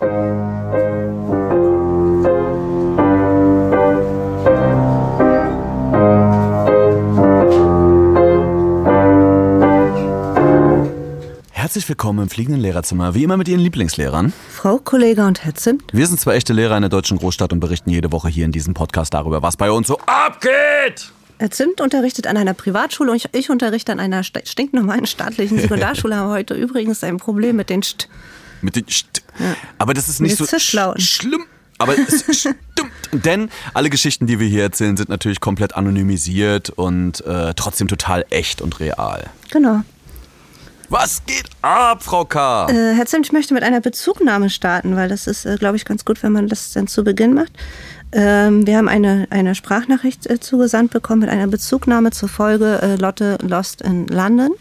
Herzlich 0.00 0.28
willkommen 11.88 12.20
im 12.20 12.28
fliegenden 12.28 12.60
Lehrerzimmer, 12.60 13.16
wie 13.16 13.24
immer 13.24 13.36
mit 13.36 13.48
Ihren 13.48 13.58
Lieblingslehrern. 13.58 14.32
Frau 14.50 14.78
Kollege 14.78 15.26
und 15.26 15.44
Herr 15.44 15.56
Zimt. 15.56 15.82
Wir 15.92 16.06
sind 16.06 16.20
zwei 16.20 16.36
echte 16.36 16.52
Lehrer 16.52 16.76
in 16.76 16.82
der 16.82 16.90
deutschen 16.90 17.18
Großstadt 17.18 17.52
und 17.52 17.58
berichten 17.58 17.90
jede 17.90 18.12
Woche 18.12 18.28
hier 18.28 18.44
in 18.44 18.52
diesem 18.52 18.74
Podcast 18.74 19.14
darüber, 19.14 19.42
was 19.42 19.56
bei 19.56 19.72
uns 19.72 19.88
so 19.88 19.98
abgeht. 20.06 21.10
Herr 21.40 21.50
Zimt 21.50 21.80
unterrichtet 21.80 22.28
an 22.28 22.36
einer 22.36 22.54
Privatschule 22.54 23.10
und 23.10 23.16
ich, 23.16 23.28
ich 23.32 23.50
unterrichte 23.50 23.90
an 23.90 23.98
einer 23.98 24.22
stinknormalen 24.22 25.06
staatlichen 25.06 25.58
Sekundarschule. 25.58 26.14
haben 26.14 26.30
heute 26.30 26.54
übrigens 26.54 27.02
ein 27.02 27.16
Problem 27.16 27.56
mit 27.56 27.68
den 27.68 27.82
St. 27.82 28.08
Mit 28.62 28.76
den 28.76 28.88
St 28.88 29.22
Aber 29.78 29.94
das 29.94 30.08
ist 30.08 30.20
nicht 30.20 30.36
so 30.36 30.46
sch 30.46 30.76
schlimm. 30.98 31.44
Aber 31.78 31.94
es 31.96 32.24
stimmt. 32.40 32.58
Denn 33.12 33.50
alle 33.72 33.88
Geschichten, 33.88 34.26
die 34.26 34.40
wir 34.40 34.48
hier 34.48 34.62
erzählen, 34.62 34.96
sind 34.96 35.08
natürlich 35.08 35.40
komplett 35.40 35.76
anonymisiert 35.76 36.70
und 36.70 37.24
äh, 37.24 37.54
trotzdem 37.54 37.88
total 37.88 38.26
echt 38.30 38.60
und 38.60 38.80
real. 38.80 39.26
Genau. 39.50 39.82
Was 40.90 41.24
geht 41.26 41.44
ab, 41.62 42.02
Frau 42.02 42.24
K? 42.24 42.68
Äh, 42.68 42.94
Herr 42.94 43.06
Zimt, 43.06 43.26
ich 43.26 43.32
möchte 43.32 43.52
mit 43.52 43.62
einer 43.62 43.80
Bezugnahme 43.80 44.48
starten, 44.48 44.96
weil 44.96 45.08
das 45.08 45.26
ist, 45.26 45.44
äh, 45.44 45.56
glaube 45.56 45.76
ich, 45.76 45.84
ganz 45.84 46.04
gut, 46.04 46.22
wenn 46.22 46.32
man 46.32 46.48
das 46.48 46.72
dann 46.72 46.86
zu 46.86 47.04
Beginn 47.04 47.34
macht. 47.34 47.52
Ähm, 48.10 48.66
wir 48.66 48.78
haben 48.78 48.88
eine, 48.88 49.26
eine 49.28 49.54
Sprachnachricht 49.54 50.26
äh, 50.26 50.40
zugesandt 50.40 50.90
bekommen 50.92 51.20
mit 51.20 51.28
einer 51.28 51.46
Bezugnahme 51.46 52.10
zur 52.10 52.30
Folge 52.30 52.80
äh, 52.80 52.96
Lotte 52.96 53.36
Lost 53.42 53.82
in 53.82 54.06
London. 54.06 54.52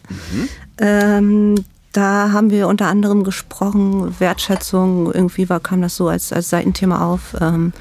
Ähm, 0.80 1.56
da 1.98 2.32
haben 2.32 2.52
wir 2.52 2.68
unter 2.68 2.86
anderem 2.86 3.24
gesprochen, 3.24 4.14
Wertschätzung, 4.20 5.12
irgendwie 5.12 5.50
war, 5.50 5.60
kam 5.60 5.82
das 5.82 5.96
so 5.96 6.08
als, 6.10 6.32
als 6.32 6.52
Seitenthema 6.52 7.04
auf 7.04 7.36
ähm, 7.42 7.74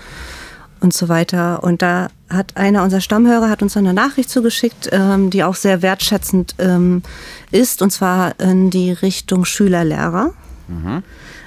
und 0.80 0.94
so 0.94 1.10
weiter. 1.10 1.62
Und 1.62 1.82
da 1.82 2.08
hat 2.30 2.56
einer 2.56 2.82
unserer 2.82 3.02
Stammhörer 3.02 3.50
hat 3.50 3.60
uns 3.60 3.76
eine 3.76 3.92
Nachricht 3.92 4.30
zugeschickt, 4.30 4.88
ähm, 4.90 5.28
die 5.28 5.44
auch 5.44 5.54
sehr 5.54 5.82
wertschätzend 5.82 6.54
ähm, 6.58 7.02
ist, 7.50 7.82
und 7.82 7.90
zwar 7.90 8.40
in 8.40 8.70
die 8.70 8.90
Richtung 8.90 9.44
Schüler-Lehrer. 9.44 10.32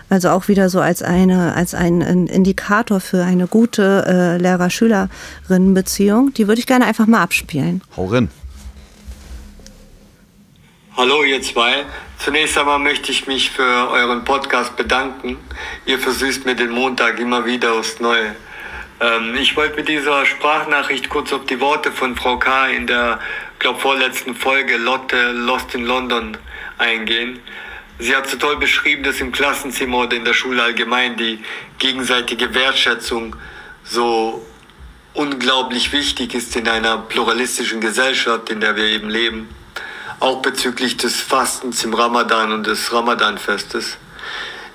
Also 0.10 0.30
auch 0.30 0.48
wieder 0.48 0.70
so 0.70 0.80
als 0.80 1.02
eine 1.02 1.56
als 1.56 1.74
ein 1.74 2.02
Indikator 2.02 3.00
für 3.00 3.24
eine 3.24 3.48
gute 3.48 4.06
äh, 4.08 4.38
Lehrer-Schülerinnen-Beziehung. 4.38 6.34
Die 6.36 6.48
würde 6.48 6.60
ich 6.60 6.68
gerne 6.68 6.86
einfach 6.86 7.08
mal 7.08 7.24
abspielen. 7.24 7.82
Hau 7.98 8.06
rein. 8.06 8.30
Hallo 11.00 11.24
ihr 11.24 11.42
zwei. 11.42 11.86
Zunächst 12.18 12.58
einmal 12.58 12.78
möchte 12.78 13.10
ich 13.10 13.26
mich 13.26 13.52
für 13.52 13.90
euren 13.90 14.26
Podcast 14.26 14.76
bedanken. 14.76 15.38
Ihr 15.86 15.98
versüßt 15.98 16.46
mir 16.46 16.56
den 16.56 16.72
Montag 16.72 17.22
immer 17.22 17.46
wieder 17.46 17.72
aufs 17.72 18.02
Neue. 18.02 18.36
Ähm, 19.00 19.34
ich 19.36 19.56
wollte 19.56 19.78
mit 19.78 19.88
dieser 19.88 20.26
Sprachnachricht 20.26 21.08
kurz 21.08 21.32
auf 21.32 21.46
die 21.46 21.62
Worte 21.62 21.94
von 21.94 22.18
Frau 22.18 22.38
K. 22.38 22.68
in 22.68 22.86
der, 22.86 23.22
glaube 23.60 23.80
vorletzten 23.80 24.36
Folge 24.36 24.76
Lotte 24.76 25.32
Lost 25.32 25.74
in 25.74 25.86
London 25.86 26.36
eingehen. 26.78 27.40
Sie 27.98 28.14
hat 28.14 28.28
so 28.28 28.36
toll 28.36 28.58
beschrieben, 28.58 29.04
dass 29.04 29.22
im 29.22 29.32
Klassenzimmer 29.32 30.00
oder 30.00 30.18
in 30.18 30.26
der 30.26 30.34
Schule 30.34 30.62
allgemein 30.62 31.16
die 31.16 31.40
gegenseitige 31.78 32.54
Wertschätzung 32.54 33.38
so 33.86 34.46
unglaublich 35.14 35.94
wichtig 35.94 36.34
ist 36.34 36.58
in 36.58 36.68
einer 36.68 36.98
pluralistischen 36.98 37.80
Gesellschaft, 37.80 38.50
in 38.50 38.60
der 38.60 38.76
wir 38.76 38.84
eben 38.84 39.10
leben. 39.10 39.48
Auch 40.20 40.42
bezüglich 40.42 40.98
des 40.98 41.16
Fastens 41.22 41.84
im 41.84 41.94
Ramadan 41.94 42.52
und 42.52 42.68
des 42.68 42.92
Ramadanfestes. 42.92 43.98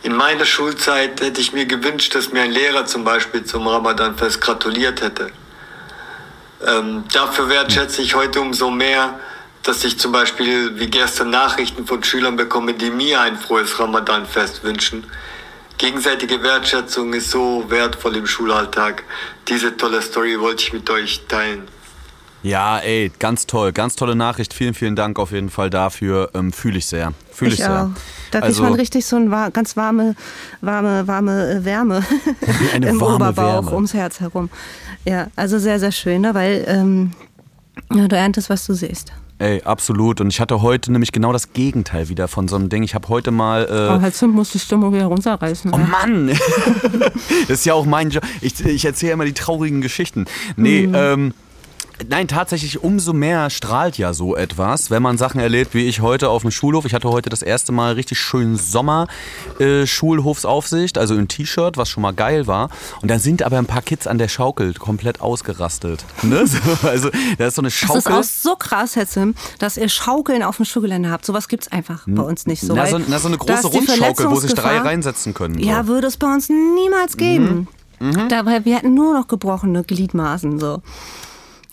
In 0.03 0.17
meiner 0.17 0.47
Schulzeit 0.47 1.21
hätte 1.21 1.41
ich 1.41 1.53
mir 1.53 1.67
gewünscht, 1.67 2.15
dass 2.15 2.33
mir 2.33 2.43
ein 2.43 2.51
Lehrer 2.51 2.87
zum 2.87 3.05
Beispiel 3.05 3.45
zum 3.45 3.67
Ramadanfest 3.67 4.41
gratuliert 4.41 5.03
hätte. 5.03 5.31
Ähm, 6.67 7.05
dafür 7.13 7.49
wertschätze 7.49 8.01
ich 8.01 8.15
heute 8.15 8.41
umso 8.41 8.71
mehr, 8.71 9.19
dass 9.63 9.85
ich 9.85 9.99
zum 9.99 10.13
Beispiel 10.13 10.79
wie 10.79 10.89
gestern 10.89 11.31
Nachrichten 11.31 11.87
von 11.87 12.03
Schülern 12.03 12.37
bekomme, 12.37 12.75
die 12.75 12.91
mir 12.91 13.21
ein 13.21 13.39
frohes 13.39 13.79
Ramadanfest 13.79 14.63
wünschen. 14.63 15.07
Gegenseitige 15.77 16.43
Wertschätzung 16.43 17.13
ist 17.13 17.31
so 17.31 17.65
wertvoll 17.69 18.17
im 18.17 18.27
Schulalltag. 18.27 19.03
Diese 19.49 19.77
tolle 19.77 20.01
Story 20.01 20.39
wollte 20.41 20.63
ich 20.63 20.73
mit 20.73 20.89
euch 20.89 21.23
teilen. 21.29 21.69
Ja, 22.45 22.79
ey, 22.79 23.11
ganz 23.19 23.47
toll, 23.47 23.73
ganz 23.73 23.97
tolle 23.97 24.15
Nachricht. 24.15 24.53
Vielen, 24.53 24.75
vielen 24.75 24.97
Dank 24.97 25.19
auf 25.19 25.33
jeden 25.33 25.49
Fall 25.49 25.71
dafür. 25.71 26.31
Ähm, 26.35 26.53
Fühle 26.53 26.77
ich 26.79 26.85
sehr. 26.87 27.13
Fühle 27.33 27.53
ich, 27.53 27.59
ich 27.61 27.65
sehr. 27.65 27.85
auch. 27.87 27.89
Da 28.31 28.41
kriegt 28.41 28.45
Also- 28.45 28.63
man 28.63 28.75
richtig 28.75 29.07
so 29.07 29.17
eine 29.17 29.51
ganz 29.51 29.77
warme, 29.79 30.15
warme, 30.61 31.07
warme 31.09 31.51
äh, 31.51 31.65
Wärme 31.65 32.05
im 32.77 33.01
warme 33.01 33.15
Oberbauch 33.15 33.65
Wärme. 33.65 33.73
ums 33.75 33.95
Herz 33.95 34.21
herum. 34.21 34.51
Ja, 35.07 35.29
also 35.37 35.59
sehr, 35.59 35.81
sehr 35.81 35.91
schön, 35.93 36.21
ne? 36.21 36.35
weil 36.35 36.65
ähm, 36.69 37.13
du 37.91 38.15
erntest, 38.15 38.51
was 38.51 38.67
du 38.67 38.75
siehst. 38.75 39.13
Ey, 39.39 39.63
absolut. 39.63 40.21
Und 40.21 40.29
ich 40.29 40.39
hatte 40.41 40.61
heute 40.63 40.93
nämlich 40.93 41.13
genau 41.13 41.33
das 41.33 41.55
Gegenteil 41.55 42.09
wieder 42.09 42.29
von 42.29 42.47
so 42.47 42.57
einem 42.57 42.69
Ding. 42.69 42.83
Ich 42.83 42.95
habe 42.95 43.09
heute 43.09 43.31
mal. 43.33 43.65
Äh, 43.69 43.73
Aber 43.73 44.03
halt 44.03 44.15
Zimt 44.15 44.35
muss 44.35 44.51
die 44.53 44.59
Stimmung 44.61 44.93
wieder 44.95 45.07
runterreißen. 45.07 45.73
Oh 45.75 45.79
ne? 45.79 45.85
Mann! 45.87 46.29
das 47.49 47.59
ist 47.61 47.65
ja 47.67 47.75
auch 47.75 47.85
mein 47.87 48.11
Job. 48.11 48.23
Ich, 48.43 48.65
ich 48.65 48.85
erzähle 48.85 49.13
immer 49.13 49.25
die 49.25 49.33
traurigen 49.33 49.81
Geschichten. 49.81 50.27
Nee, 50.57 50.87
Mhm. 50.87 50.95
ähm. 50.95 51.35
Nein, 52.09 52.29
tatsächlich 52.29 52.83
umso 52.83 53.13
mehr 53.13 53.51
strahlt 53.51 53.99
ja 53.99 54.13
so 54.13 54.37
etwas, 54.37 54.91
wenn 54.91 55.03
man 55.03 55.17
Sachen 55.17 55.41
erlebt 55.41 55.75
wie 55.75 55.87
ich 55.87 56.01
heute 56.01 56.29
auf 56.29 56.43
dem 56.43 56.51
Schulhof. 56.51 56.85
Ich 56.85 56.95
hatte 56.95 57.09
heute 57.09 57.31
das 57.31 57.43
erste 57.43 57.73
Mal 57.73 57.95
richtig 57.95 58.19
schön 58.19 58.57
Sommer 58.57 59.07
äh, 59.61 59.87
Schulhofsaufsicht, 59.87 60.99
also 60.99 61.15
im 61.15 61.29
T-Shirt, 61.29 61.77
was 61.77 61.89
schon 61.89 62.03
mal 62.03 62.13
geil 62.13 62.47
war. 62.47 62.69
Und 63.01 63.11
da 63.11 63.19
sind 63.19 63.43
aber 63.43 63.59
ein 63.59 63.67
paar 63.67 63.83
Kids 63.83 64.07
an 64.07 64.19
der 64.19 64.29
Schaukel 64.29 64.75
komplett 64.75 65.21
ausgerastet. 65.21 66.05
Ne? 66.23 66.45
So, 66.55 66.89
also 66.89 67.11
da 67.39 67.47
ist 67.47 67.55
so 67.57 67.63
eine 67.63 67.69
Das 67.69 67.75
Schaukel. 67.77 67.99
ist 67.99 68.11
auch 68.11 68.23
so 68.23 68.57
krass, 68.57 68.97
Herr 68.97 69.07
Zim, 69.07 69.35
dass 69.59 69.77
ihr 69.77 69.89
Schaukeln 69.89 70.43
auf 70.43 70.57
dem 70.57 70.65
Schulgelände 70.67 71.11
habt. 71.11 71.25
Sowas 71.25 71.49
gibt's 71.49 71.71
einfach 71.73 72.05
bei 72.07 72.23
uns 72.23 72.47
nicht 72.47 72.61
so. 72.61 72.75
na, 72.75 72.87
so, 72.87 72.99
na, 72.99 73.19
so 73.19 73.29
eine 73.29 73.39
große 73.39 73.67
Rundschaukel, 73.69 74.31
wo 74.31 74.37
sich 74.37 74.53
drei 74.55 74.79
reinsetzen 74.79 75.35
können. 75.35 75.55
So. 75.59 75.69
Ja, 75.69 75.87
würde 75.87 76.07
es 76.07 76.17
bei 76.17 76.33
uns 76.33 76.49
niemals 76.49 77.17
geben. 77.17 77.67
Mhm. 77.99 78.29
Dabei, 78.29 78.65
wir 78.65 78.77
hätten 78.77 78.95
nur 78.95 79.15
noch 79.15 79.27
gebrochene 79.27 79.85
Gliedmaßen. 79.85 80.59
So. 80.61 80.83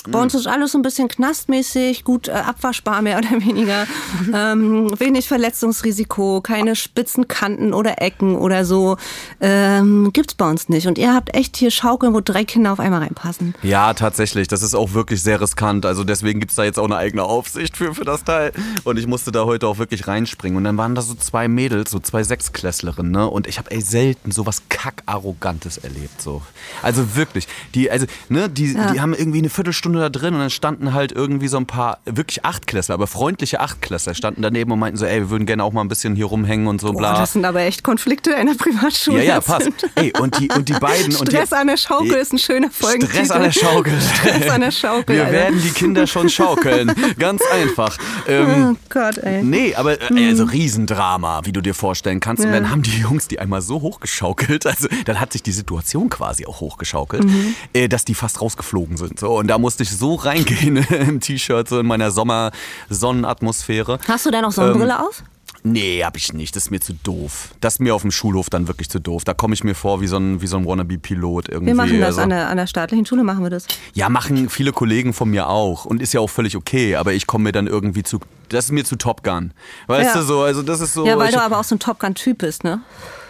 Bei 0.08 0.20
uns 0.22 0.34
ist 0.34 0.48
alles 0.48 0.72
so 0.72 0.80
ein 0.80 0.82
bisschen 0.82 1.08
knastmäßig, 1.08 2.04
gut 2.04 2.28
äh, 2.28 2.32
abwaschbar 2.32 3.02
mehr 3.02 3.18
oder 3.20 3.32
weniger. 3.32 3.86
ähm, 4.34 4.92
wenig 5.00 5.28
Verletzungsrisiko, 5.28 6.42
keine 6.42 6.76
spitzen 6.76 7.28
Kanten 7.28 7.74
oder 7.74 8.02
Ecken 8.02 8.36
oder 8.36 8.66
so. 8.66 8.98
Ähm, 9.40 10.12
gibt's 10.12 10.34
bei 10.34 10.50
uns 10.50 10.70
nicht. 10.70 10.88
Und 10.88 10.98
ihr 10.98 11.14
habt 11.14 11.36
echt 11.36 11.56
hier 11.58 11.70
Schaukeln, 11.72 12.14
wo 12.14 12.22
drei 12.22 12.46
Kinder 12.46 12.74
auf 12.74 12.80
einmal 12.80 13.02
reinpassen. 13.02 13.54
Ja, 13.62 13.94
tatsächlich. 13.94 14.48
Das 14.48 14.64
ist 14.64 14.74
auch 14.74 14.94
wirklich 14.94 15.22
sehr 15.22 15.40
riskant. 15.40 15.86
Also 15.86 16.04
deswegen 16.04 16.40
gibt's 16.40 16.56
da 16.56 16.64
jetzt 16.64 16.80
auch 16.80 16.86
eine 16.86 16.98
eigene 16.98 17.24
Aufsicht 17.24 17.78
für, 17.78 17.94
für 17.94 18.06
das 18.06 18.24
Teil. 18.24 18.54
Und 18.84 18.98
ich 18.98 19.06
musste 19.08 19.32
da 19.32 19.46
heute 19.46 19.68
auch 19.68 19.78
wirklich 19.78 20.08
reinspringen. 20.08 20.58
Und 20.58 20.64
dann 20.64 20.78
waren 20.78 20.96
da 20.96 21.02
so 21.02 21.14
zwei 21.14 21.48
Mädels, 21.48 21.92
so 21.92 22.00
zwei 22.00 22.24
Sechsklässlerinnen, 22.24 23.12
ne? 23.12 23.30
Und 23.30 23.46
ich 23.48 23.58
habe 23.60 23.70
ey 23.72 23.82
selten 23.82 24.32
so 24.32 24.46
was 24.46 24.64
Kackarrogantes 24.70 25.78
erlebt. 25.78 26.22
So. 26.22 26.42
Also 26.82 27.16
wirklich. 27.16 27.48
Die, 27.76 27.92
also, 27.92 28.06
ne, 28.30 28.50
die, 28.50 28.74
Ja. 28.74 28.92
die 28.94 29.02
haben 29.02 29.14
irgendwie 29.14 29.40
eine 29.40 29.50
Viertelstunde 29.50 29.91
da 30.00 30.10
drin 30.10 30.34
und 30.34 30.40
dann 30.40 30.50
standen 30.50 30.94
halt 30.94 31.12
irgendwie 31.12 31.48
so 31.48 31.58
ein 31.58 31.66
paar, 31.66 32.00
wirklich 32.06 32.46
Achtklässler, 32.46 32.96
aber 32.96 33.08
freundliche 33.08 33.60
Achtklässler 33.60 34.14
standen 34.16 34.42
daneben 34.42 34.72
und 34.72 34.80
meinten 34.80 34.98
so, 34.98 35.06
ey, 35.06 35.20
wir 35.22 35.30
würden 35.30 35.46
gerne 35.46 35.64
auch 35.64 35.74
mal 35.74 35.82
ein 35.82 35.88
bisschen 35.88 36.16
hier 36.16 36.26
rumhängen 36.26 36.68
und 36.68 36.82
so 36.82 36.94
bla. 36.94 37.18
das 37.20 37.34
sind 37.34 37.46
aber 37.46 37.62
echt 37.62 37.84
Konflikte 37.84 38.32
in 38.32 38.48
der 38.48 38.54
Privatschule. 38.56 39.18
ja, 39.20 39.36
ja, 39.36 39.42
passt. 39.42 39.70
Ey, 39.96 40.14
und 40.20 40.40
die, 40.40 40.50
und 40.52 40.70
die 40.70 40.74
beiden. 40.74 41.16
und 41.16 41.28
die, 41.32 41.36
Stress 41.36 41.54
an 41.54 41.68
der 41.68 41.78
Schaukel 41.78 42.14
ist 42.14 42.34
ein 42.34 42.40
schöner 42.40 42.70
Folgentitel. 42.72 43.14
Stress 43.14 43.32
an 43.32 43.42
der 43.44 43.52
Schaukel. 43.52 43.94
Stress 44.02 44.50
an 44.50 44.62
der 44.62 44.72
Schaukel. 44.72 45.16
Wir 45.16 45.22
Alter. 45.26 45.34
werden 45.34 45.62
die 45.62 45.70
Kinder 45.72 46.08
schon 46.08 46.30
schaukeln. 46.30 46.92
Ganz 47.20 47.42
einfach. 47.52 47.98
Ähm, 48.28 48.78
Oh 48.78 48.78
Gott, 48.90 49.18
ey. 49.20 49.44
nee, 49.44 49.74
aber 49.76 50.00
äh, 50.12 50.28
also 50.30 50.44
Riesendrama, 50.46 51.42
wie 51.46 51.52
du 51.52 51.62
dir 51.62 51.74
vorstellen 51.74 52.20
kannst. 52.20 52.44
Und 52.44 52.50
Ja. 52.52 52.60
dann 52.60 52.70
haben 52.70 52.82
die 52.82 52.98
Jungs 53.00 53.28
die 53.28 53.40
einmal 53.40 53.62
so 53.62 53.82
hochgeschaukelt, 53.82 54.66
also 54.66 54.88
dann 55.06 55.20
hat 55.20 55.32
sich 55.34 55.44
die 55.44 55.52
Situation 55.52 56.10
quasi 56.10 56.46
auch 56.46 56.60
hochgeschaukelt, 56.60 57.24
Mhm. 57.24 57.56
äh, 57.74 57.88
dass 57.88 58.06
die 58.06 58.14
fast 58.14 58.42
rausgeflogen 58.42 58.98
sind. 58.98 59.20
So, 59.20 59.38
und 59.38 59.48
da 59.48 59.58
musste 59.58 59.81
ich 59.82 59.92
so 59.92 60.16
reingehen 60.16 60.78
im 60.90 61.20
T-Shirt, 61.20 61.68
so 61.68 61.80
in 61.80 61.86
meiner 61.88 62.12
Sommer-Sonnenatmosphäre. 62.12 64.00
Hast 64.08 64.26
du 64.26 64.32
denn 64.32 64.42
noch 64.42 64.52
Sonnenbrille 64.52 64.94
Ähm, 64.94 65.00
auf? 65.08 65.24
Nee, 65.64 66.04
hab 66.04 66.18
ich 66.18 66.34
nicht. 66.34 66.56
Das 66.56 66.64
ist 66.64 66.72
mir 66.72 66.80
zu 66.80 66.94
doof. 67.04 67.50
Das 67.62 67.76
ist 67.76 67.80
mir 67.82 67.94
auf 67.94 68.02
dem 68.02 68.10
Schulhof 68.10 68.50
dann 68.50 68.68
wirklich 68.68 68.90
zu 68.90 69.00
doof. 69.00 69.24
Da 69.26 69.36
komme 69.36 69.54
ich 69.54 69.64
mir 69.64 69.76
vor 69.76 70.02
wie 70.02 70.08
so 70.08 70.18
ein, 70.18 70.42
wie 70.42 70.48
so 70.48 70.58
ein 70.58 70.66
Wannabe-Pilot 70.66 71.50
irgendwie. 71.50 71.68
Wir 71.68 71.76
machen 71.76 72.00
das 72.00 72.08
Also- 72.10 72.22
an 72.22 72.30
der, 72.32 72.50
an 72.50 72.58
der 72.58 72.66
staatlichen 72.66 73.06
Schule, 73.06 73.24
machen 73.24 73.44
wir 73.44 73.52
das. 73.52 73.68
ja, 73.94 74.10
machen 74.10 74.50
viele 74.50 74.72
Kollegen 74.72 75.14
von 75.14 75.30
mir 75.30 75.48
auch. 75.50 75.86
Und 75.86 76.02
ist 76.02 76.14
ja 76.14 76.20
auch 76.20 76.30
völlig 76.32 76.58
okay. 76.58 76.96
Aber 76.96 77.14
ich 77.14 77.28
komme 77.28 77.44
mir 77.44 77.52
dann 77.52 77.68
irgendwie 77.68 78.02
zu. 78.02 78.20
Das 78.50 78.66
ist 78.66 78.72
mir 78.72 78.86
zu 78.86 78.96
Top 78.96 79.24
Gun. 79.24 79.54
Weißt 79.86 80.16
Ja. 80.16 80.22
du 80.22 80.26
so? 80.26 80.42
Also, 80.42 80.64
das 80.64 80.82
ist 80.82 80.96
so. 80.96 81.06
ja, 81.06 81.16
weil 81.20 81.30
ich, 81.30 81.36
du 81.36 81.42
aber 81.42 81.60
auch 81.60 81.64
so 81.64 81.76
ein 81.76 81.80
Top 81.80 82.00
Gun-Typ 82.00 82.40
bist, 82.40 82.64
ne? 82.64 82.82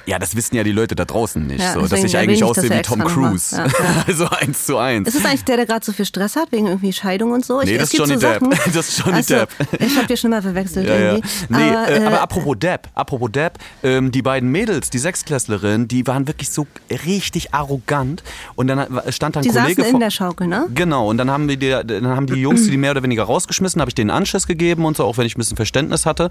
Ja, 0.06 0.19
das 0.19 0.36
wissen 0.36 0.56
ja 0.56 0.63
die 0.63 0.71
Leute 0.71 0.95
da 0.95 1.06
draußen 1.06 1.45
nicht. 1.45 1.62
Ja, 1.62 1.74
so, 1.74 1.81
dass 1.88 2.03
ich 2.03 2.18
eigentlich 2.18 2.42
ich 2.42 2.48
das 2.48 2.57
aussehe 2.57 2.69
wie 2.69 2.81
Tom. 2.81 3.03
Cruise. 3.03 3.56
Ja, 3.56 3.65
ja. 3.65 3.71
also 4.07 4.27
eins 4.30 4.65
zu 4.65 4.77
eins. 4.77 5.07
Ist 5.07 5.15
es 5.15 5.25
eigentlich 5.25 5.44
der, 5.45 5.57
der 5.57 5.65
gerade 5.65 5.86
so 5.86 5.92
viel 5.92 6.06
Stress 6.06 6.36
hat, 6.36 6.51
wegen 6.51 6.68
irgendwie 6.68 6.94
Scheidung 6.94 7.31
und 7.31 7.45
so? 7.45 7.62
Nee, 7.62 7.71
ich, 7.74 7.77
das 7.77 7.88
es 7.88 7.94
ist 7.94 8.00
Johnny 8.00 8.13
so 8.15 8.19
Depp. 8.19 8.42
Sachen- 8.42 8.59
Das 8.74 8.88
ist 8.89 8.98
Johnny 9.00 9.18
Ach 9.19 9.24
so, 9.24 9.33
Depp. 9.36 9.50
Ich 9.80 9.98
habe 9.98 10.07
die 10.07 10.18
schon 10.18 10.31
mal 10.31 10.42
verwechselt 10.42 10.88
irgendwie. 10.88 11.27
Nee, 11.50 11.57
aber, 11.57 11.88
äh, 11.88 11.98
äh, 12.01 12.06
aber 12.06 12.21
apropos 12.21 12.56
Depp, 12.59 12.88
apropos 12.95 13.31
Depp, 13.31 13.57
ähm, 13.83 14.12
die 14.12 14.21
beiden 14.21 14.50
Mädels, 14.50 14.89
die 14.89 15.00
Sechsklässlerin, 15.00 15.88
die 15.88 16.06
waren 16.07 16.27
wirklich 16.27 16.50
so 16.50 16.68
richtig 17.06 17.54
arrogant. 17.54 18.24
Und 18.56 18.68
dann 18.68 18.80
stand 19.09 19.36
da 19.36 19.39
ein 19.39 19.44
die 19.44 19.50
Kollege 19.50 19.81
saßen 19.81 19.94
in 19.95 20.00
der 20.00 20.12
Schaukel, 20.12 20.47
ne? 20.47 20.68
Genau, 20.74 21.09
und 21.09 21.18
dann 21.18 21.30
haben, 21.31 21.47
wir 21.47 21.57
die, 21.57 21.69
dann 21.69 22.07
haben 22.07 22.27
die 22.27 22.36
Jungs 22.36 22.65
die 22.68 22.77
mehr 22.77 22.92
oder 22.92 23.04
weniger 23.04 23.24
rausgeschmissen, 23.24 23.81
habe 23.81 23.89
ich 23.89 23.95
denen 23.95 24.09
Anschiss 24.09 24.47
gegeben 24.47 24.86
und 24.86 24.97
so, 24.97 25.06
auch 25.06 25.18
wenn 25.18 25.25
ich 25.25 25.36
ein 25.36 25.39
bisschen 25.39 25.57
Verständnis 25.57 26.06
hatte. 26.06 26.30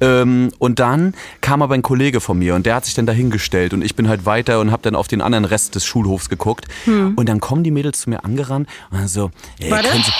Ähm, 0.00 0.50
und 0.58 0.78
dann 0.78 1.14
kam 1.40 1.62
aber 1.62 1.74
ein 1.74 1.82
Kollege 1.82 2.20
von 2.20 2.38
mir 2.38 2.54
und 2.54 2.66
der 2.66 2.74
hat 2.76 2.84
sich 2.84 2.94
dann 2.94 3.06
dahingestellt 3.12 3.72
und 3.74 3.82
ich 3.84 3.94
bin 3.94 4.08
halt 4.08 4.24
weiter 4.26 4.58
und 4.60 4.70
habe 4.72 4.82
dann 4.82 4.94
auf 4.96 5.06
den 5.08 5.20
anderen 5.20 5.44
Rest 5.44 5.74
des 5.74 5.84
Schulhofs 5.84 6.28
geguckt. 6.28 6.66
Und 7.16 7.28
dann 7.28 7.40
kommen 7.40 7.62
die 7.62 7.70
Mädels 7.70 8.00
zu 8.00 8.10
mir 8.10 8.24
angerannt 8.24 8.68
und 8.90 8.98
dann 9.00 9.08
so, 9.08 9.30
ey, 9.60 9.70
können 9.90 10.02
Sie, 10.02 10.12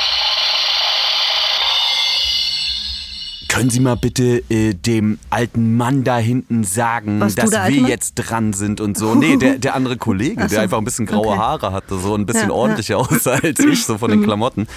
können 3.52 3.70
Sie 3.70 3.80
mal 3.80 3.96
bitte 3.96 4.42
äh, 4.48 4.72
dem 4.72 5.18
alten 5.28 5.76
Mann 5.76 6.04
da 6.04 6.16
hinten 6.16 6.64
sagen, 6.64 7.20
du 7.20 7.26
dass 7.28 7.52
alte 7.52 7.76
wir 7.76 7.88
jetzt 7.88 8.14
dran 8.14 8.54
sind 8.54 8.80
und 8.80 8.96
so. 8.96 9.14
Nee, 9.14 9.36
der, 9.36 9.58
der 9.58 9.74
andere 9.74 9.98
Kollege, 9.98 10.42
so. 10.42 10.48
der 10.48 10.62
einfach 10.62 10.78
ein 10.78 10.84
bisschen 10.84 11.06
graue 11.06 11.22
Okay. 11.28 11.38
Haare 11.38 11.72
hatte, 11.72 11.98
so 11.98 12.14
ein 12.14 12.24
bisschen 12.26 12.48
Ja, 12.48 12.48
ja. 12.48 12.52
ordentlicher 12.54 12.98
aussah 12.98 13.32
als 13.42 13.58
ich, 13.60 13.84
so 13.84 13.98
von 13.98 14.10
den 14.10 14.22
Klamotten. 14.22 14.62
Und 14.62 14.68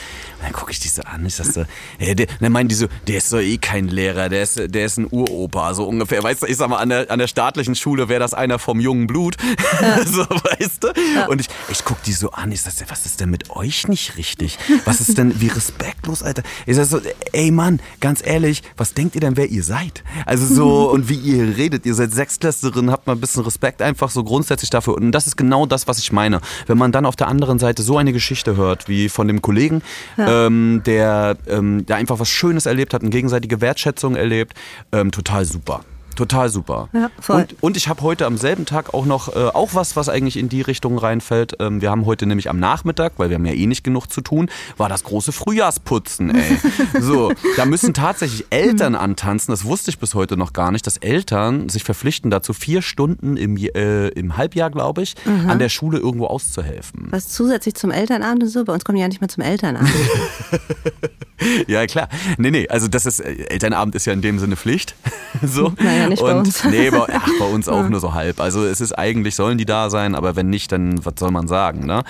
dann 0.44 0.51
gucke 0.51 0.72
ich 0.72 0.80
die 0.80 0.89
so 0.89 1.01
an, 1.04 1.25
ich 1.25 1.36
sag 1.36 1.45
so, 1.45 1.63
ja, 2.00 2.13
der, 2.13 2.27
dann 2.39 2.51
meinen 2.51 2.68
die 2.68 2.75
so, 2.75 2.88
der 3.07 3.18
ist 3.18 3.31
doch 3.31 3.39
eh 3.39 3.57
kein 3.57 3.88
Lehrer, 3.88 4.27
der 4.30 4.44
ist, 4.44 4.57
der 4.57 4.86
ist 4.86 4.98
ein 4.98 5.07
Uropa, 5.10 5.74
so 5.74 5.86
ungefähr. 5.88 6.21
Weißt 6.21 6.44
du, 6.44 6.48
ich 6.48 6.57
sag 6.57 6.69
mal, 6.69 6.78
an 6.78 6.89
der, 6.89 7.10
an 7.10 7.19
der 7.19 7.28
staatlichen 7.28 7.75
Schule 7.75 8.10
wäre 8.10 8.19
das 8.19 8.33
einer 8.33 8.60
vom 8.60 8.80
jungen 8.81 9.07
Blut, 9.07 9.38
so, 10.06 10.21
weißt 10.21 10.83
du? 10.83 11.30
Und 11.30 11.39
ich, 11.42 11.48
ich 11.69 11.83
guck 11.86 12.04
die 12.04 12.13
so 12.13 12.31
an, 12.31 12.51
ich 12.51 12.62
sag, 12.62 12.74
was 12.89 13.06
ist 13.06 13.21
denn 13.21 13.30
mit 13.30 13.50
euch 13.51 13.88
nicht 13.88 14.18
richtig? 14.18 14.60
Was 14.83 15.00
ist 15.00 15.18
denn, 15.18 15.39
wie 15.39 15.48
respektlos, 15.48 16.21
Alter? 16.21 16.44
Ich 16.66 16.75
sag 16.75 16.86
so, 16.86 17.00
ey 17.31 17.51
Mann, 17.51 17.80
ganz 18.01 18.21
ehrlich, 18.25 18.62
was 18.78 18.94
denkt 18.94 19.16
ihr 19.16 19.22
denn, 19.22 19.38
wer 19.38 19.48
ihr 19.50 19.64
seid? 19.64 20.04
Also 20.26 20.46
so, 20.46 20.90
und 20.94 21.10
wie 21.10 21.16
ihr 21.16 21.58
redet, 21.58 21.86
ihr 21.86 21.94
seid 21.94 22.12
Sechsklässlerin, 22.12 22.92
habt 22.92 23.08
mal 23.08 23.14
ein 23.14 23.20
bisschen 23.20 23.44
Respekt 23.44 23.82
einfach 23.82 24.10
so 24.10 24.24
grundsätzlich 24.24 24.70
dafür. 24.70 24.96
Und 24.96 25.12
das 25.12 25.28
ist 25.28 25.38
genau 25.38 25.66
das, 25.66 25.88
was 25.88 26.00
ich 26.00 26.12
meine. 26.12 26.42
Wenn 26.68 26.78
man 26.78 26.92
dann 26.92 27.06
auf 27.06 27.16
der 27.16 27.28
anderen 27.28 27.60
Seite 27.60 27.84
so 27.84 27.98
eine 27.98 28.14
Geschichte 28.14 28.56
hört, 28.56 28.88
wie 28.88 29.10
von 29.10 29.28
dem 29.28 29.42
Kollegen, 29.42 29.82
ähm, 30.18 30.82
der, 30.86 31.38
ähm, 31.48 31.86
der 31.86 31.98
einfach 31.98 32.20
was 32.20 32.30
Schönes 32.30 32.66
erlebt 32.66 32.94
hat, 32.94 33.02
eine 33.02 33.12
gegenseitige 33.12 33.62
Wertschätzung 33.62 34.16
erlebt, 34.16 34.54
ähm, 34.92 35.12
total 35.12 35.46
super. 35.46 35.82
Total 36.16 36.50
super. 36.50 36.90
Ja. 36.94 37.10
Und, 37.28 37.56
und 37.62 37.78
ich 37.78 37.88
habe 37.88 38.02
heute 38.02 38.26
am 38.26 38.38
selben 38.38 38.66
Tag 38.66 38.94
auch 38.94 39.06
noch 39.06 39.36
äh, 39.36 39.48
auch 39.48 39.74
was, 39.74 39.96
was 39.96 40.10
eigentlich 40.10 40.38
in 40.38 40.50
die 40.50 40.62
Richtung 40.62 40.98
reinfällt. 40.98 41.58
Ähm, 41.60 41.82
wir 41.82 41.92
haben 41.92 42.06
heute 42.06 42.26
nämlich 42.26 42.50
am 42.50 42.60
Nachmittag, 42.60 43.14
weil 43.18 43.30
wir 43.30 43.36
haben 43.36 43.46
ja 43.46 43.54
eh 43.54 43.68
nicht 43.68 43.84
genug 43.84 44.08
zu 44.12 44.22
tun, 44.22 44.50
war 44.78 44.88
das 44.88 45.04
große 45.04 45.32
Frühjahrsputzen, 45.32 46.34
ey. 46.34 46.58
so, 47.02 47.34
da 47.58 47.66
müssen 47.66 47.94
tatsächlich 47.94 48.46
Eltern 48.50 48.96
antanzen. 48.96 49.52
Das 49.52 49.66
wusste 49.66 49.92
ich 49.92 50.00
bis 50.00 50.16
heute 50.16 50.38
noch 50.38 50.54
gar 50.54 50.72
nicht, 50.72 50.88
dass 50.88 50.98
Eltern 50.98 51.70
sich 51.70 51.84
verpflichten 51.84 52.32
dazu, 52.32 52.54
vier 52.54 52.82
Stunden 52.82 53.36
im, 53.36 53.58
äh, 53.58 54.08
im 54.10 54.38
Halbjahr, 54.38 54.70
glaube 54.70 55.02
ich, 55.02 55.16
an 55.26 55.60
der 55.60 55.70
Schule 55.70 55.98
irgendwo 55.98 56.28
auszuhelfen. 56.28 57.08
Was 57.12 57.28
zusätzlich 57.30 57.76
zum 57.76 57.92
Elternabend 57.92 58.44
und 58.44 58.50
so? 58.50 58.64
Bei 58.64 58.74
uns 58.74 58.86
kommen 58.86 58.96
die 58.96 59.02
ja 59.02 59.08
nicht 59.08 59.22
mehr 59.22 59.30
zum 59.30 59.44
Elternabend. 59.44 59.92
Ja, 61.68 61.86
klar. 61.86 62.08
Nee, 62.38 62.52
nee, 62.52 62.68
also 62.70 62.88
das 62.88 63.06
ist, 63.06 63.20
äh, 63.20 63.34
Elternabend 63.50 63.96
ist 63.96 64.06
ja 64.06 64.14
in 64.14 64.22
dem 64.22 64.40
Sinne 64.40 64.56
Pflicht. 64.56 64.96
so. 65.44 65.74
Naja, 65.78 66.05
nicht 66.10 66.22
bei 66.22 66.31
Und, 66.34 66.40
uns. 66.40 66.63
Nee, 66.63 66.90
bei, 66.90 67.06
ach, 67.12 67.30
bei 67.40 67.46
uns 67.46 67.68
auch 67.69 67.88
nur 67.90 68.00
so 68.00 68.13
halb. 68.13 68.40
Also 68.40 68.66
es 68.66 68.81
ist 68.81 68.94
eigentlich, 68.94 69.36
sollen 69.36 69.57
die 69.57 69.66
da 69.66 69.90
sein, 69.90 70.16
aber 70.16 70.36
wenn 70.36 70.50
nicht, 70.50 70.72
dann 70.72 71.04
was 71.06 71.16
soll 71.18 71.31
man 71.31 71.48
sagen, 71.48 71.86
ne? 71.86 72.04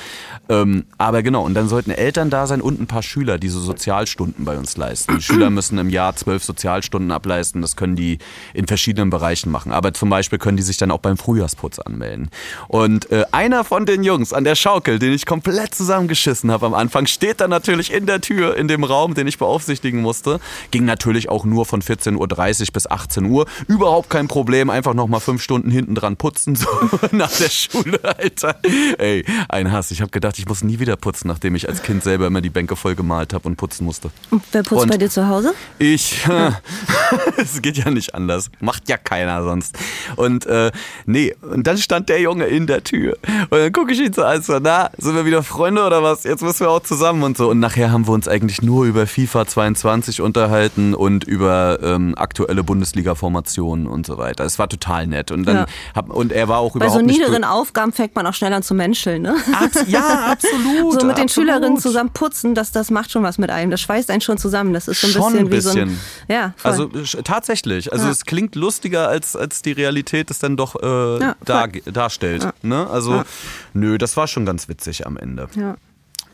Ähm, 0.49 0.85
aber 0.97 1.23
genau, 1.23 1.43
und 1.43 1.53
dann 1.53 1.67
sollten 1.67 1.91
Eltern 1.91 2.29
da 2.29 2.47
sein 2.47 2.61
und 2.61 2.79
ein 2.79 2.87
paar 2.87 3.03
Schüler, 3.03 3.37
die 3.37 3.49
so 3.49 3.59
Sozialstunden 3.59 4.45
bei 4.45 4.57
uns 4.57 4.77
leisten. 4.77 5.17
Die 5.17 5.21
Schüler 5.21 5.49
müssen 5.49 5.77
im 5.77 5.89
Jahr 5.89 6.15
zwölf 6.15 6.43
Sozialstunden 6.43 7.11
ableisten, 7.11 7.61
das 7.61 7.75
können 7.75 7.95
die 7.95 8.19
in 8.53 8.67
verschiedenen 8.67 9.09
Bereichen 9.09 9.51
machen. 9.51 9.71
Aber 9.71 9.93
zum 9.93 10.09
Beispiel 10.09 10.39
können 10.39 10.57
die 10.57 10.63
sich 10.63 10.77
dann 10.77 10.91
auch 10.91 10.99
beim 10.99 11.17
Frühjahrsputz 11.17 11.79
anmelden. 11.79 12.29
Und 12.67 13.11
äh, 13.11 13.25
einer 13.31 13.63
von 13.63 13.85
den 13.85 14.03
Jungs 14.03 14.33
an 14.33 14.43
der 14.43 14.55
Schaukel, 14.55 14.99
den 14.99 15.13
ich 15.13 15.25
komplett 15.25 15.75
zusammengeschissen 15.75 16.51
habe 16.51 16.65
am 16.65 16.73
Anfang, 16.73 17.07
steht 17.07 17.41
dann 17.41 17.49
natürlich 17.49 17.91
in 17.91 18.05
der 18.05 18.21
Tür, 18.21 18.55
in 18.55 18.67
dem 18.67 18.83
Raum, 18.83 19.13
den 19.13 19.27
ich 19.27 19.37
beaufsichtigen 19.37 20.01
musste. 20.01 20.39
Ging 20.71 20.85
natürlich 20.85 21.29
auch 21.29 21.45
nur 21.45 21.65
von 21.65 21.81
14.30 21.81 22.15
Uhr 22.61 22.73
bis 22.73 22.87
18 22.87 23.25
Uhr. 23.25 23.45
Überhaupt 23.85 24.09
kein 24.09 24.27
Problem, 24.27 24.71
einfach 24.71 24.95
nochmal 24.95 25.19
fünf 25.19 25.43
Stunden 25.43 25.69
hinten 25.69 25.93
dran 25.93 26.17
putzen, 26.17 26.55
so 26.55 26.67
nach 27.11 27.31
der 27.31 27.49
Schule, 27.49 27.99
Alter. 28.03 28.55
Ey, 28.97 29.23
ein 29.47 29.71
Hass. 29.71 29.91
Ich 29.91 30.01
habe 30.01 30.09
gedacht, 30.09 30.39
ich 30.39 30.47
muss 30.47 30.63
nie 30.63 30.79
wieder 30.79 30.95
putzen, 30.95 31.27
nachdem 31.27 31.53
ich 31.53 31.69
als 31.69 31.83
Kind 31.83 32.03
selber 32.03 32.25
immer 32.25 32.41
die 32.41 32.49
Bänke 32.49 32.75
voll 32.75 32.95
gemalt 32.95 33.31
habe 33.31 33.47
und 33.47 33.57
putzen 33.57 33.85
musste. 33.85 34.09
Und 34.31 34.41
wer 34.53 34.63
putzt 34.63 34.81
Und- 34.81 34.89
bei 34.89 34.97
dir 34.97 35.11
zu 35.11 35.27
Hause? 35.27 35.53
Ich, 35.77 36.17
es 37.37 37.61
geht 37.61 37.77
ja 37.77 37.91
nicht 37.91 38.15
anders. 38.15 38.49
Macht 38.59 38.89
ja 38.89 38.97
keiner 38.97 39.43
sonst. 39.43 39.77
Und 40.15 40.47
äh, 40.47 40.71
nee, 41.05 41.35
und 41.43 41.67
dann 41.67 41.77
stand 41.77 42.09
der 42.09 42.19
Junge 42.21 42.45
in 42.45 42.65
der 42.65 42.83
Tür. 42.83 43.19
Und 43.51 43.59
dann 43.59 43.71
gucke 43.71 43.91
ich 43.93 43.99
ihn 43.99 44.13
so 44.13 44.23
an, 44.23 44.41
so, 44.41 44.57
na, 44.59 44.89
sind 44.97 45.13
wir 45.13 45.25
wieder 45.27 45.43
Freunde 45.43 45.85
oder 45.85 46.01
was? 46.01 46.23
Jetzt 46.23 46.41
müssen 46.41 46.61
wir 46.61 46.71
auch 46.71 46.81
zusammen 46.81 47.21
und 47.21 47.37
so. 47.37 47.51
Und 47.51 47.59
nachher 47.59 47.91
haben 47.91 48.07
wir 48.07 48.13
uns 48.13 48.27
eigentlich 48.27 48.63
nur 48.63 48.85
über 48.85 49.05
FIFA 49.05 49.45
22 49.45 50.21
unterhalten 50.21 50.95
und 50.95 51.23
über 51.25 51.77
ähm, 51.83 52.15
aktuelle 52.17 52.63
Bundesliga-Formationen 52.63 53.74
und 53.85 54.05
so 54.05 54.17
weiter. 54.17 54.45
Es 54.45 54.57
war 54.59 54.69
total 54.69 55.07
nett. 55.07 55.31
Und 55.31 55.45
dann 55.45 55.55
Ja. 55.57 55.65
hab, 55.93 56.09
und 56.09 56.31
er 56.31 56.47
war 56.47 56.59
auch 56.59 56.71
Bei 56.73 56.77
überhaupt 56.85 56.99
so 56.99 57.05
nicht 57.05 57.19
niederen 57.19 57.43
Aufgaben 57.43 57.91
fängt 57.91 58.15
man 58.15 58.25
auch 58.25 58.33
schneller 58.33 58.55
an 58.57 58.63
zu 58.63 58.73
menscheln, 58.73 59.21
ne? 59.23 59.35
Abs 59.53 59.85
ja, 59.87 60.31
absolut. 60.31 60.93
So 61.01 61.05
mit 61.07 61.17
den 61.17 61.23
absolut. 61.25 61.31
Schülerinnen 61.31 61.77
zusammen 61.79 62.09
putzen, 62.11 62.55
das, 62.55 62.71
das 62.71 62.89
macht 62.91 63.11
schon 63.11 63.23
was 63.23 63.37
mit 63.37 63.49
einem. 63.49 63.71
Das 63.71 63.81
schweißt 63.81 64.09
einen 64.09 64.21
schon 64.21 64.37
zusammen. 64.37 64.73
Das 64.73 64.87
ist 64.87 65.01
so 65.01 65.07
ein 65.07 65.11
Schon 65.13 65.31
bisschen, 65.33 65.47
ein 65.47 65.51
wie 65.51 65.61
so 65.61 65.69
ein. 65.71 65.75
bisschen. 65.87 65.99
Ja, 66.29 66.53
voll. 66.57 66.71
Also 66.71 66.87
tatsächlich. 67.23 67.91
Also 67.91 68.05
Ja. 68.05 68.11
es 68.11 68.25
klingt 68.25 68.55
lustiger, 68.55 69.07
als, 69.09 69.35
als 69.35 69.61
die 69.61 69.71
Realität 69.73 70.31
es 70.31 70.39
dann 70.39 70.55
doch 70.57 70.75
äh, 70.81 71.19
Ja, 71.19 71.35
dar, 71.43 71.67
darstellt. 71.67 72.47
Ne? 72.61 72.87
Also, 72.89 73.23
nö, 73.73 73.97
das 73.97 74.15
war 74.17 74.27
schon 74.27 74.45
ganz 74.45 74.69
witzig 74.69 75.05
am 75.05 75.17
Ende. 75.17 75.47
ja. 75.55 75.75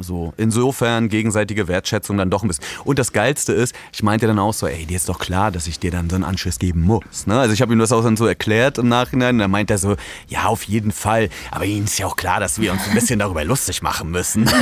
So, 0.03 0.33
insofern 0.37 1.09
gegenseitige 1.09 1.67
Wertschätzung 1.67 2.17
dann 2.17 2.29
doch 2.29 2.43
ein 2.43 2.47
bisschen. 2.47 2.63
Und 2.83 2.99
das 2.99 3.13
Geilste 3.13 3.53
ist, 3.53 3.75
ich 3.91 4.03
meinte 4.03 4.27
dann 4.27 4.39
auch 4.39 4.53
so, 4.53 4.67
ey, 4.67 4.85
dir 4.85 4.95
ist 4.95 5.09
doch 5.09 5.19
klar, 5.19 5.51
dass 5.51 5.67
ich 5.67 5.79
dir 5.79 5.91
dann 5.91 6.09
so 6.09 6.15
einen 6.15 6.23
Anschluss 6.23 6.59
geben 6.59 6.81
muss. 6.81 7.27
Ne? 7.27 7.39
Also 7.39 7.53
ich 7.53 7.61
habe 7.61 7.73
ihm 7.73 7.79
das 7.79 7.91
auch 7.91 8.03
dann 8.03 8.17
so 8.17 8.25
erklärt 8.25 8.77
im 8.77 8.87
Nachhinein. 8.87 9.35
Und 9.35 9.39
dann 9.39 9.51
meint 9.51 9.71
er 9.71 9.77
so, 9.77 9.95
ja, 10.27 10.45
auf 10.45 10.63
jeden 10.63 10.91
Fall. 10.91 11.29
Aber 11.51 11.65
Ihnen 11.65 11.85
ist 11.85 11.97
ja 11.99 12.07
auch 12.07 12.15
klar, 12.15 12.39
dass 12.39 12.59
wir 12.59 12.71
uns 12.71 12.87
ein 12.87 12.93
bisschen 12.93 13.19
darüber 13.19 13.43
lustig 13.43 13.81
machen 13.81 14.11
müssen. 14.11 14.45
ja, 14.47 14.53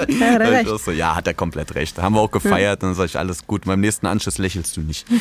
hat 0.00 0.40
er 0.40 0.78
so, 0.78 0.90
ja, 0.90 1.14
hat 1.14 1.26
er 1.26 1.34
komplett 1.34 1.74
recht. 1.74 1.98
Haben 1.98 2.14
wir 2.14 2.20
auch 2.20 2.30
gefeiert. 2.30 2.82
Und 2.82 2.90
dann 2.90 2.94
sag 2.94 3.06
ich, 3.06 3.18
alles 3.18 3.46
gut. 3.46 3.64
Beim 3.64 3.80
nächsten 3.80 4.06
Anschluss 4.06 4.38
lächelst 4.38 4.76
du 4.76 4.80
nicht. 4.82 5.06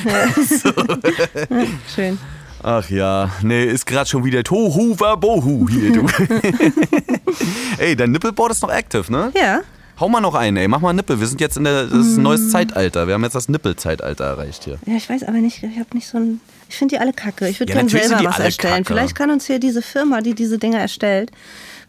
Schön. 1.96 2.18
Ach 2.62 2.90
ja, 2.90 3.30
nee, 3.42 3.64
ist 3.66 3.86
gerade 3.86 4.10
schon 4.10 4.24
wieder 4.26 4.44
Tohu 4.44 5.00
Wabohu 5.00 5.68
hier, 5.70 5.94
du. 5.94 6.06
ey, 7.78 7.96
dein 7.96 8.12
Nippelboard 8.12 8.52
ist 8.52 8.62
noch 8.62 8.72
active, 8.72 9.12
ne? 9.12 9.32
Ja. 9.36 9.62
Hau 10.00 10.08
mal 10.08 10.22
noch 10.22 10.36
einen, 10.36 10.56
ey. 10.58 10.68
Mach 10.68 10.80
mal 10.80 10.94
Nippel. 10.94 11.20
Wir 11.20 11.28
sind 11.28 11.42
jetzt 11.42 11.58
in 11.58 11.66
der, 11.66 11.86
das 11.86 12.08
ist 12.08 12.18
ein 12.18 12.24
neues 12.24 12.52
Zeitalter. 12.52 13.06
Wir 13.08 13.16
haben 13.16 13.24
jetzt 13.24 13.36
das 13.36 13.50
Nippelzeitalter 13.50 14.24
erreicht 14.24 14.64
hier. 14.64 14.78
Ja, 14.86 14.96
ich 14.96 15.10
weiß 15.10 15.24
aber 15.24 15.38
nicht, 15.40 15.62
ich 15.62 15.78
habe 15.78 15.90
nicht 15.94 16.08
so 16.08 16.18
ein. 16.18 16.40
Ich 16.70 16.76
finde 16.78 16.96
die 16.96 17.02
alle 17.02 17.12
kacke. 17.12 17.50
Ich 17.50 17.60
würde 17.60 17.74
Ja, 17.74 17.80
gerne 17.80 17.90
selber 17.90 18.24
was 18.26 18.40
erstellen. 18.40 18.84
kacke. 18.84 18.94
Vielleicht 18.94 19.16
kann 19.16 19.30
uns 19.30 19.46
hier 19.46 19.60
diese 19.60 19.82
Firma, 19.82 20.22
die 20.22 20.36
diese 20.36 20.58
Dinger 20.58 20.80
erstellt, 20.80 21.32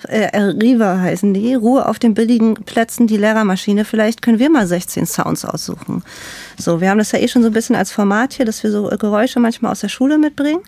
äh, 0.09 0.39
Riva 0.39 0.99
heißen 0.99 1.35
die, 1.35 1.55
Ruhe 1.55 1.87
auf 1.87 1.99
den 1.99 2.15
billigen 2.15 2.55
Plätzen, 2.55 3.07
die 3.07 3.17
Lehrermaschine. 3.17 3.85
Vielleicht 3.85 4.23
können 4.23 4.39
wir 4.39 4.51
mal 4.51 4.67
16 4.67 5.07
Sounds 5.07 5.45
aussuchen. 5.45 6.03
So, 6.59 6.81
wir 6.81 6.91
haben 6.91 6.99
das 6.99 7.13
ja 7.13 7.19
eh 7.19 7.29
schon 7.29 7.43
so 7.43 7.49
ein 7.49 7.53
bisschen 7.55 7.77
als 7.77 7.93
Format 7.93 8.33
hier, 8.35 8.45
dass 8.47 8.63
wir 8.63 8.71
so 8.71 8.85
Geräusche 8.99 9.41
manchmal 9.41 9.73
aus 9.73 9.81
der 9.81 9.89
Schule 9.89 10.19
mitbringen. 10.19 10.61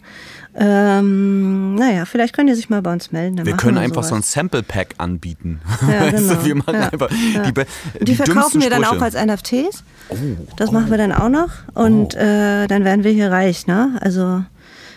Ähm, 0.55 1.77
naja, 1.77 2.05
vielleicht 2.05 2.35
können 2.35 2.49
die 2.49 2.55
sich 2.55 2.69
mal 2.69 2.83
bei 2.83 2.93
uns 2.93 3.11
melden. 3.11 3.45
Wir 3.47 3.57
können 3.57 3.77
wir 3.77 3.83
einfach 3.83 4.03
so 4.05 4.15
ein 4.15 4.21
sowas. 4.21 4.33
Sample 4.33 4.63
Pack 4.63 4.95
anbieten. 4.99 5.61
Ja, 5.81 6.01
weißt 6.03 6.17
genau. 6.29 6.35
du, 6.35 6.45
wir 6.45 6.55
machen 6.57 6.75
Ja, 6.75 6.89
einfach 6.91 7.11
ja. 7.11 7.43
die, 7.51 7.53
Die, 8.01 8.05
die 8.05 8.15
verkaufen 8.15 8.61
wir 8.61 8.69
dann 8.69 8.85
auch 8.85 9.01
als 9.01 9.15
NFTs. 9.15 9.83
das 10.57 10.71
machen 10.71 10.91
wir 10.91 10.99
dann 10.99 11.13
auch 11.13 11.31
noch. 11.31 11.49
Und 11.73 12.15
äh, 12.15 12.67
dann 12.67 12.85
werden 12.85 13.03
wir 13.03 13.13
hier 13.13 13.31
reich, 13.31 13.67
ne? 13.67 13.99
Also, 14.01 14.45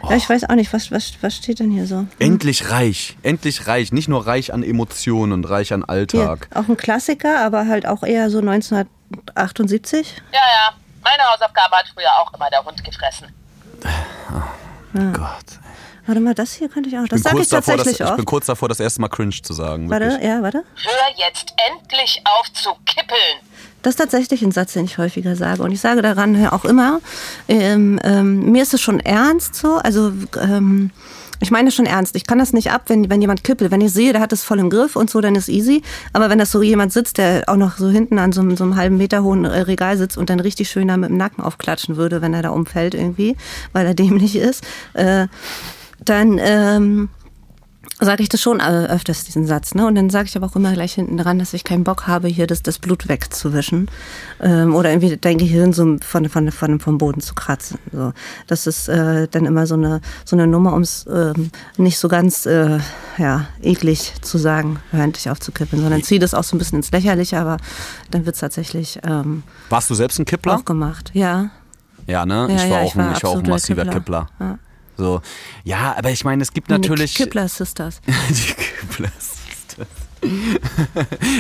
ja, 0.10 0.16
ich 0.16 0.30
weiß 0.30 0.50
auch 0.50 0.56
nicht, 0.56 0.72
was, 0.74 0.92
was, 0.92 1.14
was 1.22 1.36
steht 1.36 1.60
denn 1.60 1.72
hier 1.72 1.86
so? 1.88 2.06
Endlich 2.20 2.70
reich. 2.72 3.18
Endlich 3.24 3.68
reich. 3.68 3.92
Nicht 3.92 4.08
nur 4.08 4.26
reich 4.26 4.54
an 4.54 4.64
Emotionen 4.64 5.34
und 5.34 5.46
reich 5.50 5.74
an 5.74 5.82
Hier, 5.82 5.90
Alltag. 5.90 6.48
auch 6.54 6.68
ein 6.68 6.78
Klassiker, 6.78 7.40
aber 7.46 7.68
halt 7.68 7.88
auch 7.88 8.04
eher 8.04 8.30
so 8.30 8.40
1978. 8.40 10.22
Ja, 10.32 10.40
ja. 10.40 10.76
Meine 11.04 11.24
Hausaufgabe 11.24 11.76
hat 11.76 11.86
früher 11.94 12.10
auch 12.20 12.34
immer 12.34 12.50
der 12.50 12.64
Hund 12.66 12.84
gefressen. 12.84 13.28
Gott. 15.14 15.60
Warte 16.08 16.22
mal, 16.22 16.36
das 16.36 16.54
hier 16.54 16.70
könnte 16.70 16.90
ich 16.90 16.98
auch. 16.98 17.08
Das 17.08 17.22
sage 17.22 17.36
ich 17.36 17.50
kurz 17.50 17.50
davor, 17.50 17.78
das, 17.78 17.86
tatsächlich 17.86 18.10
ich 18.10 18.16
bin 18.16 18.26
kurz 18.26 18.46
davor, 18.46 18.70
das 18.70 18.80
erste 18.80 19.02
Mal 19.02 19.08
cringe 19.10 19.42
zu 19.42 19.54
sagen. 19.54 19.90
Warte, 19.90 20.06
Wirklich. 20.06 20.28
ja, 20.28 20.42
warte. 20.42 20.64
Hör 20.76 21.18
jetzt 21.18 21.54
endlich 21.72 22.22
auf 22.26 22.54
zu 22.54 22.70
kippeln. 22.86 23.40
Das 23.86 23.92
ist 23.92 23.98
tatsächlich 23.98 24.42
ein 24.42 24.52
Satz, 24.52 24.74
den 24.74 24.86
ich 24.86 24.98
häufiger 24.98 25.36
sage. 25.36 25.62
Und 25.62 25.72
ich 25.72 25.80
sage 25.80 26.02
daran 26.02 26.48
auch 26.48 26.66
immer, 26.66 27.02
ähm, 27.48 28.00
ähm, 28.04 28.52
mir 28.52 28.64
ist 28.64 28.74
es 28.74 28.82
schon 28.82 29.00
ernst 29.00 29.54
so. 29.54 29.76
Also 29.76 30.12
ähm, 30.42 30.90
ich 31.40 31.52
meine 31.52 31.70
schon 31.70 31.86
ernst. 31.86 32.16
Ich 32.16 32.26
kann 32.26 32.40
das 32.40 32.52
nicht 32.52 32.72
ab, 32.72 32.86
wenn, 32.88 33.12
wenn 33.12 33.22
jemand 33.22 33.44
kippelt. 33.44 33.70
Wenn 33.70 33.82
ich 33.82 33.94
sehe, 33.94 34.12
der 34.12 34.22
hat 34.22 34.34
es 34.34 34.44
voll 34.44 34.58
im 34.58 34.72
Griff 34.72 34.96
und 34.96 35.12
so, 35.12 35.22
dann 35.22 35.36
ist 35.36 35.50
easy. 35.50 35.84
Aber 36.14 36.32
wenn 36.32 36.40
das 36.40 36.52
so 36.52 36.64
jemand 36.64 36.94
sitzt, 36.94 37.20
der 37.20 37.44
auch 37.46 37.58
noch 37.58 37.78
so 37.78 37.90
hinten 37.90 38.18
an 38.18 38.32
so, 38.32 38.42
einem- 38.42 38.58
so 38.58 38.64
einem 38.64 38.76
halben 38.76 38.98
Meter 38.98 39.22
hohen 39.22 39.46
äh, 39.46 39.60
Regal 39.60 39.98
sitzt 39.98 40.18
und 40.18 40.32
dann 40.32 40.40
richtig 40.40 40.68
schön 40.68 40.88
da 40.88 40.98
mit 40.98 41.12
dem 41.12 41.18
Nacken 41.18 41.44
aufklatschen 41.44 41.96
würde, 41.96 42.24
wenn 42.24 42.34
er 42.34 42.42
da 42.42 42.50
umfällt 42.50 42.96
irgendwie, 42.96 43.36
weil 43.72 43.86
er 43.86 43.94
dämlich 44.04 44.36
ist, 44.36 44.64
äh, 44.94 45.28
dann 46.04 46.40
ähm, 46.42 47.10
sage 48.00 48.24
ich 48.24 48.30
das 48.30 48.42
schon 48.42 48.60
äh, 48.60 48.88
öfters, 48.90 49.24
diesen 49.24 49.46
Satz. 49.48 49.74
Ne? 49.74 49.86
Und 49.86 49.96
dann 49.96 50.10
sage 50.10 50.28
ich 50.28 50.36
aber 50.36 50.48
auch 50.48 50.56
immer 50.56 50.74
gleich 50.74 50.94
hinten 50.94 51.18
dran, 51.18 51.40
dass 51.40 51.54
ich 51.54 51.64
keinen 51.64 51.84
Bock 51.84 52.08
habe, 52.08 52.28
hier 52.28 52.46
das, 52.46 52.62
das 52.62 52.80
Blut 52.80 53.08
wegzuwischen. 53.08 53.90
Ähm, 54.42 54.76
oder 54.76 54.90
irgendwie 54.90 55.18
dein 55.18 55.38
Gehirn 55.38 55.72
so 55.72 55.98
von, 56.02 56.28
von, 56.30 56.52
von, 56.52 56.80
vom 56.80 56.98
Boden 56.98 57.22
zu 57.22 57.34
kratzen. 57.36 57.80
So. 57.92 58.12
Das 58.48 58.68
ist 58.68 58.90
äh, 58.90 59.28
dann 59.30 59.46
immer 59.46 59.66
so 59.66 59.76
eine, 59.76 60.02
so 60.26 60.36
eine 60.36 60.46
Nummer, 60.48 60.74
um 60.74 60.82
es 60.82 61.06
ähm, 61.10 61.52
nicht 61.78 61.98
so 61.98 62.08
ganz 62.08 62.46
äh, 62.46 62.80
ja, 63.18 63.48
eklig 63.62 64.14
zu 64.22 64.38
sagen, 64.38 64.80
hör 64.92 65.04
endlich 65.04 65.30
aufzukippen, 65.30 65.80
sondern 65.80 66.04
zieh 66.04 66.20
das 66.20 66.34
auch 66.34 66.44
so 66.44 66.56
ein 66.56 66.60
bisschen 66.60 66.80
ins 66.80 66.92
Lächerliche, 66.92 67.40
aber 67.40 67.58
dann 68.12 68.26
wird 68.26 68.36
es 68.36 68.42
tatsächlich 68.42 69.00
ähm, 69.04 69.44
Warst 69.70 69.90
du 69.90 69.96
selbst 69.96 70.20
ein 70.20 70.26
Kippler? 70.26 70.56
auch 70.58 70.66
gemacht. 70.66 71.12
Ja. 71.14 71.50
Ja, 72.08 72.26
ne? 72.26 72.48
Ja, 72.50 72.56
ich 72.56 72.62
war 72.62 72.68
ja, 72.68 72.80
auch, 72.80 72.88
ich 72.88 72.96
war 72.98 73.06
ein, 73.08 73.14
ich 73.16 73.24
war 73.24 73.30
auch 73.32 73.44
ein 73.44 73.50
massiver 73.50 73.84
Kippler. 73.86 74.28
Kippler. 74.28 74.30
Ja. 74.40 74.60
So. 74.98 75.22
Ja, 75.64 75.96
aber 75.98 76.12
ich 76.12 76.24
meine, 76.24 76.42
es 76.42 76.54
gibt 76.54 76.70
natürlich. 76.70 77.14
Die 77.16 77.24
Kippler 77.24 77.48
Sisters. 77.48 78.02
Die 78.08 78.54
Kippler. 78.54 79.12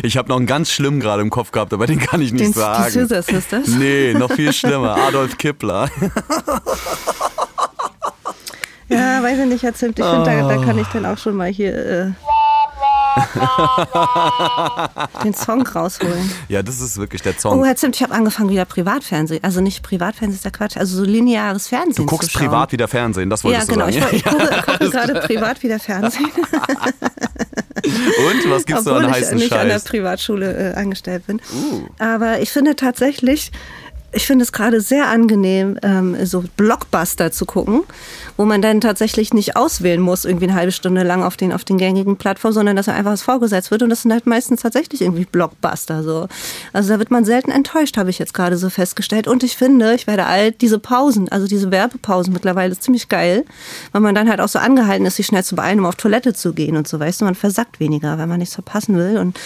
Ich 0.04 0.18
habe 0.18 0.30
noch 0.30 0.38
einen 0.38 0.46
ganz 0.46 0.72
schlimm 0.72 1.00
gerade 1.00 1.22
im 1.22 1.30
Kopf 1.30 1.52
gehabt, 1.52 1.74
aber 1.74 1.88
den 1.88 2.00
kann 2.00 2.22
ich 2.22 2.32
nicht 2.32 2.46
Den, 2.46 2.52
die 2.52 2.60
sagen. 2.60 2.92
Scissor 2.92 3.22
Sisters. 3.22 3.68
Nee, 3.80 4.14
noch 4.14 4.32
viel 4.32 4.54
schlimmer. 4.54 4.96
Adolf 4.96 5.38
Kippler. 5.38 5.90
Ja, 8.88 9.24
weiß 9.24 9.40
ich 9.40 9.46
nicht, 9.46 9.64
Herr 9.64 9.74
Zimt. 9.74 9.98
Ich 9.98 10.06
finde, 10.06 10.26
da, 10.26 10.48
da 10.48 10.64
kann 10.64 10.78
ich 10.78 10.88
dann 10.88 11.06
auch 11.06 11.18
schon 11.18 11.36
mal 11.36 11.50
hier 11.50 11.74
äh, 11.76 12.12
den 15.24 15.34
Song 15.34 15.66
rausholen. 15.68 16.32
Ja, 16.50 16.62
das 16.64 16.82
ist 16.82 16.98
wirklich 16.98 17.22
der 17.22 17.34
Oh, 17.38 17.40
Song. 17.40 17.64
Herr 17.66 17.76
Zimt, 17.76 17.96
ich 17.96 18.04
habe 18.04 18.14
angefangen 18.14 18.50
wieder 18.50 18.66
Privatfernsehen. 18.66 19.44
Also 19.44 19.62
nicht 19.62 19.84
Privatfernsehen 19.84 20.36
ist 20.36 20.46
der 20.46 20.52
Quatsch, 20.52 20.78
also 20.78 20.98
so 20.98 21.04
lineares 21.04 21.68
Fernsehen 21.68 22.06
Du 22.06 22.06
guckst 22.06 22.34
privat 22.34 22.72
wieder 22.72 22.88
Fernsehen, 22.88 23.30
das 23.30 23.44
Ja, 23.44 23.50
wolltest 23.50 23.70
genau. 23.70 23.86
du 23.86 23.92
Ich, 23.92 24.00
sagen. 24.00 24.16
ich 24.16 24.24
gucke, 24.24 24.62
gucke 24.66 24.90
gerade 24.90 25.14
privat 25.22 25.64
wieder 25.64 25.80
Fernsehen. 25.80 26.30
Und 27.86 28.50
was 28.52 28.66
gibt's 28.66 28.84
da 28.84 28.92
Obwohl 28.92 29.06
an 29.06 29.10
ich 29.12 29.16
heißen 29.18 29.38
nicht 29.38 29.54
an 29.54 29.68
der 29.68 29.76
Scheiß? 29.76 29.86
Uh. 29.86 29.90
Privatschule 29.90 30.74
äh, 30.74 30.76
angestellt 30.76 31.28
bin. 31.28 31.40
Aber 32.00 32.40
ich 32.40 32.50
finde 32.52 32.76
tatsächlich, 32.76 33.52
ich 34.16 34.26
finde 34.26 34.44
es 34.44 34.52
gerade 34.52 34.80
sehr 34.80 35.08
angenehm, 35.08 35.78
ähm, 35.84 36.16
so 36.26 36.44
Blockbuster 36.56 37.32
zu 37.32 37.46
gucken, 37.46 37.82
wo 38.38 38.46
man 38.46 38.62
dann 38.62 38.80
tatsächlich 38.80 39.34
nicht 39.34 39.58
auswählen 39.58 40.00
muss, 40.00 40.24
irgendwie 40.24 40.46
eine 40.46 40.56
halbe 40.56 40.72
Stunde 40.72 41.04
lang 41.04 41.22
auf 41.22 41.36
den, 41.36 41.52
auf 41.52 41.66
den 41.66 41.78
gängigen 41.78 42.16
Plattformen, 42.16 42.54
sondern 42.54 42.76
dass 42.78 42.88
einfach 42.88 43.12
was 43.12 43.22
vorgesetzt 43.22 43.72
wird. 43.72 43.84
Und 43.84 43.90
das 43.90 44.04
sind 44.04 44.14
halt 44.14 44.26
meistens 44.26 44.62
tatsächlich 44.62 45.02
irgendwie 45.02 45.26
Blockbuster. 45.26 46.02
So. 46.02 46.28
Also 46.72 46.94
da 46.94 47.00
wird 47.00 47.12
man 47.12 47.26
selten 47.26 47.52
enttäuscht, 47.52 47.98
habe 47.98 48.10
ich 48.10 48.18
jetzt 48.18 48.34
gerade 48.34 48.58
so 48.58 48.70
festgestellt. 48.70 49.28
Und 49.28 49.44
ich 49.44 49.58
finde, 49.58 49.94
ich 49.94 50.08
werde 50.08 50.26
alt, 50.26 50.62
diese 50.62 50.80
Pausen, 50.80 51.30
also 51.30 51.46
diese 51.46 51.72
Werbepausen 51.72 52.34
mittlerweile 52.34 52.72
ist 52.72 52.84
ziemlich 52.84 53.10
geil, 53.10 53.44
weil 53.92 54.02
man 54.02 54.16
dann 54.16 54.30
halt 54.30 54.40
auch 54.40 54.48
so 54.50 54.60
angehalten 54.60 55.06
ist, 55.06 55.18
sich 55.18 55.26
schnell 55.26 55.44
zu 55.44 55.56
beeilen, 55.56 55.80
um 55.80 55.86
auf 55.86 55.96
Toilette 55.96 56.34
zu 56.34 56.54
gehen 56.54 56.78
und 56.78 56.88
so, 56.88 57.00
weißt 57.00 57.22
du, 57.22 57.26
man 57.26 57.36
versackt 57.36 57.82
weniger, 57.82 58.18
weil 58.18 58.28
man 58.28 58.40
nichts 58.40 58.56
verpassen 58.56 58.96
will. 58.98 59.18
Und 59.18 59.38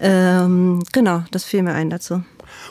ähm, 0.00 0.82
genau, 0.92 1.22
das 1.30 1.44
fiel 1.44 1.62
mir 1.62 1.74
ein 1.74 1.90
dazu. 1.90 2.22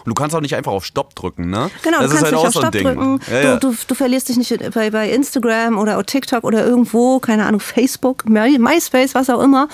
Und 0.03 0.09
du 0.09 0.13
kannst 0.13 0.35
auch 0.35 0.41
nicht 0.41 0.55
einfach 0.55 0.71
auf 0.71 0.85
Stopp 0.85 1.15
drücken, 1.15 1.49
ne? 1.49 1.69
Genau, 1.83 1.99
das 2.01 2.11
du 2.11 2.15
ist 2.17 2.21
kannst 2.21 2.23
halt 2.23 2.33
nicht 2.33 2.41
auch 2.41 2.47
auf 2.47 2.53
so 2.53 2.59
Stopp 2.61 2.71
Ding. 2.71 2.83
drücken. 2.83 3.19
Ja, 3.31 3.39
ja. 3.41 3.55
Du, 3.57 3.71
du, 3.71 3.77
du 3.87 3.95
verlierst 3.95 4.29
dich 4.29 4.37
nicht 4.37 4.71
bei, 4.73 4.89
bei 4.89 5.09
Instagram 5.09 5.77
oder 5.77 6.03
TikTok 6.03 6.43
oder 6.43 6.65
irgendwo, 6.65 7.19
keine 7.19 7.45
Ahnung, 7.45 7.59
Facebook, 7.59 8.27
My- 8.29 8.57
MySpace, 8.57 9.15
was 9.15 9.29
auch 9.29 9.41
immer. 9.41 9.67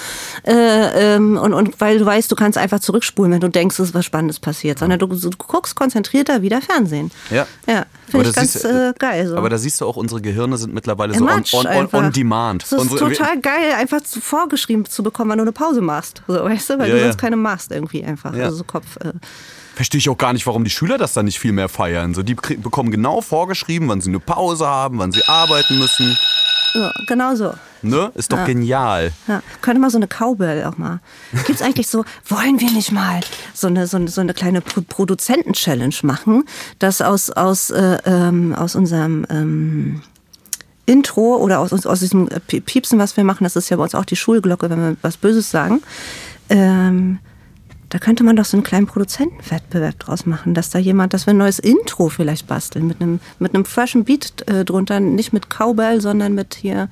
Äh, 0.46 1.16
ähm, 1.16 1.38
und, 1.38 1.54
und 1.54 1.80
weil 1.82 2.00
du 2.00 2.06
weißt, 2.06 2.32
du 2.32 2.36
kannst 2.36 2.58
einfach 2.58 2.80
zurückspulen, 2.80 3.32
wenn 3.32 3.40
du 3.42 3.50
denkst, 3.50 3.80
es 3.80 3.90
ist 3.90 3.94
was 3.96 4.06
Spannendes 4.06 4.40
passiert. 4.40 4.80
Sondern 4.80 5.00
du, 5.00 5.08
du 5.08 5.30
guckst 5.38 5.76
konzentrierter 5.76 6.42
wieder 6.42 6.62
Fernsehen. 6.62 7.12
Ja. 7.30 7.48
Ja, 7.68 7.86
finde 8.12 8.30
ich 8.30 8.36
ganz 8.36 8.64
äh, 8.64 8.94
geil. 8.98 9.28
So. 9.28 9.38
Aber 9.38 9.50
da 9.50 9.58
siehst 9.58 9.82
du 9.82 9.86
auch, 9.88 9.96
unsere 9.96 10.22
Gehirne 10.22 10.58
sind 10.58 10.74
mittlerweile 10.74 11.14
so 11.16 11.26
on, 11.26 11.44
on, 11.54 11.68
on, 11.68 11.88
on 11.92 12.12
demand. 12.12 12.64
Das 12.64 12.72
ist 12.74 12.80
Unsere- 12.92 13.12
total 13.12 13.40
geil, 13.40 13.74
einfach 13.78 14.02
zu, 14.02 14.22
vorgeschrieben 14.22 14.86
zu 14.86 15.02
bekommen, 15.04 15.32
wenn 15.32 15.38
du 15.38 15.44
eine 15.44 15.52
Pause 15.52 15.82
machst. 15.82 16.22
So, 16.28 16.44
weißt 16.44 16.70
du, 16.72 16.80
weil 16.80 16.90
Ja, 16.90 16.96
du 16.96 17.02
sonst 17.04 17.18
keine 17.18 17.36
machst 17.38 17.72
irgendwie 17.72 18.04
einfach. 18.04 18.36
Ja. 18.36 18.46
Also 18.46 18.58
so 18.58 18.64
Kopf. 18.64 18.98
Äh, 18.98 19.14
Verstehe 19.74 20.00
ich 20.00 20.10
auch 20.10 20.18
gar 20.18 20.34
nicht, 20.34 20.46
warum 20.46 20.64
die 20.64 20.70
Schüler 20.70 20.98
das 20.98 21.14
dann 21.14 21.26
nicht 21.26 21.40
viel 21.40 21.54
mehr 21.54 21.70
feiern. 21.70 22.14
So, 22.14 22.24
die 22.24 22.36
bekommen 22.36 22.92
genau 22.92 23.22
vorgeschrieben, 23.22 23.88
wann 23.88 24.02
sie 24.02 24.10
eine 24.10 24.20
Pause 24.20 24.68
haben, 24.68 25.00
wann 25.00 25.12
sie 25.12 25.24
arbeiten 25.26 25.80
müssen. 25.80 26.18
So, 26.74 26.90
genau 27.08 27.36
so. 27.36 27.54
Ne? 27.84 28.12
Ist 28.14 28.32
doch 28.32 28.46
genial. 28.46 29.12
Ja, 29.28 29.42
könnte 29.62 29.82
mal 29.82 29.90
so 29.90 29.98
eine 29.98 30.08
Cowbell 30.08 30.66
auch 30.66 30.78
mal. 30.78 31.00
Gibt's 31.48 31.62
eigentlich 31.64 31.88
so, 31.88 32.06
wollen 32.28 32.60
wir 32.60 32.72
nicht 32.72 32.92
mal 32.92 33.22
so 33.54 33.68
eine, 33.68 33.88
so 33.88 33.98
eine, 33.98 34.08
so 34.08 34.22
eine 34.22 34.34
kleine 34.34 34.62
Pro 34.62 34.82
Produzenten-Challenge 34.82 35.96
machen, 36.04 36.44
dass 36.78 37.02
aus, 37.02 37.32
aus, 37.32 37.72
äh, 37.72 37.98
ähm, 38.06 38.54
aus 38.54 38.76
unserem 38.76 39.26
ähm, 39.30 40.02
Intro 40.86 41.38
oder 41.38 41.60
aus, 41.60 41.72
aus 41.86 42.00
diesem 42.00 42.28
Pie- 42.48 42.62
Piepsen, 42.62 43.00
was 43.00 43.18
wir 43.18 43.24
machen, 43.24 43.44
das 43.46 43.56
ist 43.56 43.70
ja 43.70 43.78
bei 43.78 43.84
uns 43.84 43.96
auch 43.96 44.06
die 44.06 44.16
Schulglocke, 44.16 44.70
wenn 44.70 44.80
wir 44.80 44.98
was 45.02 45.18
Böses 45.18 45.50
sagen, 45.50 45.82
ähm, 46.50 47.20
da 47.92 48.00
könnte 48.00 48.24
man 48.24 48.36
doch 48.36 48.46
so 48.46 48.58
einen 48.58 48.64
kleinen 48.64 48.88
Produzentenwettbewerb 48.88 50.00
draus 50.00 50.26
machen, 50.26 50.54
dass 50.56 50.70
da 50.72 50.80
jemand, 50.80 51.14
dass 51.14 51.28
wir 51.28 51.34
ein 51.34 51.38
neues 51.38 51.60
Intro 51.60 52.10
vielleicht 52.10 52.48
basteln 52.48 52.88
mit 52.88 53.00
einem 53.02 53.20
mit 53.38 53.54
einem 53.54 53.66
freshen 53.66 54.04
Beat 54.06 54.48
äh, 54.50 54.66
drunter, 54.66 55.00
nicht 55.00 55.32
mit 55.34 55.50
Cowbell, 55.50 56.02
sondern 56.02 56.34
mit 56.34 56.56
hier 56.56 56.90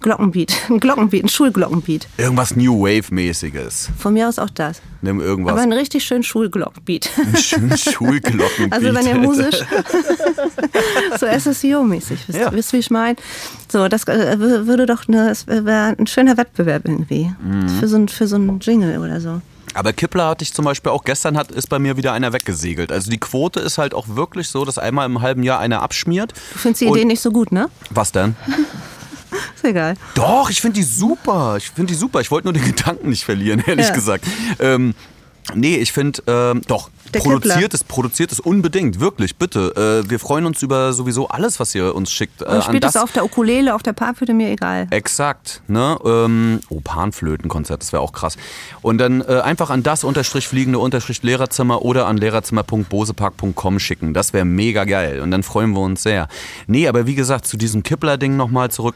Glockenbeat, 0.00 0.54
ein 0.70 0.78
Glockenbeat, 0.78 1.24
ein 1.24 1.28
Schulglockenbeat. 1.28 2.06
Irgendwas 2.18 2.54
New 2.54 2.82
Wave-mäßiges. 2.82 3.90
Von 3.98 4.14
mir 4.14 4.28
aus 4.28 4.38
auch 4.38 4.48
das. 4.50 4.80
Nimm 5.02 5.20
irgendwas. 5.20 5.54
Aber 5.54 5.62
ein 5.62 5.72
richtig 5.72 6.04
schön 6.04 6.22
Schulglockenbeat. 6.22 7.10
Ein 7.18 7.36
schönen 7.36 7.76
Schulglockenbeat. 7.76 8.72
Also 8.72 8.94
wenn 8.94 9.06
ihr 9.08 9.16
musisch 9.16 9.56
so 11.18 11.26
SSIO-mäßig, 11.26 12.28
wisst, 12.28 12.38
Ja. 12.38 12.52
wisst 12.52 12.72
wie 12.72 12.78
ich 12.78 12.90
meine? 12.90 13.16
So, 13.68 13.88
das 13.88 14.04
äh, 14.04 14.36
wür- 14.38 14.66
würde 14.66 14.86
doch 14.86 15.08
eine, 15.08 15.30
es 15.30 15.46
wäre 15.46 15.96
ein 15.98 16.06
schöner 16.06 16.36
Wettbewerb 16.36 16.82
irgendwie. 16.86 17.32
Mhm. 17.42 17.68
Für, 17.80 17.88
so 17.88 17.96
ein, 17.96 18.08
für 18.08 18.26
so 18.28 18.36
einen 18.36 18.60
Jingle 18.60 18.98
oder 18.98 19.20
so. 19.20 19.40
Aber 19.74 19.92
Kippler 19.92 20.28
hatte 20.28 20.42
ich 20.42 20.52
zum 20.54 20.64
Beispiel 20.64 20.90
auch 20.92 21.04
gestern, 21.04 21.36
hat, 21.36 21.50
ist 21.52 21.68
bei 21.68 21.78
mir 21.78 21.96
wieder 21.96 22.12
einer 22.12 22.32
weggesegelt. 22.32 22.90
Also 22.92 23.10
die 23.10 23.18
Quote 23.20 23.60
ist 23.60 23.78
halt 23.78 23.94
auch 23.94 24.06
wirklich 24.08 24.48
so, 24.48 24.64
dass 24.64 24.78
einmal 24.78 25.06
im 25.06 25.20
halben 25.20 25.42
Jahr 25.42 25.58
einer 25.60 25.82
abschmiert. 25.82 26.32
Du 26.52 26.58
findest 26.58 26.80
die 26.82 26.86
Idee 26.86 27.04
nicht 27.04 27.20
so 27.20 27.30
gut, 27.30 27.52
ne? 27.52 27.68
Was 27.90 28.12
denn? 28.12 28.34
Ist 29.54 29.64
egal. 29.64 29.94
Doch, 30.14 30.48
ich 30.50 30.60
finde 30.60 30.76
die 30.76 30.82
super. 30.84 31.56
Ich 31.58 31.70
finde 31.70 31.92
die 31.92 31.98
super. 31.98 32.20
Ich 32.20 32.30
wollte 32.30 32.46
nur 32.46 32.54
den 32.54 32.64
Gedanken 32.76 33.10
nicht 33.10 33.24
verlieren, 33.24 33.62
ehrlich 33.66 33.88
Ja. 33.88 33.94
gesagt. 33.94 34.24
Ähm, 34.58 34.94
nee, 35.54 35.76
ich 35.76 35.92
finde, 35.92 36.22
ähm, 36.26 36.62
doch. 36.66 36.90
Der 37.14 37.20
produziert 37.20 37.72
es, 37.72 37.84
produziert 37.84 38.32
es 38.32 38.40
unbedingt, 38.40 39.00
wirklich, 39.00 39.36
bitte. 39.36 40.02
Äh, 40.04 40.10
wir 40.10 40.18
freuen 40.18 40.44
uns 40.44 40.62
über 40.62 40.92
sowieso 40.92 41.28
alles, 41.28 41.58
was 41.58 41.74
ihr 41.74 41.94
uns 41.94 42.12
schickt. 42.12 42.42
Äh, 42.42 42.46
Und 42.46 42.64
spielt 42.64 42.84
es 42.84 42.96
auf 42.96 43.12
der 43.12 43.24
Ukulele, 43.24 43.74
auf 43.74 43.82
der 43.82 43.94
Papflöte, 43.94 44.34
mir 44.34 44.50
egal. 44.50 44.86
Exakt, 44.90 45.62
ne? 45.68 45.98
Ähm, 46.04 46.60
oh, 46.68 46.80
Panflötenkonzert, 46.80 47.80
das 47.80 47.92
wäre 47.92 48.02
auch 48.02 48.12
krass. 48.12 48.36
Und 48.82 48.98
dann 48.98 49.22
äh, 49.22 49.40
einfach 49.40 49.70
an 49.70 49.82
das 49.82 50.04
unterstrich 50.04 50.48
fliegende 50.48 50.78
unterstrich 50.78 51.22
Lehrerzimmer 51.22 51.82
oder 51.82 52.06
an 52.06 52.18
lehrerzimmer.bosepark.com 52.18 53.78
schicken. 53.78 54.12
Das 54.12 54.32
wäre 54.32 54.44
mega 54.44 54.84
geil. 54.84 55.20
Und 55.20 55.30
dann 55.30 55.42
freuen 55.42 55.70
wir 55.72 55.80
uns 55.80 56.02
sehr. 56.02 56.28
Nee, 56.66 56.88
aber 56.88 57.06
wie 57.06 57.14
gesagt, 57.14 57.46
zu 57.46 57.56
diesem 57.56 57.82
Kippler-Ding 57.82 58.36
nochmal 58.36 58.70
zurück. 58.70 58.94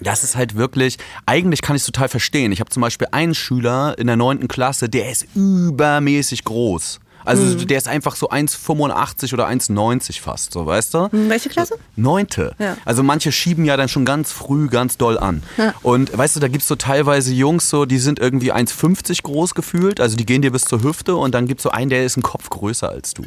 Das 0.00 0.22
ist 0.22 0.36
halt 0.36 0.56
wirklich, 0.56 0.98
eigentlich 1.24 1.62
kann 1.62 1.76
ich 1.76 1.82
es 1.82 1.86
total 1.86 2.08
verstehen. 2.08 2.52
Ich 2.52 2.60
habe 2.60 2.70
zum 2.70 2.82
Beispiel 2.82 3.08
einen 3.12 3.34
Schüler 3.34 3.96
in 3.98 4.06
der 4.06 4.16
neunten 4.16 4.48
Klasse, 4.48 4.88
der 4.88 5.10
ist 5.10 5.26
übermäßig 5.34 6.44
groß. 6.44 7.00
Also 7.26 7.42
Mhm. 7.42 7.66
der 7.66 7.78
ist 7.78 7.88
einfach 7.88 8.16
so 8.16 8.28
1,85 8.30 9.34
oder 9.34 9.46
1,90 9.48 10.20
fast, 10.20 10.52
so 10.52 10.64
weißt 10.66 10.94
du? 10.94 11.08
Hm, 11.10 11.28
Welche 11.28 11.48
Klasse? 11.48 11.74
Neunte. 11.96 12.54
Ja. 12.58 12.76
Also 12.84 13.02
manche 13.02 13.32
schieben 13.32 13.64
ja 13.64 13.76
dann 13.76 13.88
schon 13.88 14.04
ganz 14.04 14.32
früh 14.32 14.68
ganz 14.68 14.96
doll 14.96 15.18
an. 15.18 15.42
Ja. 15.56 15.74
Und 15.82 16.16
weißt 16.16 16.36
du, 16.36 16.40
da 16.40 16.48
gibt's 16.48 16.68
so 16.68 16.76
teilweise 16.76 17.32
Jungs, 17.32 17.68
so, 17.68 17.84
die 17.84 17.98
sind 17.98 18.18
irgendwie 18.18 18.52
1,50 18.52 19.22
groß 19.22 19.54
gefühlt, 19.54 20.00
also 20.00 20.16
die 20.16 20.24
gehen 20.26 20.42
dir 20.42 20.52
bis 20.52 20.64
zur 20.64 20.82
Hüfte 20.82 21.16
und 21.16 21.34
dann 21.34 21.46
gibt's 21.46 21.62
so 21.64 21.70
einen, 21.70 21.90
der 21.90 22.04
ist 22.04 22.16
ein 22.16 22.22
Kopf 22.22 22.48
größer 22.50 22.88
als 22.88 23.14
du. 23.14 23.24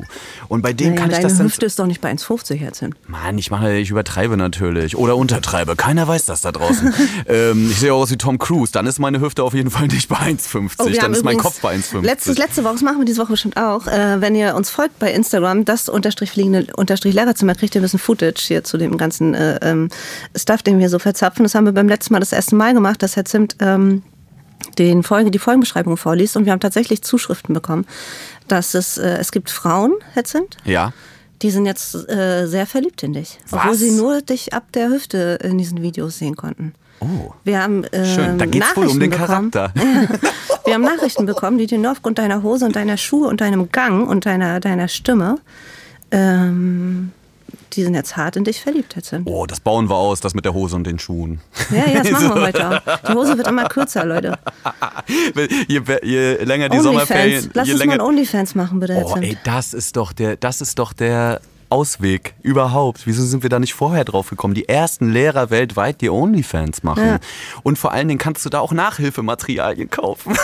Und 0.48 0.62
bei 0.62 0.74
dem 0.74 0.90
Naja, 0.90 1.02
kann 1.02 1.10
ich 1.12 1.16
deine 1.18 1.28
das 1.28 1.38
dann. 1.38 1.48
Hüfte 1.48 1.66
ist 1.66 1.78
doch 1.80 1.86
nicht 1.86 2.02
bei 2.02 2.10
1,50 2.12 2.56
Herz 2.56 2.80
hin. 2.80 2.96
Mann, 3.08 3.38
ich 3.38 3.52
mache, 3.52 3.74
ich 3.76 3.90
übertreibe 3.90 4.38
natürlich. 4.38 4.96
Oder 4.98 5.16
untertreibe. 5.18 5.76
Keiner 5.76 6.08
weiß 6.08 6.26
das 6.26 6.42
da 6.42 6.52
draußen. 6.52 6.94
ähm, 7.28 7.70
ich 7.70 7.80
sehe 7.80 7.94
auch 7.94 8.02
aus 8.02 8.12
wie 8.12 8.18
Tom 8.18 8.38
Cruise. 8.40 8.72
Dann 8.72 8.86
ist 8.88 9.00
meine 9.00 9.20
Hüfte 9.20 9.44
auf 9.44 9.54
jeden 9.54 9.72
Fall 9.72 9.88
nicht 9.88 10.08
bei 10.10 10.16
1,50. 10.18 10.72
Oh, 10.80 10.90
dann 10.90 11.14
ist 11.14 11.24
mein 11.24 11.38
Kopf 11.38 11.60
bei 11.62 11.76
1,50. 11.76 12.02
Letztes, 12.02 12.38
letzte 12.38 12.64
Woche, 12.64 12.74
das 12.74 12.82
machen 12.82 13.00
wir 13.00 13.06
diese 13.06 13.22
Woche 13.22 13.32
bestimmt 13.34 13.58
auch. 13.58 13.88
Äh, 13.92 14.22
wenn 14.22 14.36
ihr 14.36 14.56
uns 14.56 14.70
folgt 14.70 15.00
bei 15.00 15.12
Instagram, 15.12 15.66
das 15.66 15.90
unterstrich 15.90 16.32
fliegende 16.32 16.68
unterstrich 16.76 17.14
Lehrerzimmer, 17.14 17.56
kriegt 17.56 17.76
ihr 17.76 17.82
ein 17.82 17.84
bisschen 17.84 18.00
Footage 18.00 18.42
hier 18.48 18.64
zu 18.64 18.78
dem 18.78 18.98
ganzen 18.98 19.34
äh, 19.34 19.60
ähm, 19.62 19.90
Stuff, 20.36 20.62
den 20.64 20.80
wir 20.80 20.90
so 20.90 21.00
verzapfen. 21.00 21.44
Das 21.44 21.56
haben 21.56 21.66
wir 21.66 21.74
beim 21.74 21.88
letzten 21.88 22.14
Mal 22.14 22.20
das 22.20 22.32
erste 22.32 22.56
Mal 22.56 22.74
gemacht, 22.74 23.02
dass 23.04 23.16
Herr 23.16 23.26
Zimt 23.26 23.56
ähm, 23.60 24.04
den 24.78 25.04
Folge, 25.04 25.32
die 25.32 25.40
Folgenbeschreibung 25.40 25.98
vorliest 25.98 26.36
und 26.38 26.46
wir 26.46 26.52
haben 26.52 26.60
tatsächlich 26.60 27.02
Zuschriften 27.02 27.54
bekommen, 27.54 27.86
dass 28.48 28.74
es, 28.74 28.98
äh, 28.98 29.18
es 29.18 29.32
gibt 29.32 29.50
Frauen, 29.50 29.94
Hetzend, 30.14 30.58
Ja. 30.66 30.94
die 31.42 31.50
sind 31.52 31.66
jetzt 31.66 31.96
äh, 32.10 32.46
sehr 32.48 32.66
verliebt 32.66 33.02
in 33.04 33.14
dich. 33.14 33.40
Obwohl 33.52 33.72
Was? 33.72 33.80
sie 33.80 33.92
nur 33.92 34.22
dich 34.22 34.54
ab 34.54 34.72
der 34.74 34.90
Hüfte 34.90 35.40
in 35.44 35.58
diesen 35.58 35.82
Videos 35.82 36.18
sehen 36.20 36.36
konnten. 36.36 36.74
Oh. 37.00 37.34
Wir 37.44 37.62
haben 37.62 37.86
ähm, 37.92 38.06
Schön. 38.06 38.38
Da 38.38 38.46
geht's 38.46 38.76
wohl 38.76 38.88
um 38.88 39.00
den 39.00 39.10
bekommen. 39.10 39.52
Charakter. 39.52 39.74
Wir 40.66 40.76
haben 40.76 40.84
Nachrichten 40.84 41.26
bekommen, 41.26 41.58
die 41.58 41.66
dir 41.66 41.80
nur 41.80 41.94
aufgrund 41.94 42.20
deiner 42.20 42.44
Hose 42.44 42.66
und 42.66 42.76
deiner 42.76 42.98
Schuhe 42.98 43.28
und 43.28 43.42
deinem 43.42 43.72
Gang 43.72 44.08
und 44.08 44.26
deiner, 44.26 44.60
deiner 44.60 44.88
Stimme, 44.88 45.40
ähm, 46.12 47.12
die 47.74 47.84
sind 47.84 47.96
jetzt 47.96 48.18
hart 48.18 48.36
in 48.36 48.44
dich 48.44 48.62
verliebt 48.62 48.96
jetzt 48.96 49.10
sind. 49.10 49.28
Oh, 49.28 49.46
das 49.46 49.60
bauen 49.60 49.90
wir 49.90 49.96
aus, 49.96 50.22
das 50.22 50.34
mit 50.34 50.46
der 50.46 50.54
Hose 50.54 50.76
und 50.76 50.86
den 50.86 51.00
Schuhen. 51.00 51.40
Ja, 51.72 51.92
ja, 51.92 52.04
das 52.04 52.12
machen 52.22 52.36
wir 52.36 52.42
heute 52.42 52.70
auch. 52.70 52.98
Die 53.08 53.14
Hose 53.14 53.38
wird 53.38 53.48
immer 53.48 53.68
kürzer, 53.68 54.06
Leute. 54.06 54.38
je, 55.68 55.82
je 56.04 56.36
länger 56.44 56.70
die 56.70 56.80
Sommerferien, 56.80 57.38
Onlyfans. 57.38 57.56
Lass 57.56 57.68
je 57.68 57.74
uns 57.74 57.80
mal 57.80 57.86
länger. 57.86 58.04
ein 58.04 58.08
Onlyfans 58.08 58.56
machen, 58.56 58.80
bitte. 58.80 59.04
Oh, 59.06 59.16
ey, 59.20 59.38
das 59.44 59.74
ist 59.74 59.96
doch 59.96 60.14
der, 60.14 60.36
das 60.36 60.62
ist 60.62 60.78
doch 60.78 60.94
der 60.94 61.42
Ausweg 61.70 62.34
überhaupt. 62.42 63.06
Wieso 63.06 63.24
sind 63.24 63.44
wir 63.44 63.50
da 63.50 63.60
nicht 63.60 63.74
vorher 63.74 64.04
drauf 64.06 64.30
gekommen? 64.30 64.54
Die 64.54 64.68
ersten 64.68 65.12
Lehrer 65.12 65.50
weltweit, 65.50 66.02
die 66.02 66.10
Onlyfans 66.10 66.84
machen. 66.84 67.06
Ja. 67.06 67.20
Und 67.64 67.78
vor 67.78 67.92
allen 67.92 68.08
Dingen 68.08 68.18
kannst 68.18 68.46
du 68.46 68.50
da 68.50 68.60
auch 68.60 68.72
Nachhilfematerialien 68.72 69.90
kaufen. 69.90 70.34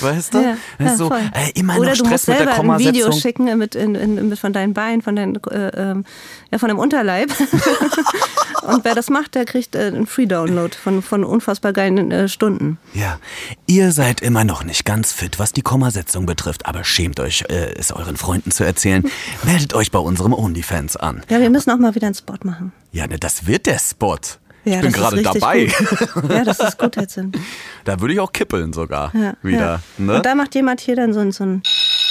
weißt 0.00 0.34
du? 0.34 0.38
Ja, 0.38 0.56
ja, 0.78 0.96
so, 0.96 1.10
äh, 1.10 1.50
immer 1.54 1.78
Oder 1.78 1.90
noch 1.90 1.96
du 1.96 2.04
Stress 2.04 2.10
musst 2.10 2.28
mit 2.28 2.38
der 2.40 2.46
selber 2.46 2.72
ein 2.74 2.78
Video 2.78 3.04
Kommasetzung. 3.06 3.20
schicken 3.20 3.58
mit, 3.58 3.74
in, 3.74 3.94
in, 3.94 4.28
mit 4.28 4.38
von 4.38 4.52
deinen 4.52 4.74
Beinen, 4.74 5.02
von 5.02 5.16
deinen, 5.16 5.36
äh, 5.44 5.68
ähm, 5.68 6.04
ja, 6.50 6.58
von 6.58 6.68
dem 6.68 6.78
Unterleib. 6.78 7.30
Und 8.62 8.84
wer 8.84 8.94
das 8.94 9.08
macht, 9.08 9.34
der 9.34 9.46
kriegt 9.46 9.74
äh, 9.74 9.86
einen 9.86 10.06
Free-Download 10.06 10.74
von, 10.76 11.02
von 11.02 11.24
unfassbar 11.24 11.72
geilen 11.72 12.10
äh, 12.10 12.28
Stunden. 12.28 12.78
Ja, 12.92 13.18
ihr 13.66 13.92
seid 13.92 14.20
immer 14.20 14.44
noch 14.44 14.62
nicht 14.64 14.84
ganz 14.84 15.12
fit, 15.12 15.38
was 15.38 15.52
die 15.52 15.62
Kommasetzung 15.62 16.26
betrifft, 16.26 16.66
aber 16.66 16.84
schämt 16.84 17.18
euch, 17.20 17.44
äh, 17.48 17.72
es 17.78 17.92
euren 17.92 18.16
Freunden 18.16 18.50
zu 18.50 18.57
erzählen. 18.64 19.04
Meldet 19.44 19.74
euch 19.74 19.90
bei 19.90 19.98
unserem 19.98 20.32
Onlyfans 20.32 20.96
an. 20.96 21.22
Ja, 21.28 21.40
wir 21.40 21.50
müssen 21.50 21.70
auch 21.70 21.78
mal 21.78 21.94
wieder 21.94 22.06
einen 22.06 22.14
Spot 22.14 22.36
machen. 22.44 22.72
Ja, 22.92 23.06
ne, 23.06 23.18
das 23.18 23.46
wird 23.46 23.66
der 23.66 23.78
Spot. 23.78 24.16
Ja, 24.64 24.76
ich 24.76 24.80
bin 24.82 24.92
gerade 24.92 25.22
dabei. 25.22 25.66
Gut. 26.14 26.30
Ja, 26.30 26.44
das 26.44 26.58
ist 26.60 26.78
gut 26.78 26.96
jetzt. 26.96 27.18
Da 27.84 28.00
würde 28.00 28.12
ich 28.14 28.20
auch 28.20 28.32
kippeln 28.32 28.72
sogar 28.74 29.14
Ja, 29.14 29.34
wieder. 29.42 29.80
Ja. 29.98 30.04
Ne? 30.04 30.16
Und 30.16 30.26
da 30.26 30.34
macht 30.34 30.54
jemand 30.54 30.80
hier 30.80 30.94
dann 30.96 31.14
so 31.14 31.20
ein, 31.20 31.32
so 31.32 31.44
ein 31.44 31.62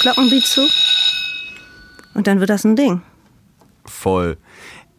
Glockenbeat 0.02 0.44
zu. 0.44 0.62
Und 2.16 2.26
dann 2.26 2.40
wird 2.40 2.50
das 2.50 2.64
ein 2.64 2.76
Ding. 2.76 3.02
Voll. 3.86 4.38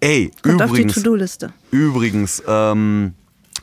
Ey, 0.01 0.31
Kommt 0.43 0.63
auf 0.63 0.71
die 0.71 0.77
übrigens, 0.83 0.95
To-Do-Liste. 0.95 1.53
übrigens, 1.73 2.43
ähm, 2.47 3.15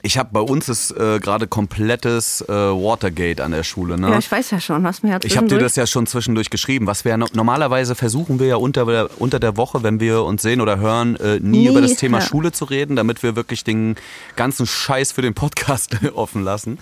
ich 0.05 0.19
habe 0.19 0.29
bei 0.31 0.39
uns 0.39 0.69
ist 0.69 0.91
äh, 0.91 1.19
gerade 1.19 1.47
komplettes 1.47 2.41
äh, 2.47 2.51
Watergate 2.53 3.41
an 3.43 3.51
der 3.51 3.63
Schule. 3.63 3.99
Ne? 3.99 4.11
Ja, 4.11 4.19
ich 4.19 4.31
weiß 4.31 4.51
ja 4.51 4.59
schon, 4.61 4.83
was 4.83 5.01
mir 5.01 5.13
hat 5.13 5.25
Ich 5.25 5.35
habe 5.35 5.47
dir 5.47 5.57
das 5.57 5.75
ja 5.75 5.87
schon 5.87 6.05
zwischendurch 6.05 6.51
geschrieben. 6.51 6.85
Was 6.85 7.03
wir 7.05 7.17
no 7.17 7.25
normalerweise 7.33 7.95
versuchen 7.95 8.39
wir 8.39 8.45
ja 8.47 8.55
unter 8.57 8.85
der, 8.85 9.09
unter 9.19 9.39
der 9.39 9.57
Woche, 9.57 9.81
wenn 9.81 9.99
wir 9.99 10.23
uns 10.23 10.43
sehen 10.43 10.61
oder 10.61 10.77
hören, 10.77 11.15
äh, 11.15 11.39
nie, 11.39 11.55
Nie, 11.65 11.67
über 11.69 11.81
das 11.81 11.95
Thema 11.95 12.19
ja. 12.19 12.25
Schule 12.25 12.51
zu 12.51 12.65
reden, 12.65 12.95
damit 12.95 13.23
wir 13.23 13.35
wirklich 13.35 13.63
den 13.63 13.95
ganzen 14.35 14.67
Scheiß 14.67 15.11
für 15.11 15.23
den 15.23 15.33
Podcast 15.33 15.97
offen 16.13 16.43
lassen. 16.43 16.77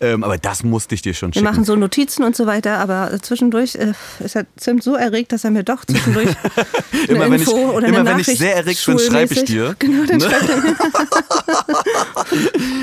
Ähm, 0.00 0.22
aber 0.22 0.38
das 0.38 0.62
musste 0.62 0.94
ich 0.94 1.02
dir 1.02 1.14
schon 1.14 1.30
Wir 1.30 1.40
schicken. 1.40 1.44
machen 1.46 1.64
so 1.64 1.74
Notizen 1.74 2.22
und 2.22 2.36
so 2.36 2.46
weiter, 2.46 2.78
aber 2.78 3.10
zwischendurch 3.22 3.74
äh, 3.74 3.92
ist 4.20 4.36
er 4.36 4.46
Zimt 4.56 4.84
so 4.84 4.94
erregt, 4.94 5.32
dass 5.32 5.42
er 5.44 5.50
mir 5.50 5.64
doch 5.64 5.84
zwischendurch 5.84 6.28
eine 6.92 7.06
immer 7.08 7.30
wenn 7.30 7.42
ich, 7.42 7.48
oder 7.48 7.86
immer 7.88 7.98
eine 8.00 8.10
wenn 8.10 8.20
ich 8.20 8.26
sehr 8.26 8.54
erregt 8.54 8.86
bin, 8.86 8.98
schreibe 9.00 9.34
ich 9.34 9.44
dir. 9.46 9.74
Genau, 9.80 10.04
dann 10.06 10.18
Ne? 10.18 10.24
schreibt 10.24 10.48
er 10.48 10.56
mir. 10.58 10.76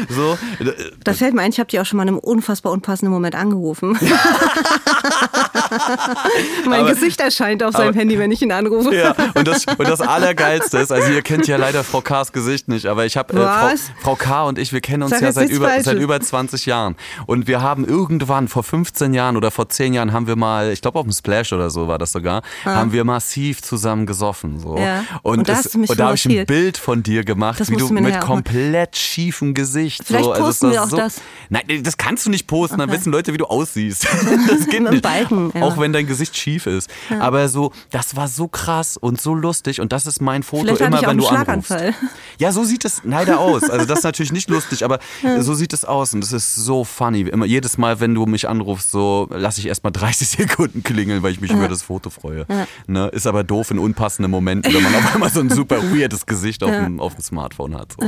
So, 0.09 0.37
äh, 0.63 0.71
Da 1.03 1.13
fällt 1.13 1.33
mir 1.33 1.41
ein, 1.41 1.51
ich 1.51 1.59
habe 1.59 1.69
die 1.69 1.79
auch 1.79 1.85
schon 1.85 1.97
mal 1.97 2.03
in 2.03 2.09
einem 2.09 2.19
unfassbar 2.19 2.71
unpassenden 2.71 3.13
Moment 3.13 3.35
angerufen. 3.35 3.97
mein 6.67 6.81
Aber- 6.81 6.89
Gesicht 6.93 7.19
erscheint 7.19 7.63
auf 7.63 7.73
seinem 7.73 7.89
aber- 7.89 7.99
Handy, 7.99 8.17
wenn 8.19 8.31
ich 8.31 8.41
ihn 8.41 8.51
anrufe. 8.51 8.95
Ja, 8.95 9.15
und 9.33 9.47
das, 9.47 9.65
und 9.65 9.87
das 9.87 10.01
Allergeilste 10.01 10.77
ist, 10.79 10.91
also 10.91 11.11
ihr 11.11 11.21
kennt 11.21 11.47
ja 11.47 11.57
leider 11.57 11.83
Frau 11.83 12.01
Ks 12.01 12.31
Gesicht 12.31 12.67
nicht, 12.67 12.85
aber 12.85 13.05
ich 13.05 13.17
habe 13.17 13.33
äh, 13.33 13.37
Frau? 13.37 13.69
Frau 14.01 14.15
K 14.15 14.43
und 14.45 14.59
ich, 14.59 14.73
wir 14.73 14.81
kennen 14.81 15.03
uns 15.03 15.11
Sag 15.11 15.21
ja 15.21 15.31
seit 15.31 15.49
über, 15.49 15.67
Falsches. 15.67 15.85
seit 15.85 15.97
über 15.97 16.19
20 16.19 16.65
Jahren. 16.65 16.95
Und 17.25 17.47
wir 17.47 17.61
haben 17.61 17.85
irgendwann 17.85 18.47
vor 18.47 18.63
15 18.63 19.13
Jahren 19.13 19.37
oder 19.37 19.51
vor 19.51 19.69
10 19.69 19.93
Jahren 19.93 20.13
haben 20.13 20.27
wir 20.27 20.35
mal, 20.35 20.71
ich 20.71 20.81
glaube 20.81 20.99
auf 20.99 21.05
dem 21.05 21.11
Splash 21.13 21.53
oder 21.53 21.69
so 21.69 21.87
war 21.87 21.97
das 21.97 22.11
sogar, 22.11 22.41
haben 22.63 22.91
wir 22.91 23.03
massiv 23.03 23.61
zusammen 23.61 24.05
gesoffen. 24.05 24.59
So. 24.59 24.75
Ah. 24.75 24.79
Ja. 24.79 25.03
Und, 25.23 25.39
Und 25.39 25.49
da 25.49 25.59
es, 25.59 25.75
und 25.75 25.99
da 25.99 26.05
habe 26.05 26.15
ich 26.15 26.25
ein. 26.27 26.45
Bild 26.45 26.77
von 26.77 27.01
dir 27.03 27.23
gemacht, 27.23 27.59
Das 27.59 27.69
wie 27.69 27.75
du 27.75 27.89
mit 27.89 28.19
komplett 28.21 28.95
schiefem 28.95 29.53
Gesicht. 29.53 30.03
Vielleicht 30.05 30.25
so, 30.25 30.31
also 30.31 30.45
posten 30.45 30.71
wir 30.71 30.83
auch 30.83 30.89
so, 30.89 30.97
das. 30.97 31.21
Nein, 31.49 31.63
das 31.83 31.97
kannst 31.97 32.25
du 32.25 32.29
nicht 32.29 32.47
posten, 32.47 32.77
dann 32.77 32.89
Okay. 32.89 32.99
wissen 32.99 33.11
Leute, 33.11 33.33
wie 33.33 33.37
du 33.37 33.45
aussiehst. 33.45 34.07
Das 34.47 34.67
geht 34.67 34.81
Mit 34.81 34.94
nicht. 34.95 35.03
Balken, 35.03 35.51
ja. 35.55 35.61
Auch 35.61 35.77
wenn 35.77 35.93
dein 35.93 36.07
Gesicht 36.07 36.35
schief 36.37 36.65
ist. 36.65 36.89
Aber 37.19 37.47
so, 37.49 37.71
das 37.91 38.15
war 38.15 38.27
so 38.27 38.47
krass 38.47 38.97
und 38.97 39.21
so 39.21 39.33
lustig 39.33 39.81
und 39.81 39.91
das 39.91 40.05
ist 40.05 40.21
mein 40.21 40.43
Foto 40.43 40.63
Vielleicht 40.63 40.81
immer, 40.81 40.99
ich 40.99 41.05
auch 41.05 41.09
wenn 41.09 41.17
du 41.17 41.27
einen 41.27 41.37
anrufst. 41.37 41.67
Schlaganfall. 41.67 41.93
Ja, 42.39 42.51
so 42.51 42.63
sieht 42.63 42.85
es 42.85 43.01
leider 43.03 43.39
aus. 43.39 43.69
Also 43.69 43.85
das 43.85 43.99
ist 43.99 44.03
natürlich 44.03 44.31
nicht 44.31 44.49
lustig, 44.55 44.83
aber 44.83 44.99
so 45.39 45.53
sieht 45.53 45.73
es 45.73 45.85
aus 45.85 46.13
und 46.13 46.21
das 46.21 46.31
ist 46.31 46.55
so 46.55 46.83
funny. 46.83 47.21
Immer 47.21 47.45
jedes 47.45 47.77
Mal, 47.77 47.99
wenn 47.99 48.13
du 48.13 48.25
mich 48.25 48.47
anrufst, 48.47 48.91
so 48.91 49.27
lasse 49.31 49.59
ich 49.59 49.67
erstmal 49.67 49.91
30 49.91 50.27
Sekunden 50.29 50.83
klingeln, 50.83 51.23
weil 51.23 51.31
ich 51.31 51.41
mich 51.41 51.51
über 51.51 51.67
das 51.67 51.81
Foto 51.81 52.09
freue. 52.09 52.45
Ne? 52.87 53.07
Ist 53.09 53.27
aber 53.27 53.43
doof 53.43 53.71
in 53.71 53.79
unpassenden 53.79 54.31
Momenten, 54.31 54.73
wenn 54.73 54.83
man 54.83 54.95
auf 54.95 55.13
einmal 55.13 55.31
so 55.31 55.39
ein 55.39 55.49
super 55.49 55.77
weirdes 55.93 56.25
Gesicht 56.25 56.63
auf, 56.63 56.71
dem, 56.71 56.99
auf 56.99 57.15
dem 57.15 57.23
Smartphone 57.23 57.75
hat. 57.75 57.93
So. 57.93 58.07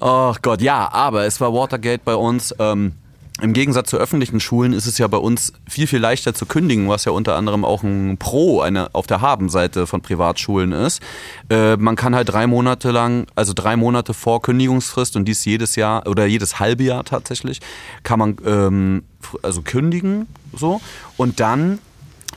Ach 0.00 0.42
Gott, 0.42 0.60
ja, 0.60 0.90
aber 0.92 1.26
es 1.26 1.40
war 1.40 1.54
Watergate 1.54 2.02
bei 2.04 2.16
uns. 2.16 2.54
Ähm, 2.58 2.92
Im 3.40 3.54
Gegensatz 3.54 3.90
zu 3.90 3.96
öffentlichen 3.96 4.40
Schulen 4.40 4.72
ist 4.72 4.86
es 4.86 4.98
ja 4.98 5.08
bei 5.08 5.16
uns 5.16 5.52
viel, 5.68 5.86
viel 5.86 6.00
leichter 6.00 6.34
zu 6.34 6.44
kündigen, 6.44 6.88
was 6.88 7.06
ja 7.06 7.12
unter 7.12 7.34
anderem 7.34 7.64
auch 7.64 7.82
ein 7.82 8.18
Pro 8.18 8.60
eine, 8.60 8.94
auf 8.94 9.06
der 9.06 9.20
Habenseite 9.20 9.86
von 9.86 10.02
Privatschulen 10.02 10.72
ist. 10.72 11.00
Äh, 11.48 11.76
man 11.76 11.96
kann 11.96 12.14
halt 12.14 12.28
drei 12.28 12.46
Monate 12.46 12.90
lang, 12.90 13.26
also 13.34 13.52
drei 13.54 13.76
Monate 13.76 14.12
vor 14.12 14.42
Kündigungsfrist 14.42 15.16
und 15.16 15.24
dies 15.24 15.44
jedes 15.44 15.76
Jahr 15.76 16.06
oder 16.06 16.26
jedes 16.26 16.60
halbe 16.60 16.84
Jahr 16.84 17.04
tatsächlich, 17.04 17.60
kann 18.02 18.18
man 18.18 18.36
ähm, 18.44 19.04
also 19.42 19.62
kündigen 19.62 20.26
so 20.52 20.80
und 21.16 21.40
dann 21.40 21.78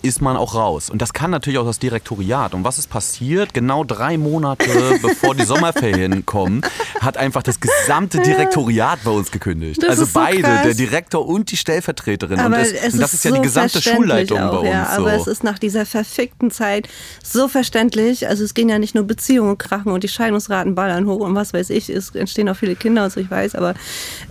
ist 0.06 0.22
man 0.22 0.38
auch 0.38 0.56
raus. 0.56 0.90
Und 0.90 1.02
das 1.02 1.14
kann 1.14 1.32
natürlich 1.32 1.60
auch 1.60 1.66
das 1.66 1.80
Direktoriat. 1.80 2.54
Und 2.54 2.64
was 2.64 2.78
ist 2.78 2.90
passiert? 2.90 3.54
Genau 3.54 3.84
drei 3.84 4.18
Monate 4.18 5.00
bevor 5.02 5.36
die 5.36 5.44
Sommerferien 5.44 6.26
kommen, 6.26 6.62
hat 7.02 7.18
einfach 7.18 7.44
das 7.44 7.60
gesamte 7.60 8.20
Direktoriat 8.20 9.00
bei 9.04 9.12
uns 9.12 9.32
gekündigt. 9.32 9.82
Das 9.82 9.90
also 9.90 10.06
so 10.06 10.12
beide, 10.14 10.42
krass. 10.42 10.64
der 10.64 10.74
Direktor 10.76 11.28
und 11.28 11.52
die 11.52 11.58
Stellvertreterin. 11.58 12.40
Aber 12.40 12.58
und, 12.58 12.62
es, 12.62 12.72
es 12.72 12.94
und 12.94 13.02
das 13.02 13.14
ist, 13.14 13.26
ja 13.26 13.32
so 13.32 13.38
die 13.38 13.42
gesamte 13.42 13.82
Schulleitung 13.82 14.40
auch, 14.40 14.52
bei 14.52 14.58
uns. 14.60 14.70
Ja, 14.70 14.94
so. 14.96 15.02
aber 15.02 15.14
es 15.14 15.28
ist 15.28 15.44
nach 15.44 15.60
dieser 15.60 15.86
verfickten 15.86 16.52
Zeit 16.52 16.88
so 17.24 17.48
verständlich. 17.48 18.28
Also 18.28 18.44
es 18.44 18.54
gehen 18.54 18.70
ja 18.70 18.80
nicht 18.80 18.96
nur 18.96 19.06
Beziehungen 19.06 19.58
krachen 19.58 19.92
und 19.92 20.04
die 20.04 20.08
Scheidungsraten 20.08 20.76
ballern 20.76 21.08
hoch 21.08 21.22
und 21.22 21.36
was 21.36 21.54
weiß 21.54 21.72
ich. 21.72 21.90
Es 21.90 22.12
entstehen 22.12 22.48
auch 22.50 22.56
viele 22.56 22.76
Kinder 22.76 23.06
und 23.06 23.12
so, 23.12 23.20
ich 23.20 23.32
weiß. 23.32 23.56
Aber 23.56 23.74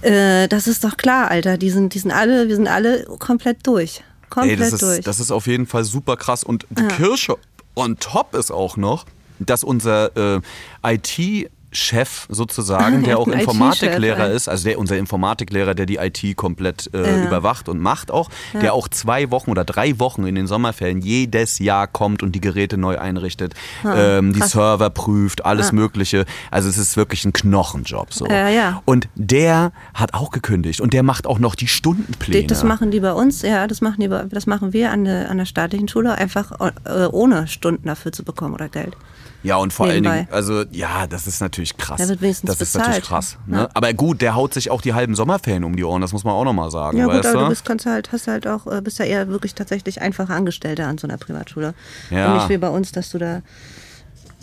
äh, 0.03 0.47
das 0.49 0.67
ist 0.69 0.85
doch 0.85 0.97
klar, 0.97 1.31
Alter. 1.31 1.59
Die 1.59 1.71
sind, 1.71 1.95
die 1.95 1.99
sind 1.99 2.13
alle, 2.13 2.49
wir 2.49 2.57
sind 2.57 2.69
alle 2.69 3.05
komplett 3.19 3.67
durch. 3.67 4.03
Komplett 4.35 4.61
Ey, 4.61 4.71
das 4.71 4.81
durch. 4.81 4.99
ist, 4.99 5.07
das 5.07 5.21
ist 5.21 5.31
auf 5.31 5.47
jeden 5.47 5.67
Fall 5.67 5.85
super 5.85 6.17
krass. 6.17 6.43
Und 6.43 6.67
die 6.71 6.83
Kirsche 6.89 7.37
on 7.77 7.97
top 7.99 8.35
ist 8.35 8.51
auch 8.51 8.77
noch, 8.77 9.07
dass 9.39 9.63
unser 9.65 10.37
äh, 10.37 10.41
IT- 10.85 11.51
Chef 11.75 12.27
sozusagen, 12.31 13.03
der 13.03 13.19
auch 13.19 13.27
Informatiklehrer 13.29 14.31
ist, 14.31 14.49
also 14.49 14.65
der 14.69 14.79
unser 14.79 14.97
Informatiklehrer, 14.97 15.75
der 15.75 15.87
die 15.87 15.97
IT 15.97 16.37
komplett 16.37 16.89
äh, 16.95 17.25
überwacht 17.27 17.69
und 17.69 17.81
macht 17.81 18.11
auch, 18.11 18.31
der 18.63 18.73
auch 18.75 18.89
zwei 18.89 19.31
Wochen 19.31 19.51
oder 19.51 19.65
drei 19.65 19.99
Wochen 19.99 20.27
in 20.27 20.35
den 20.35 20.47
Sommerferien 20.47 21.01
jedes 21.01 21.59
Jahr 21.59 21.87
kommt 21.87 22.23
und 22.23 22.33
die 22.33 22.41
Geräte 22.41 22.77
neu 22.79 22.99
einrichtet, 22.99 23.55
ähm, 23.85 24.33
die. 24.33 24.41
Server 24.43 24.91
prüft, 24.91 25.45
alles 25.45 25.73
Mögliche. 25.73 26.25
Also 26.51 26.69
es 26.69 26.79
ist 26.79 26.97
wirklich 26.97 27.25
ein 27.25 27.33
Knochenjob 27.33 28.13
so. 28.15 28.27
Ja, 28.27 28.49
ja. 28.49 28.83
Und 28.85 29.09
der 29.17 29.73
hat 29.95 30.15
auch 30.15 30.31
gekündigt 30.31 30.81
und 30.81 30.93
der 30.93 31.03
macht 31.03 31.27
auch 31.27 31.39
noch 31.39 31.55
die 31.57 31.67
Stundenpläne. 31.69 32.47
Das 32.47 32.63
machen 32.63 32.91
die 32.91 33.01
bei 33.01 33.13
uns, 33.13 33.43
ja, 33.43 33.67
das 33.67 33.81
machen 33.81 34.01
die, 34.01 34.09
bei- 34.09 34.25
das 34.31 34.47
machen 34.47 34.73
wir 34.73 34.91
an 34.93 35.05
der, 35.05 35.31
an 35.31 35.39
der 35.39 35.45
staatlichen 35.47 35.89
Schule, 35.89 36.15
einfach 36.15 36.53
äh, 36.85 37.07
ohne 37.11 37.49
Stunden 37.49 37.89
dafür 37.89 38.13
zu 38.13 38.23
bekommen 38.25 38.55
oder 38.55 38.69
Geld. 38.69 38.97
Ja, 39.45 39.57
und 39.59 39.73
vor 39.73 39.87
allen 39.87 40.03
nebenbei. 40.03 40.23
Dingen, 40.23 40.33
also 40.33 40.65
ja, 40.73 41.07
das 41.07 41.27
ist 41.27 41.41
natürlich 41.41 41.77
krass. 41.77 41.99
Der 41.99 42.09
wird 42.09 42.23
wenigstens 42.23 42.51
das 42.51 42.61
ist 42.61 42.73
bezahlt. 42.73 42.89
natürlich 42.89 43.09
krass. 43.09 43.37
Ne? 43.47 43.59
Ja. 43.59 43.69
Aber 43.75 43.93
gut, 43.93 44.23
der 44.23 44.35
haut 44.35 44.55
sich 44.55 44.71
auch 44.71 44.81
die 44.81 44.95
halben 44.95 45.15
Sommerferien 45.15 45.65
um 45.65 45.77
die 45.77 45.85
Ohren, 45.85 46.01
das 46.01 46.13
muss 46.13 46.25
man 46.25 46.35
auch 46.35 46.45
nochmal 46.45 46.71
sagen, 46.71 46.97
Ja 46.99 47.05
gut, 47.05 47.25
aber 47.27 47.45
du? 47.45 47.49
bist, 47.51 47.65
kannst 47.65 47.87
halt, 47.87 48.11
hast 48.11 48.27
halt 48.27 48.49
auch, 48.49 48.67
äh, 48.67 48.81
bist 48.81 48.99
ja 48.99 49.05
eher 49.05 49.29
wirklich 49.29 49.55
tatsächlich 49.55 50.01
einfache 50.01 50.33
Angestellter 50.33 50.87
an 50.87 50.99
so 50.99 51.07
einer 51.07 51.19
Privatschule. 51.19 51.75
Ja. 52.11 52.33
Und 52.33 52.39
nicht 52.39 52.49
wie 52.49 52.59
bei 52.59 52.71
uns, 52.71 52.91
dass 52.93 53.11
du 53.11 53.19
da 53.19 53.43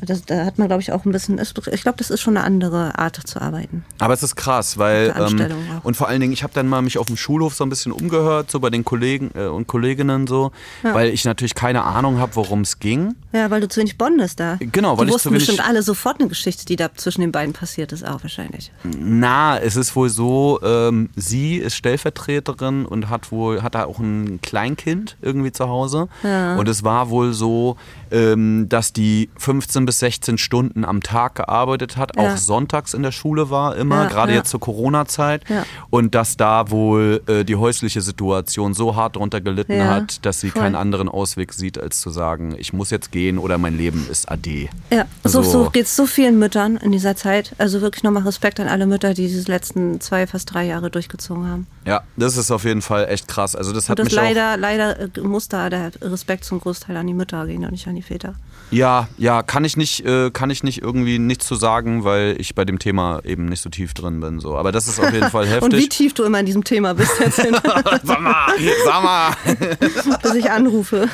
Das, 0.05 0.25
da 0.25 0.45
hat 0.45 0.57
man, 0.57 0.67
glaube 0.67 0.81
ich, 0.81 0.91
auch 0.91 1.05
ein 1.05 1.11
bisschen. 1.11 1.39
Ich 1.39 1.81
glaube, 1.83 1.97
das 1.97 2.09
ist 2.09 2.21
schon 2.21 2.35
eine 2.37 2.45
andere 2.45 2.97
Art 2.97 3.15
zu 3.27 3.39
arbeiten. 3.41 3.85
Aber 3.99 4.13
es 4.13 4.23
ist 4.23 4.35
krass, 4.35 4.77
weil 4.77 5.13
ähm, 5.17 5.79
und 5.83 5.95
vor 5.95 6.07
allen 6.07 6.19
Dingen, 6.21 6.33
ich 6.33 6.43
habe 6.43 6.53
dann 6.53 6.67
mal 6.67 6.81
mich 6.81 6.97
auf 6.97 7.07
dem 7.07 7.17
Schulhof 7.17 7.53
so 7.53 7.63
ein 7.63 7.69
bisschen 7.69 7.91
umgehört, 7.91 8.49
so 8.49 8.59
bei 8.59 8.69
den 8.69 8.83
Kollegen 8.83 9.31
äh, 9.35 9.45
und 9.45 9.67
Kolleginnen 9.67 10.25
so, 10.27 10.51
Ja. 10.83 10.93
weil 10.93 11.09
ich 11.09 11.23
natürlich 11.25 11.53
keine 11.55 11.83
Ahnung 11.83 12.17
habe, 12.19 12.35
worum 12.35 12.61
es 12.61 12.79
ging. 12.79 13.15
Ja, 13.33 13.49
weil 13.51 13.61
du 13.61 13.67
zu 13.67 13.79
wenig 13.79 13.97
bondest 13.97 14.39
da. 14.39 14.57
Genau, 14.59 14.97
weil 14.97 15.05
die 15.05 15.09
ich 15.09 15.13
wussten 15.15 15.29
zu 15.29 15.33
wenig- 15.35 15.47
bestimmt 15.47 15.67
alle 15.67 15.83
sofort 15.83 16.19
eine 16.19 16.27
Geschichte, 16.29 16.65
die 16.65 16.75
da 16.75 16.89
zwischen 16.95 17.21
den 17.21 17.31
beiden 17.31 17.53
passiert 17.53 17.91
ist, 17.91 18.05
auch 18.05 18.23
wahrscheinlich. 18.23 18.71
Na, 18.83 19.57
es 19.59 19.75
ist 19.75 19.95
wohl 19.95 20.09
so, 20.09 20.59
ähm, 20.63 21.09
sie 21.15 21.57
ist 21.57 21.75
Stellvertreterin 21.75 22.85
und 22.85 23.09
hat 23.09 23.31
wohl, 23.31 23.61
hat 23.61 23.75
da 23.75 23.85
auch 23.85 23.99
ein 23.99 24.39
Kleinkind 24.41 25.17
irgendwie 25.21 25.51
zu 25.51 25.67
Hause. 25.67 26.07
Ja. 26.23 26.55
Und 26.57 26.67
es 26.67 26.83
war 26.83 27.09
wohl 27.09 27.33
so, 27.33 27.77
ähm, 28.11 28.67
dass 28.69 28.93
die 28.93 29.29
15 29.37 29.85
bis 29.85 29.99
16 29.99 30.37
Stunden 30.37 30.85
am 30.85 31.01
Tag 31.01 31.35
gearbeitet 31.35 31.97
hat, 31.97 32.15
Ja. 32.15 32.33
auch 32.33 32.37
sonntags 32.37 32.93
in 32.93 33.03
der 33.03 33.11
Schule 33.11 33.49
war 33.49 33.75
immer, 33.75 34.03
Ja, 34.03 34.07
gerade 34.09 34.31
ja. 34.33 34.39
jetzt 34.39 34.49
zur 34.49 34.59
Corona-Zeit. 34.59 35.43
Und 35.89 36.15
dass 36.15 36.37
da 36.37 36.69
wohl 36.71 37.21
äh, 37.27 37.43
die 37.43 37.55
häusliche 37.55 38.01
Situation 38.01 38.73
so 38.73 38.95
hart 38.95 39.15
drunter 39.15 39.41
gelitten 39.41 39.83
hat, 39.87 40.25
dass 40.25 40.39
sie 40.39 40.49
voll. 40.49 40.61
keinen 40.61 40.75
anderen 40.75 41.09
Ausweg 41.09 41.53
sieht, 41.53 41.77
als 41.79 42.01
zu 42.01 42.09
sagen, 42.09 42.55
ich 42.57 42.73
muss 42.73 42.89
jetzt 42.89 43.11
gehen 43.11 43.37
oder 43.37 43.57
mein 43.57 43.77
Leben 43.77 44.07
ist 44.09 44.29
ade. 44.31 44.69
Ja, 44.91 45.05
so, 45.23 45.41
So. 45.43 45.63
so 45.63 45.69
geht 45.69 45.85
es 45.85 45.95
so 45.95 46.05
vielen 46.05 46.39
Müttern 46.39 46.77
in 46.77 46.91
dieser 46.91 47.15
Zeit. 47.15 47.53
Also 47.57 47.81
wirklich 47.81 48.03
nochmal 48.03 48.23
Respekt 48.23 48.59
an 48.59 48.67
alle 48.67 48.85
Mütter, 48.85 49.13
die 49.13 49.27
diese 49.27 49.49
letzten 49.51 49.99
zwei, 50.01 50.27
fast 50.27 50.53
drei 50.53 50.65
Jahre 50.65 50.89
durchgezogen 50.89 51.47
haben. 51.49 51.67
Ja, 51.85 52.01
das 52.17 52.37
ist 52.37 52.51
auf 52.51 52.63
jeden 52.63 52.81
Fall 52.81 53.07
echt 53.07 53.27
krass. 53.27 53.55
Also 53.55 53.73
das 53.73 53.89
hat 53.89 53.99
Und 53.99 54.05
das 54.05 54.13
mich 54.13 54.19
auch 54.19 54.23
leider, 54.23 54.57
leider 54.57 54.99
äh, 54.99 55.21
muss 55.21 55.47
da 55.47 55.69
der 55.69 55.91
Respekt 56.01 56.45
zum 56.45 56.59
Großteil 56.59 56.95
an 56.97 57.07
die 57.07 57.13
Mütter 57.13 57.45
gehen 57.47 57.63
und 57.63 57.71
nicht 57.71 57.87
an 57.87 57.95
die 57.95 58.00
Väter. 58.01 58.35
Ja, 58.71 59.09
ja, 59.17 59.43
kann 59.43 59.65
ich 59.65 59.75
nicht, 59.75 60.05
äh, 60.05 60.31
kann 60.31 60.49
ich 60.49 60.63
nicht 60.63 60.81
irgendwie 60.81 61.19
nichts 61.19 61.45
zu 61.45 61.55
sagen, 61.55 62.05
weil 62.05 62.35
ich 62.39 62.55
bei 62.55 62.63
dem 62.63 62.79
Thema 62.79 63.19
eben 63.25 63.45
nicht 63.47 63.61
so 63.61 63.69
tief 63.69 63.93
drin 63.93 64.21
bin. 64.21 64.39
So. 64.39 64.55
Aber 64.55 64.71
das 64.71 64.87
ist 64.87 64.97
auf 64.97 65.11
jeden 65.11 65.29
Fall 65.29 65.43
Und 65.61 65.73
wie 65.73 65.77
heftig. 65.77 65.89
tief 65.89 66.13
du 66.13 66.23
immer 66.23 66.39
in 66.39 66.45
diesem 66.45 66.63
Thema 66.63 66.93
bist, 66.93 67.11
jetzt 67.19 67.35
sag 68.03 68.21
mal, 68.21 68.53
sag 68.85 69.03
mal. 69.03 69.31
bis 70.23 70.35
ich 70.35 70.49
anrufe. 70.49 71.09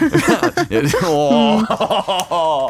Ja, 0.69 0.81
oh, 1.07 2.69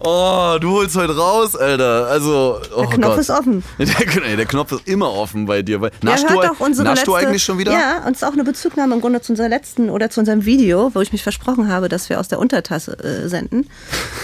oh, 0.00 0.56
du 0.60 0.70
holst 0.72 0.96
heute 0.96 1.16
raus, 1.16 1.56
Alter. 1.56 2.08
Also, 2.08 2.58
oh 2.76 2.80
Der 2.82 2.88
Knopf 2.90 3.10
Gott. 3.12 3.18
ist 3.20 3.30
offen. 3.30 3.64
Der, 3.78 4.36
der 4.36 4.46
Knopf 4.46 4.72
ist 4.72 4.86
immer 4.86 5.10
offen 5.12 5.46
bei 5.46 5.62
dir. 5.62 5.80
weil- 5.80 5.90
Naschst, 6.02 6.24
ja, 6.24 6.34
du, 6.34 6.42
hört 6.42 6.50
doch 6.52 6.60
unsere 6.60 6.84
naschst 6.84 7.06
letzte, 7.06 7.10
du 7.22 7.26
eigentlich 7.26 7.42
schon 7.42 7.56
wieder? 7.58 7.72
Ja, 7.72 8.04
und 8.06 8.12
es 8.14 8.22
ist 8.22 8.28
auch 8.28 8.32
eine 8.34 8.44
Bezugnahme 8.44 8.94
im 8.94 9.00
Grunde 9.00 9.22
zu 9.22 9.32
unserer 9.32 9.48
letzten 9.48 9.88
oder 9.88 10.10
zu 10.10 10.20
unserem 10.20 10.44
Video, 10.44 10.90
wo 10.94 11.00
ich 11.00 11.12
mich 11.12 11.22
versprochen 11.22 11.68
habe, 11.68 11.88
dass 11.88 12.10
wir 12.10 12.20
aus 12.20 12.28
der 12.28 12.38
Untertasse 12.38 12.92
äh, 12.98 13.26
senden. 13.28 13.47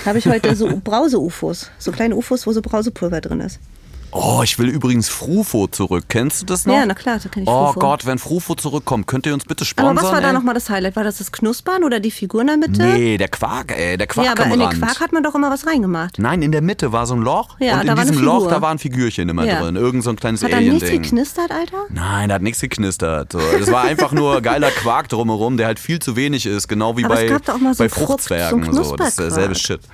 Habe 0.05 0.19
ich 0.19 0.27
heute 0.27 0.55
so 0.57 0.69
Brause-UFOs, 0.85 1.71
so 1.79 1.93
kleine 1.93 2.17
UFOs, 2.17 2.47
wo 2.47 2.53
so 2.53 2.63
Brausepulver 2.63 3.21
drin 3.21 3.41
ist. 3.41 3.59
Oh, 4.16 4.42
ich 4.44 4.61
will 4.61 4.68
übrigens 4.68 5.09
Frufo 5.09 5.66
zurück. 5.66 6.05
Kennst 6.09 6.40
du 6.42 6.46
das 6.46 6.66
noch? 6.66 6.74
Ja, 6.77 6.87
na 6.87 6.94
klar, 6.94 7.18
da 7.20 7.29
kenn 7.29 7.42
ich 7.42 7.48
Oh 7.48 7.66
Frufo. 7.66 7.81
Gott, 7.81 8.07
wenn 8.07 8.18
Frufo 8.18 8.55
zurückkommt, 8.55 9.09
könnt 9.09 9.27
ihr 9.27 9.35
uns 9.35 9.44
bitte 9.44 9.64
sponsern? 9.64 9.98
Aber 9.98 10.07
was 10.07 10.12
war 10.14 10.20
da 10.20 10.33
nochmal 10.33 10.55
das 10.55 10.70
Highlight? 10.70 10.94
War 10.94 11.03
das 11.03 11.18
das 11.18 11.33
Knuspern 11.33 11.83
oder 11.83 11.98
die 11.98 12.12
Figur 12.12 12.42
in 12.42 12.46
der 12.46 12.57
Mitte? 12.57 12.81
Nee, 12.81 13.18
der 13.18 13.27
Quark, 13.27 13.72
ey, 13.77 13.96
der 13.96 14.07
Quark 14.07 14.27
ja, 14.27 14.33
aber 14.33 14.44
in 14.55 14.61
den. 14.61 14.70
Quark 14.70 15.00
hat 15.00 15.11
man 15.12 15.24
doch 15.24 15.35
immer 15.35 15.50
was 15.50 15.66
reingemacht. 15.66 16.20
Nein, 16.20 16.42
in 16.42 16.53
der 16.53 16.62
Mitte 16.62 16.92
war 16.92 17.07
so 17.07 17.14
ein 17.14 17.22
Loch 17.22 17.57
Ja, 17.59 17.74
und 17.74 17.81
in 17.81 17.87
da 17.88 17.92
war 17.96 18.03
eine 18.03 18.11
diesem 18.12 18.24
Loch, 18.24 18.35
Figur. 18.42 18.50
da 18.50 18.62
war 18.62 18.70
ein 18.70 18.79
Figürchen 18.79 19.29
immer 19.29 19.44
Ja. 19.46 19.61
drin. 19.62 19.74
Irgend 19.74 20.05
so 20.05 20.11
ein 20.11 20.16
kleines 20.16 20.44
Hat 20.44 20.53
da 20.53 20.61
nichts 20.61 20.85
Alien-Ding. 20.85 21.03
geknistert, 21.03 21.50
Alter? 21.50 21.79
Nein, 21.90 22.29
da 22.29 22.37
hat 22.37 22.42
nichts 22.42 22.61
geknistert. 22.61 23.33
So. 23.33 23.40
Das 23.59 23.72
war 23.72 23.83
einfach 23.83 24.12
nur 24.12 24.40
geiler 24.42 24.70
Quark 24.70 25.09
drumherum, 25.09 25.57
der 25.57 25.66
halt 25.66 25.81
viel 25.81 25.98
zu 25.98 26.14
wenig 26.14 26.46
ist, 26.46 26.68
genau 26.68 26.96
wie 26.96 27.05
Aber 27.05 27.14
es 27.14 27.20
bei, 27.22 27.27
gab 27.27 27.44
doch 27.46 27.55
auch 27.55 27.59
mal 27.59 27.74
so 27.74 27.79
bei 27.79 27.85
einen 27.87 27.90
Fruchtzwergen. 28.07 28.62
so 28.62 28.70
einen 28.70 28.85
so. 28.85 28.94
Das 28.96 29.09
ist 29.09 29.18
derselbe 29.18 29.55
Knusperquark. 29.55 29.81
Shit. 29.83 29.90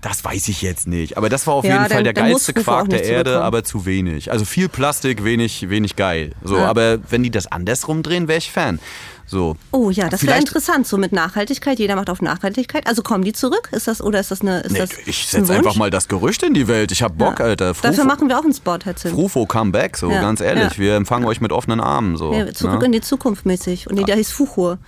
Das 0.00 0.24
weiß 0.24 0.48
ich 0.48 0.62
jetzt 0.62 0.86
nicht. 0.86 1.16
Aber 1.16 1.28
das 1.28 1.46
war 1.46 1.54
auf 1.54 1.64
Ja, 1.64 1.82
jeden 1.82 1.92
Fall 1.92 2.02
der 2.02 2.12
geilste 2.14 2.52
Quark 2.52 2.90
der 2.90 3.04
Erde, 3.04 3.42
aber 3.42 3.64
zu 3.64 3.86
wenig. 3.86 4.30
Also 4.30 4.44
viel 4.44 4.68
Plastik, 4.68 5.24
wenig, 5.24 5.68
wenig 5.68 5.96
geil. 5.96 6.32
So, 6.42 6.56
Ja. 6.56 6.66
aber 6.66 6.98
wenn 7.10 7.22
die 7.22 7.30
das 7.30 7.46
andersrum 7.50 8.02
drehen, 8.02 8.28
wäre 8.28 8.38
ich 8.38 8.50
Fan. 8.50 8.78
So. 9.26 9.56
Oh 9.70 9.88
ja, 9.90 10.10
das 10.10 10.26
wäre 10.26 10.38
interessant, 10.38 10.86
so 10.86 10.98
mit 10.98 11.12
Nachhaltigkeit. 11.12 11.78
Jeder 11.78 11.96
macht 11.96 12.10
auf 12.10 12.20
Nachhaltigkeit. 12.20 12.86
Also 12.86 13.02
kommen 13.02 13.24
die 13.24 13.32
zurück? 13.32 13.70
Ist 13.72 13.88
das 13.88 14.02
oder 14.02 14.20
ist 14.20 14.30
das 14.30 14.42
eine? 14.42 14.60
Ist 14.60 14.72
Nee, 14.72 14.78
das 14.80 14.90
ich 15.06 15.26
setze 15.26 15.54
einfach 15.54 15.76
mal 15.76 15.90
das 15.90 16.08
Gerücht 16.08 16.42
in 16.42 16.52
die 16.52 16.68
Welt. 16.68 16.92
Ich 16.92 17.02
hab 17.02 17.16
Bock, 17.16 17.38
Ja. 17.38 17.46
Alter. 17.46 17.72
Dafür 17.80 18.04
machen 18.04 18.28
wir 18.28 18.38
auch 18.38 18.44
einen 18.44 18.52
Spot, 18.52 18.76
Herr 18.84 18.94
Zinn. 18.96 19.12
Frufo 19.12 19.46
Comeback, 19.46 19.96
so 19.96 20.10
Ja, 20.10 20.20
ganz 20.20 20.40
ehrlich. 20.42 20.72
ja. 20.74 20.78
Wir 20.78 20.96
empfangen 20.96 21.24
euch 21.24 21.40
mit 21.40 21.52
offenen 21.52 21.80
Armen. 21.80 22.16
So, 22.18 22.32
zurück 22.52 22.80
ne? 22.80 22.86
in 22.86 22.92
die 22.92 23.00
Zukunft 23.00 23.46
mäßig. 23.46 23.88
Und 23.88 23.96
der 24.06 24.16
hieß 24.16 24.30
Fuchur. 24.30 24.78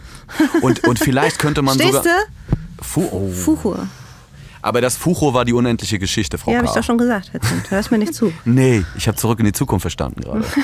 und, 0.60 0.84
und 0.86 0.98
vielleicht 0.98 1.38
könnte 1.38 1.62
man 1.62 1.74
Stehst 1.78 1.94
sogar. 1.94 2.18
Fu 2.82 3.08
oh. 3.10 3.30
Fuchur. 3.32 3.88
Aber 4.66 4.80
das 4.80 4.96
Fucho 4.96 5.32
war 5.32 5.44
die 5.44 5.52
unendliche 5.52 6.00
Geschichte, 6.00 6.38
Frau 6.38 6.50
Ja, 6.50 6.58
habe 6.58 6.66
ich 6.66 6.72
doch 6.72 6.82
schon 6.82 6.98
gesagt, 6.98 7.32
Herr. 7.32 7.38
Du 7.38 7.70
hörst 7.70 7.92
mir 7.92 7.98
nicht 7.98 8.14
zu. 8.14 8.32
Nee, 8.44 8.84
ich 8.96 9.06
habe 9.06 9.16
zurück 9.16 9.38
in 9.38 9.44
die 9.44 9.52
Zukunft 9.52 9.82
verstanden 9.82 10.22
gerade. 10.22 10.44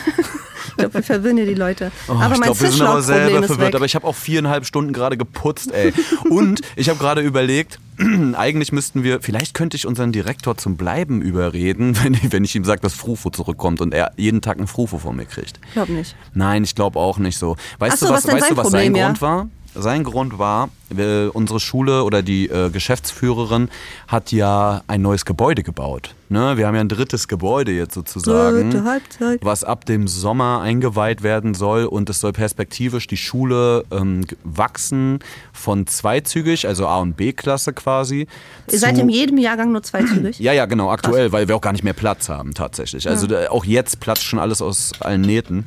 Ich 0.65 0.77
glaube, 0.79 0.95
wir 0.95 1.03
verwirren 1.03 1.37
hier 1.37 1.45
die 1.45 1.55
Leute. 1.55 1.93
Oh, 2.09 2.13
aber 2.13 2.33
ich 2.33 2.41
mein 2.41 2.47
glaube, 2.47 2.61
wir 2.61 2.71
sind 2.71 2.83
aber 2.83 3.03
selber 3.03 3.43
verwirrt. 3.43 3.75
Aber 3.75 3.85
ich 3.85 3.95
habe 3.95 4.07
auch 4.07 4.15
viereinhalb 4.15 4.65
Stunden 4.65 4.95
gerade 4.95 5.19
geputzt, 5.19 5.71
ey. 5.71 5.93
Und 6.31 6.63
ich 6.77 6.89
habe 6.89 6.99
gerade 6.99 7.21
überlegt, 7.21 7.79
eigentlich 8.35 8.73
müssten 8.73 9.03
wir, 9.03 9.21
vielleicht 9.21 9.53
könnte 9.53 9.77
ich 9.77 9.87
unseren 9.87 10.13
Direktor 10.13 10.57
zum 10.57 10.77
Bleiben 10.77 11.21
überreden, 11.21 11.99
wenn 12.03 12.15
ich, 12.15 12.33
wenn 12.33 12.45
ich 12.45 12.55
ihm 12.55 12.65
sage, 12.65 12.81
dass 12.81 12.95
Frufo 12.95 13.29
zurückkommt 13.29 13.83
und 13.83 13.93
er 13.93 14.13
jeden 14.17 14.41
Tag 14.41 14.57
einen 14.57 14.67
Frufo 14.67 14.99
von 14.99 15.15
mir 15.15 15.27
kriegt. 15.27 15.61
Ich 15.67 15.73
glaube 15.75 15.93
nicht. 15.93 16.17
Nein, 16.33 16.65
ich 16.65 16.75
glaube 16.75 16.99
auch 16.99 17.19
nicht 17.19 17.37
so. 17.37 17.57
Weißt 17.79 17.99
so, 17.99 18.07
du, 18.07 18.13
was, 18.13 18.25
was 18.27 18.33
weißt 18.33 18.41
sein 18.41 18.51
du, 18.51 18.57
was 18.57 18.63
Problem, 18.65 18.95
sein 18.95 18.95
ja? 18.95 19.07
Grund 19.07 19.21
war? 19.21 19.49
Sein 19.75 20.05
Grund 20.05 20.39
war, 20.39 20.69
äh, 20.97 21.27
unsere 21.29 21.59
Schule 21.59 22.05
oder 22.05 22.23
die 22.23 22.49
äh, 22.49 22.69
Geschäftsführerin 22.71 23.71
hat 24.07 24.31
ja 24.31 24.83
ein 24.87 25.01
neues 25.01 25.25
Gebäude 25.25 25.63
gebaut. 25.63 26.15
Ne? 26.29 26.59
Wir 26.59 26.67
haben 26.67 26.75
ja 26.75 26.83
ein 26.83 26.91
drittes 26.91 27.27
Gebäude 27.27 27.73
jetzt 27.73 27.95
sozusagen, 27.95 28.71
Dritte 28.71 28.85
Halbzeit. 28.85 29.41
was 29.43 29.65
ab 29.65 29.87
dem 29.87 30.09
Sommer 30.09 30.61
eingeweiht 30.61 31.23
werden 31.23 31.55
soll 31.55 31.85
und 31.85 32.11
es 32.11 32.21
soll 32.21 32.33
perspektivisch 32.33 33.07
die 33.07 33.17
Schule 33.17 33.85
ähm, 33.91 34.27
wachsen 34.45 35.21
von 35.55 35.87
zweizügig, 35.87 36.67
also 36.67 36.87
A 36.87 36.99
und 37.01 37.17
B-Klasse 37.17 37.73
quasi. 37.73 38.27
Ihr 38.71 38.79
seid 38.79 38.99
in 38.99 39.09
jedem 39.09 39.39
Jahrgang 39.39 39.73
nur 39.73 39.83
zweizügig? 39.83 40.39
ja, 40.39 40.53
ja, 40.53 40.67
genau, 40.67 40.91
aktuell, 40.91 41.33
weil 41.33 41.49
wir 41.49 41.57
auch 41.57 41.61
gar 41.63 41.73
nicht 41.73 41.85
mehr 41.85 41.95
Platz 41.95 42.29
haben 42.29 42.53
tatsächlich. 42.53 43.09
Also 43.09 43.27
da, 43.27 43.49
auch 43.49 43.65
jetzt 43.65 44.01
platzt 44.01 44.25
schon 44.25 44.39
alles 44.39 44.61
aus 44.61 44.93
allen 45.01 45.23
Nähten. 45.23 45.67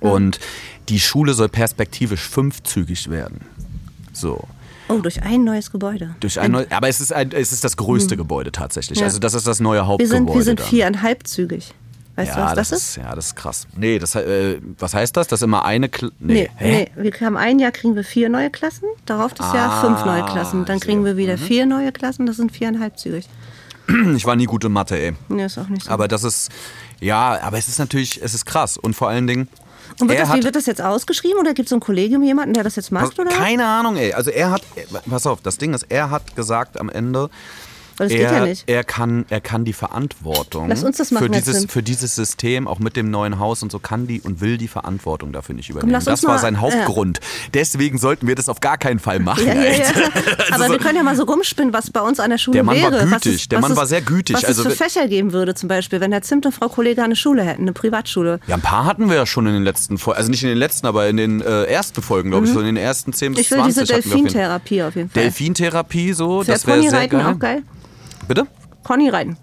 Und 0.00 0.38
die 0.88 1.00
Schule 1.00 1.34
soll 1.34 1.48
perspektivisch 1.48 2.28
fünfzügig 2.28 3.10
werden. 3.10 3.40
So. 4.12 4.42
Oh, 4.88 4.98
durch 4.98 5.22
ein 5.22 5.42
neues 5.42 5.72
Gebäude. 5.72 6.14
Durch 6.20 6.38
ein 6.38 6.52
neu, 6.52 6.64
aber 6.70 6.88
es 6.88 7.00
ist, 7.00 7.12
ein, 7.12 7.32
es 7.32 7.52
ist 7.52 7.64
das 7.64 7.76
größte 7.76 8.16
Gebäude 8.16 8.52
tatsächlich. 8.52 8.98
Hm. 8.98 9.02
Ja. 9.02 9.06
Also 9.06 9.18
das 9.18 9.34
ist 9.34 9.46
das 9.46 9.58
neue 9.58 9.80
Wir 9.80 9.86
Hauptgebäude. 9.86 10.26
sind, 10.26 10.34
wir 10.34 10.42
sind 10.42 10.60
viereinhalbzügig. 10.60 11.74
Weißt 12.14 12.36
ja, 12.36 12.36
du, 12.36 12.56
was 12.56 12.70
das, 12.70 12.72
ist? 12.72 12.96
Ja, 12.96 13.14
das 13.14 13.26
ist 13.26 13.36
krass. 13.36 13.66
Nee, 13.76 13.98
das, 13.98 14.14
äh, 14.14 14.58
was 14.78 14.94
heißt 14.94 15.14
das? 15.16 15.26
Dass 15.26 15.42
immer 15.42 15.66
eine... 15.66 15.90
Kl 15.90 16.12
nee. 16.18 16.48
Nee, 16.60 16.88
nee, 16.96 17.02
wir 17.10 17.12
haben 17.20 17.36
ein 17.36 17.58
Jahr 17.58 17.72
kriegen 17.72 17.94
wir 17.94 18.04
vier 18.04 18.30
neue 18.30 18.48
Klassen, 18.48 18.84
darauf 19.04 19.34
das 19.34 19.52
Jahr 19.52 19.70
Ah, 19.70 19.80
fünf 19.82 20.04
neue 20.06 20.24
Klassen. 20.24 20.64
Dann 20.64 20.80
kriegen 20.80 21.04
wir 21.04 21.18
wieder 21.18 21.36
vier 21.36 21.66
neue 21.66 21.92
Klassen, 21.92 22.24
das 22.24 22.36
sind 22.36 22.52
viereinhalbzügig. 22.52 23.28
Ich 24.16 24.24
war 24.24 24.34
nie 24.34 24.46
gut 24.46 24.64
in 24.64 24.72
Mathe, 24.72 24.96
ey. 24.98 25.12
Nee, 25.28 25.44
ist 25.44 25.58
auch 25.58 25.68
nicht 25.68 25.84
so. 25.84 25.90
Aber 25.90 26.08
das 26.08 26.24
ist... 26.24 26.48
Ja, 27.00 27.38
aber 27.42 27.58
es 27.58 27.68
ist 27.68 27.78
natürlich... 27.78 28.22
Es 28.22 28.32
ist 28.32 28.46
krass. 28.46 28.78
Und 28.78 28.94
vor 28.94 29.08
allen 29.08 29.26
Dingen... 29.26 29.48
Und 30.00 30.08
wird 30.08 30.18
das, 30.18 30.28
hat, 30.28 30.38
wie 30.38 30.44
wird 30.44 30.56
das 30.56 30.66
jetzt 30.66 30.82
ausgeschrieben 30.82 31.38
oder 31.38 31.54
gibt 31.54 31.66
es 31.66 31.70
so 31.70 31.76
ein 31.76 31.80
Kollegium 31.80 32.22
jemanden, 32.22 32.54
der 32.54 32.64
das 32.64 32.76
jetzt 32.76 32.92
macht? 32.92 33.18
Oder? 33.18 33.30
Keine 33.30 33.66
Ahnung, 33.66 33.96
ey. 33.96 34.12
Also 34.12 34.30
er 34.30 34.50
hat... 34.50 34.62
Pass 35.08 35.26
auf, 35.26 35.40
das 35.42 35.58
Ding 35.58 35.74
ist, 35.74 35.86
er 35.88 36.10
hat 36.10 36.36
gesagt 36.36 36.78
am 36.78 36.88
Ende... 36.88 37.30
Weil 37.98 38.08
das 38.08 38.16
er, 38.18 38.28
geht 38.30 38.38
ja 38.38 38.44
nicht. 38.46 38.64
Er 38.66 38.84
kann, 38.84 39.24
er 39.30 39.40
kann 39.40 39.64
die 39.64 39.72
Verantwortung 39.72 40.68
Lass 40.68 40.84
uns 40.84 40.96
das 40.98 41.10
machen, 41.10 41.24
für, 41.26 41.30
dieses, 41.30 41.64
für 41.66 41.82
dieses 41.82 42.14
System, 42.14 42.68
auch 42.68 42.78
mit 42.78 42.96
dem 42.96 43.10
neuen 43.10 43.38
Haus 43.38 43.62
und 43.62 43.72
so, 43.72 43.78
kann 43.78 44.06
die 44.06 44.20
und 44.20 44.40
will 44.40 44.58
die 44.58 44.68
Verantwortung 44.68 45.32
dafür 45.32 45.54
nicht 45.54 45.70
übernehmen. 45.70 45.94
uns 45.94 46.04
das 46.04 46.24
war 46.24 46.38
sein 46.38 46.60
Hauptgrund. 46.60 47.20
Deswegen 47.54 47.98
sollten 47.98 48.26
wir 48.26 48.34
das 48.34 48.48
auf 48.48 48.60
gar 48.60 48.78
keinen 48.78 48.98
Fall 48.98 49.18
machen. 49.20 49.46
Ja, 49.46 49.54
ja, 49.54 49.62
ja. 49.64 49.84
Aber 50.52 50.62
Also 50.62 50.72
wir 50.74 50.78
können 50.78 50.96
ja 50.96 51.02
mal 51.02 51.16
so 51.16 51.24
rumspinnen, 51.24 51.72
was 51.72 51.90
bei 51.90 52.00
uns 52.00 52.20
an 52.20 52.30
der 52.30 52.38
Schule 52.38 52.54
Der 52.54 52.64
Mann 52.64 52.80
war 52.82 52.92
wäre. 52.92 53.10
was 53.10 53.22
gütig. 53.22 53.42
es, 53.42 53.48
Der 53.48 53.60
Mann 53.60 53.72
es, 53.72 53.76
war 53.76 53.86
sehr 53.86 54.02
gütig. 54.02 54.36
Was 54.36 54.44
Also 54.44 54.62
es 54.62 54.68
für 54.76 54.84
Fächer 54.84 55.08
geben 55.08 55.32
würde 55.32 55.54
zum 55.54 55.68
Beispiel, 55.68 56.00
wenn 56.00 56.12
Herr 56.12 56.22
Zimt 56.22 56.46
und 56.46 56.52
Frau 56.52 56.68
Kollega 56.68 57.04
eine 57.04 57.16
Schule 57.16 57.42
hätten, 57.44 57.62
eine 57.62 57.72
Privatschule. 57.72 58.40
Ja, 58.46 58.56
ein 58.56 58.60
paar 58.60 58.84
hatten 58.84 59.08
wir 59.08 59.16
ja 59.16 59.26
schon 59.26 59.46
in 59.46 59.54
den 59.54 59.62
letzten 59.64 59.98
Folgen. 59.98 60.18
Also 60.18 60.30
nicht 60.30 60.42
in 60.42 60.48
den 60.48 60.58
letzten, 60.58 60.86
aber 60.86 61.08
in 61.08 61.16
den 61.16 61.40
äh, 61.40 61.64
ersten 61.64 62.02
Folgen, 62.02 62.30
glaube 62.30 62.46
ich. 62.46 62.52
So 62.52 62.60
in 62.60 62.66
den 62.66 62.76
ersten 62.76 63.12
10 63.12 63.32
bis 63.32 63.36
Mhm. 63.36 63.40
Ich 63.42 63.50
will 63.50 63.58
20 63.58 63.74
diese 63.74 63.80
hatten 63.80 63.90
wir 63.90 63.96
auf 63.96 64.04
jeden- 64.16 64.24
Delfintherapie 64.26 64.82
auf 64.82 64.96
jeden 64.96 65.10
Fall. 65.10 65.22
Delfintherapie, 65.22 66.12
so. 66.12 66.40
Für 66.42 66.52
das 66.52 66.66
wäre 66.66 66.82
sehr 66.88 67.08
geil. 67.08 67.26
auch 67.26 67.38
geil. 67.38 67.62
Bitte? 68.28 68.46
Pony 68.84 69.08
reiten. 69.08 69.36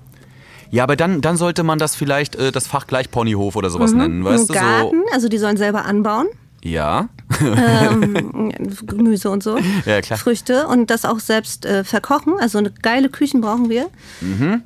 Ja, 0.71 0.83
aber 0.83 0.95
dann, 0.95 1.21
dann 1.21 1.37
sollte 1.37 1.63
man 1.63 1.77
das 1.77 1.95
vielleicht 1.95 2.35
äh, 2.35 2.51
das 2.51 2.65
Fach 2.67 2.87
gleich 2.87 3.11
Ponyhof 3.11 3.55
oder 3.55 3.69
sowas 3.69 3.93
nennen. 3.93 4.23
Weißt 4.23 4.49
du, 4.49 4.53
Mhm. 4.53 4.57
Garten, 4.57 5.01
so. 5.07 5.13
also 5.13 5.27
die 5.29 5.37
sollen 5.37 5.57
selber 5.57 5.85
anbauen. 5.85 6.27
Ja. 6.63 7.09
ähm, 7.41 8.51
Gemüse 8.87 9.29
und 9.29 9.43
so. 9.43 9.57
Ja, 9.85 10.01
klar. 10.01 10.17
Früchte 10.17 10.65
und 10.67 10.89
das 10.89 11.03
auch 11.03 11.19
selbst 11.19 11.65
äh, 11.65 11.83
verkochen. 11.83 12.35
Also 12.39 12.57
eine 12.57 12.71
geile 12.71 13.09
Küchen 13.09 13.41
brauchen 13.41 13.69
wir. 13.69 13.87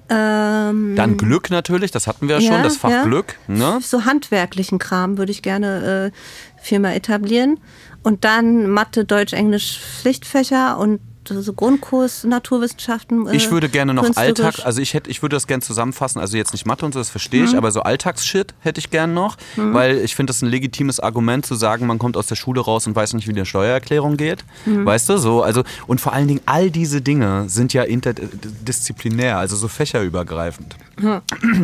Ähm, 0.09 0.93
Dann 0.95 1.17
Glück 1.17 1.49
natürlich, 1.49 1.91
das 1.91 2.07
hatten 2.07 2.27
wir 2.27 2.39
ja 2.39 2.53
schon, 2.53 2.63
das 2.63 2.77
Fach 2.77 2.89
ja. 2.91 3.03
Glück. 3.03 3.35
Ne? 3.47 3.79
so 3.81 4.05
handwerklichen 4.05 4.79
Kram 4.79 5.17
würde 5.17 5.31
ich 5.31 5.41
gerne 5.41 6.11
äh, 6.13 6.61
Firma 6.61 6.91
etablieren. 6.91 7.59
Und 8.03 8.23
dann 8.23 8.69
Mathe, 8.69 9.03
Deutsch, 9.05 9.33
Englisch, 9.33 9.79
Pflichtfächer 9.79 10.77
und 10.77 10.99
so 11.27 11.53
Grundkurs 11.53 12.23
Naturwissenschaften. 12.23 13.27
Äh, 13.27 13.35
Ich 13.35 13.51
würde 13.51 13.69
gerne 13.69 13.93
noch. 13.93 14.15
Alltag, 14.15 14.55
also 14.65 14.81
ich 14.81 14.93
hätte, 14.93 15.09
ich 15.09 15.21
würde 15.21 15.35
das 15.35 15.47
gerne 15.47 15.61
zusammenfassen, 15.61 16.19
also 16.19 16.37
jetzt 16.37 16.53
nicht 16.53 16.65
Mathe 16.65 16.85
und 16.85 16.93
so, 16.93 16.99
das 16.99 17.09
verstehe 17.09 17.41
Mhm. 17.43 17.47
ich, 17.49 17.57
aber 17.57 17.71
so 17.71 17.81
Alltagsshit 17.81 18.53
hätte 18.61 18.79
ich 18.79 18.89
gern 18.89 19.13
noch, 19.13 19.37
weil 19.55 19.97
ich 19.97 20.15
finde 20.15 20.31
das 20.31 20.41
ein 20.41 20.49
legitimes 20.49 20.99
Argument 20.99 21.45
zu 21.45 21.55
sagen, 21.55 21.85
man 21.87 21.99
kommt 21.99 22.17
aus 22.17 22.27
der 22.27 22.35
Schule 22.35 22.61
raus 22.61 22.87
und 22.87 22.95
weiß 22.95 23.13
nicht, 23.13 23.27
wie 23.27 23.31
eine 23.31 23.45
Steuererklärung 23.45 24.17
geht, 24.17 24.43
Mhm. 24.65 24.85
weißt 24.85 25.09
du, 25.09 25.17
so, 25.17 25.43
also 25.43 25.63
und 25.87 26.01
vor 26.01 26.13
allen 26.13 26.27
Dingen 26.27 26.41
all 26.45 26.71
diese 26.71 27.01
Dinge 27.01 27.45
sind 27.49 27.73
ja 27.73 27.83
interdisziplinär, 27.83 29.37
also 29.37 29.55
so 29.55 29.67
fächerübergreifend. 29.67 30.75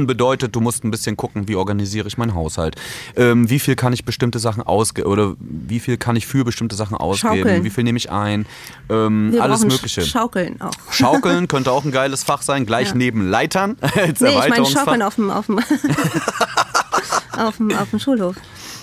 Bedeutet, 0.05 0.55
du 0.55 0.61
musst 0.61 0.83
ein 0.83 0.91
bisschen 0.91 1.17
gucken, 1.17 1.47
wie 1.47 1.55
organisiere 1.55 2.07
ich 2.07 2.17
meinen 2.19 2.35
Haushalt, 2.35 2.75
ähm, 3.15 3.49
wie 3.49 3.57
viel 3.59 3.75
kann 3.75 3.91
ich 3.91 4.05
bestimmte 4.05 4.37
Sachen 4.37 4.61
ausgeben 4.61 5.07
oder 5.07 5.33
wie 5.39 5.79
viel 5.79 5.97
kann 5.97 6.15
ich 6.15 6.27
für 6.27 6.43
bestimmte 6.45 6.75
Sachen 6.75 6.95
ausgeben, 6.95 7.37
Schaukeln. 7.37 7.63
wie 7.63 7.69
viel 7.71 7.83
nehme 7.83 7.97
ich 7.97 8.11
ein, 8.11 8.45
ähm, 8.89 9.31
Wir 9.31 9.41
alles 9.53 9.61
brauchen 9.61 9.73
Mögliche. 9.73 10.01
Sch- 10.01 10.11
Schaukeln 10.11 10.61
auch. 10.61 10.71
Schaukeln 10.91 11.47
könnte 11.49 11.71
auch 11.71 11.83
ein 11.85 11.91
geiles 11.91 12.23
Fach 12.23 12.41
sein, 12.41 12.65
gleich 12.65 12.89
Ja. 12.89 12.95
neben 12.95 13.29
Leitern 13.29 13.77
als 13.81 14.19
Nee, 14.21 14.29
ich 14.29 14.49
meine. 14.49 14.65
Schaukeln 14.65 15.01
auf 15.01 15.15
dem, 15.15 15.29
auf 15.31 15.45
dem, 15.47 15.59
auf 17.37 17.57
dem, 17.57 17.71
auf 17.77 17.89
dem 17.89 17.99
Schulhof. 17.99 18.35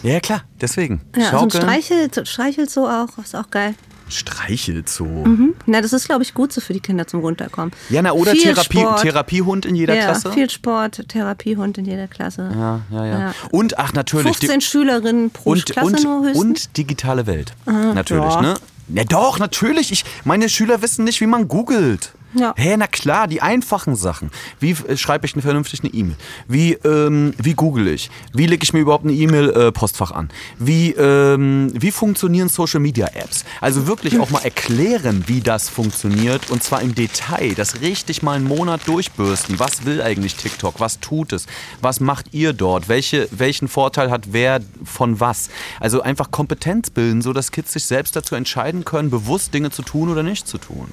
ja, 0.02 0.20
klar, 0.20 0.42
deswegen. 0.60 1.00
Ja, 1.16 1.22
so 1.22 1.26
ein 1.28 1.50
Schaukeln. 1.50 1.62
Streichel, 1.62 2.26
Streichelzoo 2.26 2.86
auch, 2.86 3.08
ist 3.22 3.34
auch 3.36 3.50
geil. 3.50 3.74
Streichelzoo. 4.08 5.24
Na, 5.66 5.80
das 5.80 5.92
ist, 5.92 6.06
glaube 6.06 6.24
ich, 6.24 6.34
gut 6.34 6.52
so 6.52 6.60
für 6.60 6.72
die 6.72 6.80
Kinder 6.80 7.06
zum 7.06 7.20
Runterkommen. 7.20 7.70
Ja, 7.90 8.02
na, 8.02 8.10
oder 8.10 8.32
Viel 8.32 8.42
Therapie, 8.42 8.78
Sport. 8.80 9.02
Therapiehund 9.02 9.66
in 9.66 9.76
jeder 9.76 9.94
ja, 9.94 10.06
Klasse. 10.06 10.32
viel 10.32 10.50
Sport, 10.50 11.08
Therapiehund 11.08 11.78
in 11.78 11.84
jeder 11.84 12.08
Klasse. 12.08 12.50
ja, 12.52 12.80
ja, 12.90 13.06
ja, 13.06 13.18
Ja. 13.20 13.34
Und, 13.52 13.78
ach, 13.78 13.92
natürlich. 13.92 14.32
die- 14.38 14.46
15 14.48 14.60
Schülerinnen 14.62 15.30
pro 15.30 15.50
und, 15.50 15.64
Klasse 15.64 15.86
und, 15.86 16.02
nur 16.02 16.22
höchstens. 16.24 16.40
und 16.44 16.76
digitale 16.76 17.26
Welt. 17.28 17.52
natürlich, 17.66 18.34
ja. 18.34 18.42
ne? 18.42 18.54
Ja, 18.92 19.04
doch, 19.04 19.38
natürlich. 19.38 19.92
Ich, 19.92 20.04
meine 20.24 20.48
Schüler 20.48 20.82
wissen 20.82 21.04
nicht, 21.04 21.20
wie 21.20 21.26
man 21.26 21.48
googelt. 21.48 22.12
Ja. 22.34 22.54
Hä, 22.56 22.76
na 22.76 22.86
klar, 22.86 23.26
die 23.26 23.42
einfachen 23.42 23.96
Sachen. 23.96 24.30
Wie 24.60 24.70
äh, 24.70 24.96
schreibe 24.96 25.26
ich 25.26 25.34
eine 25.34 25.42
vernünftig 25.42 25.80
eine 25.82 25.92
E-Mail? 25.92 26.16
Wie, 26.46 26.74
ähm, 26.84 27.34
wie 27.38 27.54
google 27.54 27.88
ich? 27.88 28.10
Wie 28.32 28.46
lege 28.46 28.62
ich 28.62 28.72
mir 28.72 28.80
überhaupt 28.80 29.04
eine 29.04 29.12
E-Mail-Postfach 29.12 30.12
an? 30.12 30.30
Wie, 30.58 30.92
ähm, 30.92 31.72
wie 31.74 31.90
funktionieren 31.90 32.48
Social-Media-Apps? 32.48 33.44
Also 33.60 33.86
wirklich 33.86 34.20
auch 34.20 34.30
mal 34.30 34.42
erklären, 34.42 35.24
wie 35.26 35.40
das 35.40 35.68
funktioniert 35.68 36.50
und 36.50 36.62
zwar 36.62 36.82
im 36.82 36.94
Detail. 36.94 37.54
Das 37.54 37.80
richtig 37.80 38.22
mal 38.22 38.34
einen 38.36 38.46
Monat 38.46 38.86
durchbürsten. 38.86 39.58
Was 39.58 39.84
will 39.84 40.00
eigentlich 40.02 40.36
TikTok? 40.36 40.78
Was 40.78 41.00
tut 41.00 41.32
es? 41.32 41.46
Was 41.80 42.00
macht 42.00 42.26
ihr 42.32 42.52
dort? 42.52 42.88
Welche, 42.88 43.28
welchen 43.32 43.68
Vorteil 43.68 44.10
hat 44.10 44.32
wer 44.32 44.60
von 44.84 45.20
was? 45.20 45.50
Also 45.80 46.02
einfach 46.02 46.30
Kompetenz 46.30 46.90
bilden, 46.90 47.22
so 47.22 47.32
dass 47.32 47.50
Kids 47.50 47.72
sich 47.72 47.84
selbst 47.84 48.14
dazu 48.14 48.34
entscheiden 48.34 48.84
können, 48.84 49.10
bewusst 49.10 49.52
Dinge 49.52 49.70
zu 49.70 49.82
tun 49.82 50.08
oder 50.08 50.22
nicht 50.22 50.46
zu 50.46 50.58
tun. 50.58 50.88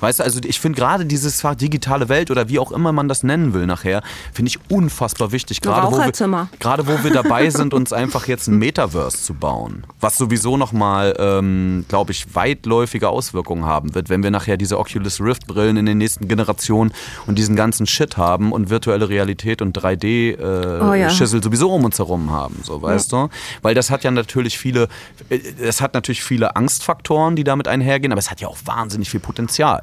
Weißt 0.00 0.20
du, 0.20 0.24
also 0.24 0.40
ich 0.44 0.60
finde 0.60 0.77
gerade 0.78 1.06
dieses 1.06 1.40
Fach 1.40 1.56
digitale 1.56 2.08
Welt 2.08 2.30
oder 2.30 2.48
wie 2.48 2.60
auch 2.60 2.70
immer 2.70 2.92
man 2.92 3.08
das 3.08 3.24
nennen 3.24 3.52
will 3.52 3.66
nachher, 3.66 4.00
finde 4.32 4.50
ich 4.50 4.58
unfassbar 4.70 5.32
wichtig. 5.32 5.60
Gerade 5.60 5.90
wo, 5.90 5.98
wir, 5.98 6.48
gerade 6.60 6.86
wo 6.86 7.02
wir 7.02 7.10
dabei 7.10 7.50
sind, 7.58 7.74
uns 7.74 7.92
einfach 7.92 8.28
jetzt 8.28 8.46
ein 8.46 8.58
Metaverse 8.58 9.20
zu 9.20 9.34
bauen. 9.34 9.84
Was 10.00 10.16
sowieso 10.16 10.56
nochmal, 10.56 11.16
ähm, 11.18 11.84
glaube 11.88 12.12
ich, 12.12 12.32
weitläufige 12.36 13.08
Auswirkungen 13.08 13.64
haben 13.64 13.96
wird, 13.96 14.08
wenn 14.08 14.22
wir 14.22 14.30
nachher 14.30 14.56
diese 14.56 14.78
Oculus 14.78 15.20
Rift 15.20 15.48
Brillen 15.48 15.76
in 15.76 15.86
den 15.86 15.98
nächsten 15.98 16.28
Generationen 16.28 16.92
und 17.26 17.38
diesen 17.38 17.56
ganzen 17.56 17.88
Shit 17.88 18.16
haben 18.16 18.52
und 18.52 18.70
virtuelle 18.70 19.08
Realität 19.08 19.60
und 19.60 19.76
3D 19.76 20.38
äh, 20.38 20.80
Oh 20.80 20.94
ja. 20.94 21.10
Schüssel 21.10 21.42
sowieso 21.42 21.72
um 21.72 21.84
uns 21.84 21.98
herum 21.98 22.30
haben, 22.30 22.60
so 22.62 22.80
weißt 22.80 23.10
du? 23.10 23.28
Weil 23.62 23.74
das 23.74 23.90
hat 23.90 24.04
ja 24.04 24.12
natürlich 24.12 24.58
viele, 24.58 24.88
äh, 25.28 25.40
es 25.60 25.80
hat 25.80 25.94
natürlich 25.94 26.22
viele 26.22 26.54
Angstfaktoren, 26.54 27.34
die 27.34 27.42
damit 27.42 27.66
einhergehen, 27.66 28.12
aber 28.12 28.20
es 28.20 28.30
hat 28.30 28.40
ja 28.40 28.46
auch 28.46 28.58
wahnsinnig 28.64 29.10
viel 29.10 29.18
Potenzial. 29.18 29.80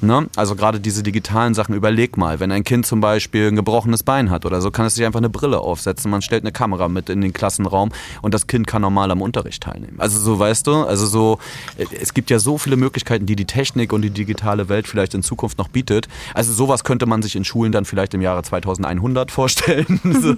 Ne? 0.00 0.29
Also 0.36 0.54
gerade 0.54 0.78
diese 0.80 1.02
digitalen 1.02 1.54
Sachen, 1.54 1.74
überleg 1.74 2.16
mal, 2.16 2.38
wenn 2.40 2.52
ein 2.52 2.62
Kind 2.64 2.86
zum 2.86 3.00
Beispiel 3.00 3.48
ein 3.48 3.56
gebrochenes 3.56 4.02
Bein 4.04 4.30
hat 4.30 4.46
oder 4.46 4.60
so, 4.60 4.70
kann 4.70 4.86
es 4.86 4.94
sich 4.94 5.04
einfach 5.04 5.18
eine 5.18 5.28
Brille 5.28 5.58
aufsetzen, 5.60 6.10
man 6.10 6.22
stellt 6.22 6.44
eine 6.44 6.52
Kamera 6.52 6.88
mit 6.88 7.08
in 7.08 7.20
den 7.20 7.32
Klassenraum 7.32 7.90
und 8.22 8.32
das 8.32 8.46
Kind 8.46 8.66
kann 8.68 8.82
normal 8.82 9.10
am 9.10 9.22
Unterricht 9.22 9.62
teilnehmen. 9.64 9.96
Also 9.98 10.20
so, 10.20 10.38
weißt 10.38 10.66
du, 10.68 10.84
also 10.84 11.06
so, 11.06 11.38
äh, 11.78 11.84
es 12.00 12.14
gibt 12.14 12.30
ja 12.30 12.38
so 12.38 12.58
viele 12.58 12.76
Möglichkeiten, 12.76 13.26
die 13.26 13.34
die 13.34 13.44
Technik 13.44 13.92
und 13.92 14.02
die 14.02 14.10
digitale 14.10 14.68
Welt 14.68 14.86
vielleicht 14.86 15.14
in 15.14 15.22
Zukunft 15.24 15.58
noch 15.58 15.68
bietet. 15.68 16.06
Also 16.32 16.52
sowas 16.52 16.84
könnte 16.84 17.06
man 17.06 17.22
sich 17.22 17.34
in 17.34 17.44
Schulen 17.44 17.72
dann 17.72 17.84
vielleicht 17.84 18.14
im 18.14 18.22
Jahre 18.22 18.42
2100 18.44 19.30
vorstellen. 19.32 20.00
so. 20.04 20.34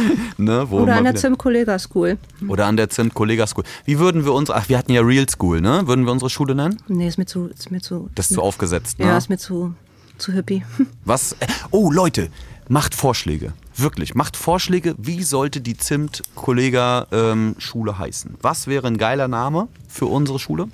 ne? 0.36 0.66
Oder 0.66 0.96
an 0.96 1.04
der 1.04 1.12
wieder- 1.12 1.20
Zim 1.20 1.38
Kollega 1.38 1.78
School. 1.78 2.18
oder 2.46 2.66
an 2.66 2.76
der 2.76 2.90
Zimt 2.90 3.14
Kollega 3.14 3.46
School. 3.46 3.64
Wie 3.86 3.98
würden 3.98 4.24
wir 4.24 4.32
uns, 4.34 4.50
ach, 4.50 4.68
wir 4.68 4.76
hatten 4.76 4.92
ja 4.92 5.00
Real 5.00 5.28
School, 5.28 5.60
ne? 5.60 5.86
Würden 5.86 6.04
wir 6.04 6.12
unsere 6.12 6.28
Schule 6.30 6.54
nennen? 6.54 6.76
Nee, 6.88 7.08
ist 7.08 7.16
mir 7.18 7.26
zu. 7.26 7.46
Ist 7.46 7.70
mir 7.70 7.80
zu 7.80 8.10
Das 8.14 8.30
ist 8.30 8.34
zu 8.34 8.42
aufgesetzt, 8.42 8.98
ne? 8.98 9.06
ja, 9.06 9.16
ist 9.16 9.29
mir 9.30 9.38
zu, 9.38 9.74
zu 10.18 10.32
hippie. 10.32 10.62
Was? 11.04 11.36
Oh, 11.70 11.90
Leute, 11.90 12.28
macht 12.68 12.94
Vorschläge. 12.94 13.54
Wirklich, 13.76 14.14
macht 14.14 14.36
Vorschläge, 14.36 14.94
wie 14.98 15.22
sollte 15.22 15.62
die 15.62 15.76
Zimt 15.76 16.22
Kollega 16.34 17.06
ähm, 17.12 17.54
Schule 17.58 17.98
heißen? 17.98 18.34
Was 18.42 18.66
wäre 18.66 18.86
ein 18.88 18.98
geiler 18.98 19.28
Name 19.28 19.68
für 19.88 20.06
unsere 20.06 20.38
Schule? 20.38 20.68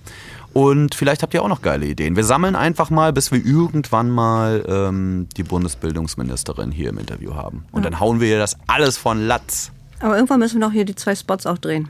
Und 0.53 0.95
vielleicht 0.95 1.23
habt 1.23 1.35
ihr 1.35 1.43
auch 1.43 1.49
noch 1.49 1.63
geile 1.63 1.87
Ideen. 1.87 2.17
Wir 2.17 2.25
sammeln 2.25 2.57
einfach 2.57 2.89
mal, 2.91 3.13
bis 3.13 3.31
wir 3.31 3.45
irgendwann 3.45 4.11
mal 4.11 4.65
ähm, 4.67 5.29
die 5.37 5.43
Bundesbildungsministerin 5.43 6.73
hier 6.73 6.89
im 6.89 6.99
Interview 6.99 7.35
haben. 7.35 7.67
Und 7.73 7.85
dann 7.85 8.01
hauen 8.01 8.21
wir 8.21 8.29
ihr 8.29 8.39
das 8.39 8.57
alles 8.67 8.97
von 8.97 9.21
Latz. 9.27 9.71
Aber 10.01 10.15
irgendwann 10.17 10.41
müssen 10.41 10.59
wir 10.59 10.67
noch 10.67 10.73
hier 10.73 10.87
die 10.87 10.95
zwei 10.95 11.15
Spots 11.15 11.47
auch 11.47 11.59
drehen. 11.59 11.89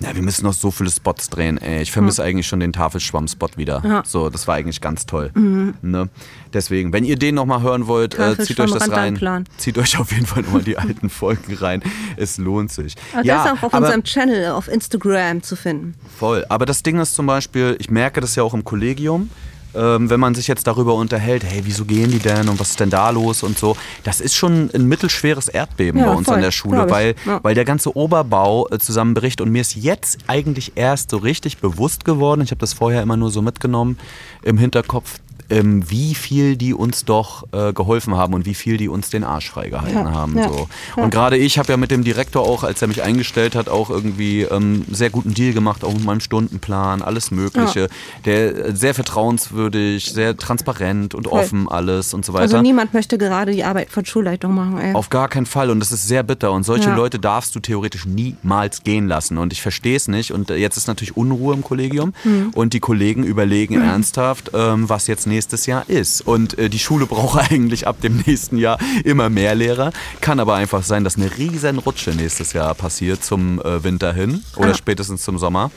Ja, 0.00 0.14
wir 0.14 0.22
müssen 0.22 0.44
noch 0.44 0.52
so 0.52 0.70
viele 0.70 0.90
Spots 0.90 1.30
drehen. 1.30 1.58
Ey. 1.58 1.80
Ich 1.82 1.90
vermisse 1.90 2.22
eigentlich 2.22 2.46
schon 2.46 2.60
den 2.60 2.72
Tafelschwamm-Spot 2.72 3.48
wieder. 3.56 3.82
Ja. 3.84 4.02
So, 4.04 4.28
das 4.28 4.46
war 4.46 4.56
eigentlich 4.56 4.80
ganz 4.80 5.06
toll. 5.06 5.30
Ne? 5.34 6.08
Deswegen, 6.52 6.92
wenn 6.92 7.04
ihr 7.04 7.16
den 7.16 7.34
nochmal 7.34 7.62
hören 7.62 7.86
wollt, 7.86 8.18
äh, 8.18 8.36
zieht 8.38 8.60
euch 8.60 8.72
das 8.72 8.90
rein. 8.90 9.18
Zieht 9.56 9.78
euch 9.78 9.98
auf 9.98 10.12
jeden 10.12 10.26
Fall 10.26 10.42
nochmal 10.42 10.62
die 10.62 10.76
alten 10.76 11.08
Folgen 11.08 11.54
rein. 11.54 11.82
Es 12.16 12.36
lohnt 12.38 12.72
sich. 12.72 12.94
Aber 13.14 13.24
ja, 13.24 13.36
das 13.36 13.46
ist 13.46 13.58
auch 13.58 13.62
auf 13.64 13.74
aber, 13.74 13.86
unserem 13.86 14.04
Channel 14.04 14.52
auf 14.52 14.68
Instagram 14.68 15.42
zu 15.42 15.56
finden. 15.56 15.94
voll. 16.18 16.44
Aber 16.48 16.66
das 16.66 16.82
Ding 16.82 16.98
ist 16.98 17.14
zum 17.14 17.26
Beispiel, 17.26 17.76
ich 17.78 17.90
merke 17.90 18.20
das 18.20 18.36
ja 18.36 18.42
auch 18.42 18.54
im 18.54 18.64
Kollegium. 18.64 19.30
Ähm, 19.76 20.08
wenn 20.10 20.20
man 20.20 20.34
sich 20.34 20.46
jetzt 20.48 20.66
darüber 20.66 20.94
unterhält, 20.94 21.44
hey, 21.44 21.60
wieso 21.64 21.84
gehen 21.84 22.10
die 22.10 22.18
denn 22.18 22.48
und 22.48 22.58
was 22.58 22.70
ist 22.70 22.80
denn 22.80 22.90
da 22.90 23.10
los 23.10 23.42
und 23.42 23.58
so, 23.58 23.76
das 24.04 24.20
ist 24.20 24.34
schon 24.34 24.70
ein 24.74 24.86
mittelschweres 24.86 25.48
Erdbeben 25.48 26.00
Ja, 26.00 26.06
bei 26.06 26.14
uns 26.14 26.26
voll, 26.26 26.36
an 26.36 26.42
der 26.42 26.50
Schule, 26.50 26.88
weil, 26.90 27.14
Ja. 27.26 27.40
weil 27.42 27.54
der 27.54 27.64
ganze 27.64 27.94
Oberbau 27.96 28.68
äh, 28.70 28.78
zusammenbricht 28.78 29.40
und 29.40 29.50
mir 29.50 29.60
ist 29.60 29.76
jetzt 29.76 30.18
eigentlich 30.26 30.72
erst 30.76 31.10
so 31.10 31.18
richtig 31.18 31.58
bewusst 31.58 32.04
geworden, 32.04 32.40
ich 32.40 32.50
habe 32.50 32.60
das 32.60 32.72
vorher 32.72 33.02
immer 33.02 33.16
nur 33.16 33.30
so 33.30 33.42
mitgenommen 33.42 33.98
im 34.42 34.58
Hinterkopf, 34.58 35.18
ähm, 35.50 35.88
wie 35.90 36.14
viel 36.14 36.56
die 36.56 36.74
uns 36.74 37.04
doch 37.04 37.44
äh, 37.52 37.72
geholfen 37.72 38.16
haben 38.16 38.34
und 38.34 38.46
wie 38.46 38.54
viel 38.54 38.76
die 38.76 38.88
uns 38.88 39.10
den 39.10 39.24
Arsch 39.24 39.50
freigehalten 39.50 39.94
Ja, 40.06 40.12
haben. 40.12 40.36
ja, 40.36 40.48
So. 40.48 40.68
Und 40.96 41.10
gerade 41.10 41.36
ich 41.36 41.58
habe 41.58 41.70
ja 41.72 41.76
mit 41.76 41.90
dem 41.90 42.04
Direktor 42.04 42.42
auch, 42.42 42.64
als 42.64 42.82
er 42.82 42.88
mich 42.88 43.02
eingestellt 43.02 43.54
hat, 43.54 43.68
auch 43.68 43.90
irgendwie 43.90 44.42
ähm, 44.42 44.84
sehr 44.90 45.10
guten 45.10 45.34
Deal 45.34 45.52
gemacht, 45.52 45.84
auch 45.84 45.92
mit 45.92 46.04
meinem 46.04 46.20
Stundenplan, 46.20 47.02
alles 47.02 47.30
Mögliche. 47.30 47.88
Der 48.24 48.66
äh, 48.66 48.76
sehr 48.76 48.94
vertrauenswürdig, 48.94 50.12
sehr 50.12 50.36
transparent 50.36 51.14
und 51.14 51.26
Voll. 51.28 51.40
offen 51.40 51.68
alles 51.68 52.14
und 52.14 52.24
so 52.24 52.32
weiter. 52.32 52.42
Also 52.42 52.62
niemand 52.62 52.94
möchte 52.94 53.18
gerade 53.18 53.52
die 53.52 53.64
Arbeit 53.64 53.90
von 53.90 54.04
Schulleitung 54.04 54.54
machen. 54.54 54.78
Ey. 54.78 54.94
Auf 54.94 55.10
gar 55.10 55.28
keinen 55.28 55.46
Fall 55.46 55.70
und 55.70 55.80
das 55.80 55.92
ist 55.92 56.06
sehr 56.06 56.22
bitter 56.22 56.52
und 56.52 56.64
solche 56.64 56.88
Ja. 56.90 56.96
Leute 56.96 57.18
darfst 57.18 57.54
du 57.54 57.60
theoretisch 57.60 58.06
niemals 58.06 58.82
gehen 58.84 59.06
lassen 59.08 59.38
und 59.38 59.52
ich 59.52 59.62
verstehe 59.62 59.96
es 59.96 60.08
nicht 60.08 60.32
und 60.32 60.50
äh, 60.50 60.56
jetzt 60.56 60.76
ist 60.76 60.86
natürlich 60.88 61.16
Unruhe 61.16 61.54
im 61.54 61.62
Kollegium 61.62 62.12
Hm. 62.22 62.50
und 62.54 62.72
die 62.72 62.80
Kollegen 62.80 63.24
überlegen 63.24 63.80
ernsthaft, 63.80 64.50
ähm, 64.54 64.88
was 64.88 65.06
jetzt 65.06 65.26
nächstes 65.26 65.35
Jahr 65.66 65.88
ist 65.88 66.22
und 66.22 66.58
äh, 66.58 66.68
die 66.70 66.78
Schule 66.78 67.06
braucht 67.14 67.50
eigentlich 67.52 67.86
ab 67.86 68.00
dem 68.00 68.22
nächsten 68.26 68.56
Jahr 68.56 68.78
immer 69.04 69.28
mehr 69.28 69.54
Lehrer, 69.54 69.92
kann 70.20 70.40
aber 70.40 70.54
einfach 70.54 70.82
sein, 70.82 71.04
dass 71.04 71.16
eine 71.16 71.36
riesen 71.36 71.78
Rutsche 71.78 72.10
nächstes 72.10 72.52
Jahr 72.52 72.74
passiert 72.74 73.22
zum 73.24 73.60
äh, 73.60 73.84
Winter 73.84 74.12
hin 74.12 74.42
oder 74.56 74.70
Ah. 74.70 74.74
spätestens 74.74 75.22
zum 75.22 75.38
Sommer 75.38 75.70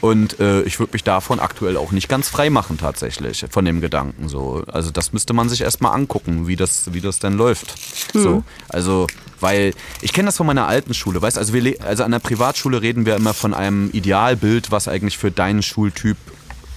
und 0.00 0.38
äh, 0.40 0.62
ich 0.62 0.78
würde 0.78 0.92
mich 0.92 1.04
davon 1.04 1.40
aktuell 1.40 1.76
auch 1.76 1.90
nicht 1.90 2.08
ganz 2.08 2.28
frei 2.28 2.50
machen 2.50 2.76
tatsächlich, 2.78 3.44
von 3.50 3.64
dem 3.64 3.80
Gedanken 3.80 4.28
so. 4.28 4.62
Also 4.66 4.90
das 4.90 5.12
müsste 5.12 5.32
man 5.32 5.48
sich 5.48 5.62
erstmal 5.62 5.94
angucken, 5.94 6.46
wie 6.46 6.56
das, 6.56 6.92
wie 6.92 7.00
das 7.00 7.18
denn 7.18 7.32
läuft. 7.32 7.74
So, 8.12 8.44
also, 8.68 9.06
weil 9.40 9.72
ich 10.02 10.12
kenne 10.12 10.26
das 10.26 10.36
von 10.36 10.46
meiner 10.46 10.66
alten 10.66 10.94
Schule, 10.94 11.20
weißt 11.22 11.38
also 11.38 11.52
wir 11.54 11.76
also 11.82 12.04
an 12.04 12.10
der 12.10 12.18
Privatschule 12.18 12.82
reden 12.82 13.06
wir 13.06 13.16
immer 13.16 13.34
von 13.34 13.54
einem 13.54 13.90
Idealbild, 13.90 14.70
was 14.70 14.86
eigentlich 14.88 15.18
für 15.18 15.30
deinen 15.30 15.62
Schultyp 15.62 16.16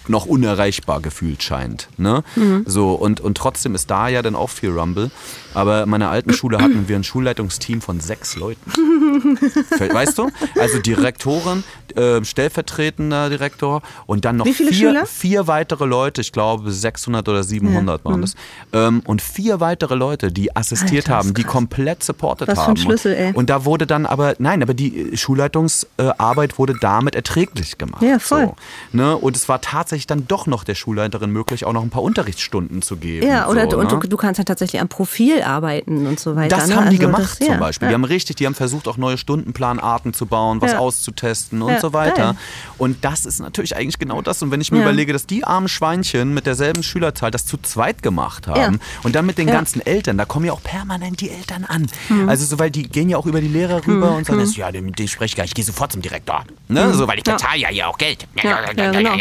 noch 0.09 0.25
unerreichbar 0.25 1.01
gefühlt 1.01 1.43
scheint. 1.43 1.87
Ne? 1.97 2.23
So, 2.65 2.93
und, 2.93 3.21
und 3.21 3.37
trotzdem 3.37 3.75
ist 3.75 3.89
da 3.89 4.07
ja 4.07 4.21
dann 4.21 4.35
auch 4.35 4.49
viel 4.49 4.71
Rumble. 4.71 5.11
Aber 5.53 5.83
in 5.83 5.89
meiner 5.89 6.09
alten 6.09 6.33
Schule 6.33 6.57
hatten 6.61 6.87
wir 6.87 6.95
ein 6.95 7.03
Schulleitungsteam 7.03 7.81
von 7.81 7.99
sechs 7.99 8.35
Leuten. 8.35 8.71
Weißt 9.79 10.17
du? 10.17 10.29
Also 10.59 10.79
Direktorin, 10.79 11.63
äh, 11.95 12.23
stellvertretender 12.23 13.29
Direktor 13.29 13.81
und 14.05 14.25
dann 14.25 14.37
noch 14.37 14.47
vier, 14.47 15.05
vier 15.05 15.47
weitere 15.47 15.85
Leute, 15.85 16.21
ich 16.21 16.31
glaube 16.31 16.71
600 16.71 17.27
oder 17.27 17.43
700 17.43 18.05
waren 18.05 18.21
das. 18.21 18.35
Ähm, 18.73 19.01
und 19.05 19.21
vier 19.21 19.59
weitere 19.59 19.95
Leute, 19.95 20.31
die 20.31 20.55
assistiert 20.55 21.09
Alter, 21.09 21.17
haben, 21.17 21.33
die 21.33 21.43
komplett 21.43 22.03
supportet 22.03 22.47
Was 22.47 22.55
für 22.55 22.61
ein 22.61 22.67
haben. 22.67 22.77
Schlüssel, 22.77 23.13
ey. 23.13 23.29
Und, 23.29 23.37
und 23.37 23.49
da 23.49 23.65
wurde 23.65 23.87
dann 23.87 24.05
aber, 24.05 24.35
nein, 24.39 24.61
aber 24.61 24.73
die 24.73 25.17
Schulleitungsarbeit 25.17 26.57
wurde 26.57 26.75
damit 26.79 27.15
erträglich 27.15 27.77
gemacht. 27.77 28.01
Ja, 28.01 28.19
voll. 28.19 28.45
So, 28.45 28.97
ne? 28.97 29.17
Und 29.17 29.35
es 29.35 29.49
war 29.49 29.61
tatsächlich 29.61 29.98
tatsächlich 29.99 30.07
dann 30.07 30.27
doch 30.27 30.47
noch 30.47 30.63
der 30.63 30.75
Schulleiterin 30.75 31.31
möglich, 31.31 31.65
auch 31.65 31.73
noch 31.73 31.81
ein 31.83 31.89
paar 31.89 32.03
Unterrichtsstunden 32.03 32.81
zu 32.81 32.97
geben. 32.97 33.27
Ja, 33.27 33.47
oder 33.47 33.63
so, 33.63 33.71
du, 33.71 33.77
und 33.79 33.91
ne? 33.91 33.99
du, 33.99 34.07
du 34.07 34.17
kannst 34.17 34.37
ja 34.37 34.43
tatsächlich 34.43 34.81
am 34.81 34.87
Profil 34.87 35.41
arbeiten 35.41 36.07
und 36.07 36.19
so 36.19 36.35
weiter. 36.35 36.55
Das 36.57 36.67
ne? 36.67 36.75
haben 36.75 36.89
die 36.89 36.97
Also 36.97 37.07
gemacht 37.07 37.21
das- 37.23 37.39
zum 37.39 37.47
ja, 37.47 37.57
Beispiel. 37.57 37.85
Ja. 37.87 37.89
Die 37.89 37.95
haben 37.95 38.03
richtig, 38.05 38.35
die 38.37 38.45
haben 38.45 38.55
versucht, 38.55 38.87
auch 38.87 38.97
neue 38.97 39.17
Stundenplanarten 39.17 40.13
zu 40.13 40.25
bauen, 40.25 40.61
was 40.61 40.71
Ja. 40.73 40.79
auszutesten 40.79 41.61
und 41.61 41.73
Ja, 41.73 41.79
so 41.79 41.93
weiter. 41.93 42.33
geil. 42.33 42.35
Und 42.77 43.03
das 43.03 43.25
ist 43.25 43.39
natürlich 43.39 43.75
eigentlich 43.75 43.99
genau 43.99 44.21
das. 44.21 44.41
Und 44.41 44.51
wenn 44.51 44.61
ich 44.61 44.71
mir 44.71 44.79
Ja. 44.79 44.83
überlege, 44.83 45.11
dass 45.13 45.25
die 45.25 45.43
armen 45.43 45.67
Schweinchen 45.67 46.33
mit 46.33 46.45
derselben 46.45 46.83
Schülerzahl 46.83 47.31
das 47.31 47.45
zu 47.45 47.57
zweit 47.57 48.01
gemacht 48.01 48.47
haben 48.47 48.75
Ja. 48.75 48.79
und 49.03 49.15
dann 49.15 49.25
mit 49.25 49.37
den 49.37 49.47
Ja. 49.47 49.55
ganzen 49.55 49.85
Eltern, 49.85 50.17
da 50.17 50.25
kommen 50.25 50.45
ja 50.45 50.53
auch 50.53 50.63
permanent 50.63 51.19
die 51.21 51.29
Eltern 51.29 51.65
an. 51.65 51.87
Hm. 52.07 52.29
Also 52.29 52.45
so, 52.45 52.57
weil 52.59 52.71
die 52.71 52.83
gehen 52.83 53.09
ja 53.09 53.17
auch 53.17 53.25
über 53.25 53.41
die 53.41 53.47
Lehrer 53.47 53.85
rüber 53.85 54.15
und 54.15 54.25
sagen, 54.25 54.45
ja, 54.55 54.71
den, 54.71 54.91
den 54.93 55.07
spreche 55.07 55.31
ich 55.31 55.35
gar 55.35 55.43
nicht, 55.43 55.51
ich 55.51 55.55
gehe 55.55 55.65
sofort 55.65 55.91
zum 55.91 56.01
Direktor. 56.01 56.43
Ne? 56.67 56.93
So, 56.93 57.07
weil 57.07 57.17
ich 57.19 57.25
Hm. 57.25 57.31
Ja. 57.31 57.37
bezahle 57.37 57.59
ja 57.59 57.67
hier 57.69 57.87
auch 57.87 57.97
Geld. 57.97 58.27
Ja, 58.41 58.61
ja, 58.73 58.91
genau. 58.91 59.11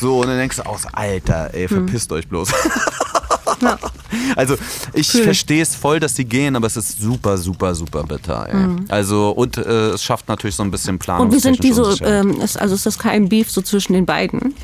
So, 0.00 0.20
und 0.20 0.28
dann 0.28 0.38
denkst 0.38 0.56
du 0.56 0.66
aus, 0.66 0.86
Alter, 0.92 1.52
ey, 1.52 1.68
verpisst 1.68 2.12
euch 2.12 2.28
bloß. 2.28 2.52
Ja. 3.60 3.78
Also 4.36 4.54
ich 4.94 5.14
ich. 5.14 5.22
verstehe 5.22 5.62
es 5.62 5.74
voll, 5.74 6.00
dass 6.00 6.16
sie 6.16 6.24
gehen, 6.24 6.56
aber 6.56 6.66
es 6.66 6.76
ist 6.76 7.00
super, 7.00 7.36
super, 7.36 7.74
super 7.74 8.04
bitter. 8.04 8.48
Ey. 8.48 8.86
Also 8.88 9.30
und 9.30 9.56
äh, 9.58 9.90
es 9.90 10.02
schafft 10.02 10.28
natürlich 10.28 10.56
so 10.56 10.62
ein 10.62 10.70
bisschen 10.70 10.98
Planung. 10.98 11.26
Mhm. 11.26 11.30
Und 11.30 11.36
wie 11.36 11.40
sind 11.40 11.62
die 11.62 11.72
so, 11.72 11.94
ähm, 12.02 12.40
ist, 12.40 12.58
also 12.60 12.74
ist 12.74 12.86
das 12.86 12.98
kein 12.98 13.28
Beef 13.28 13.50
so 13.50 13.60
zwischen 13.60 13.92
den 13.92 14.06
beiden? 14.06 14.54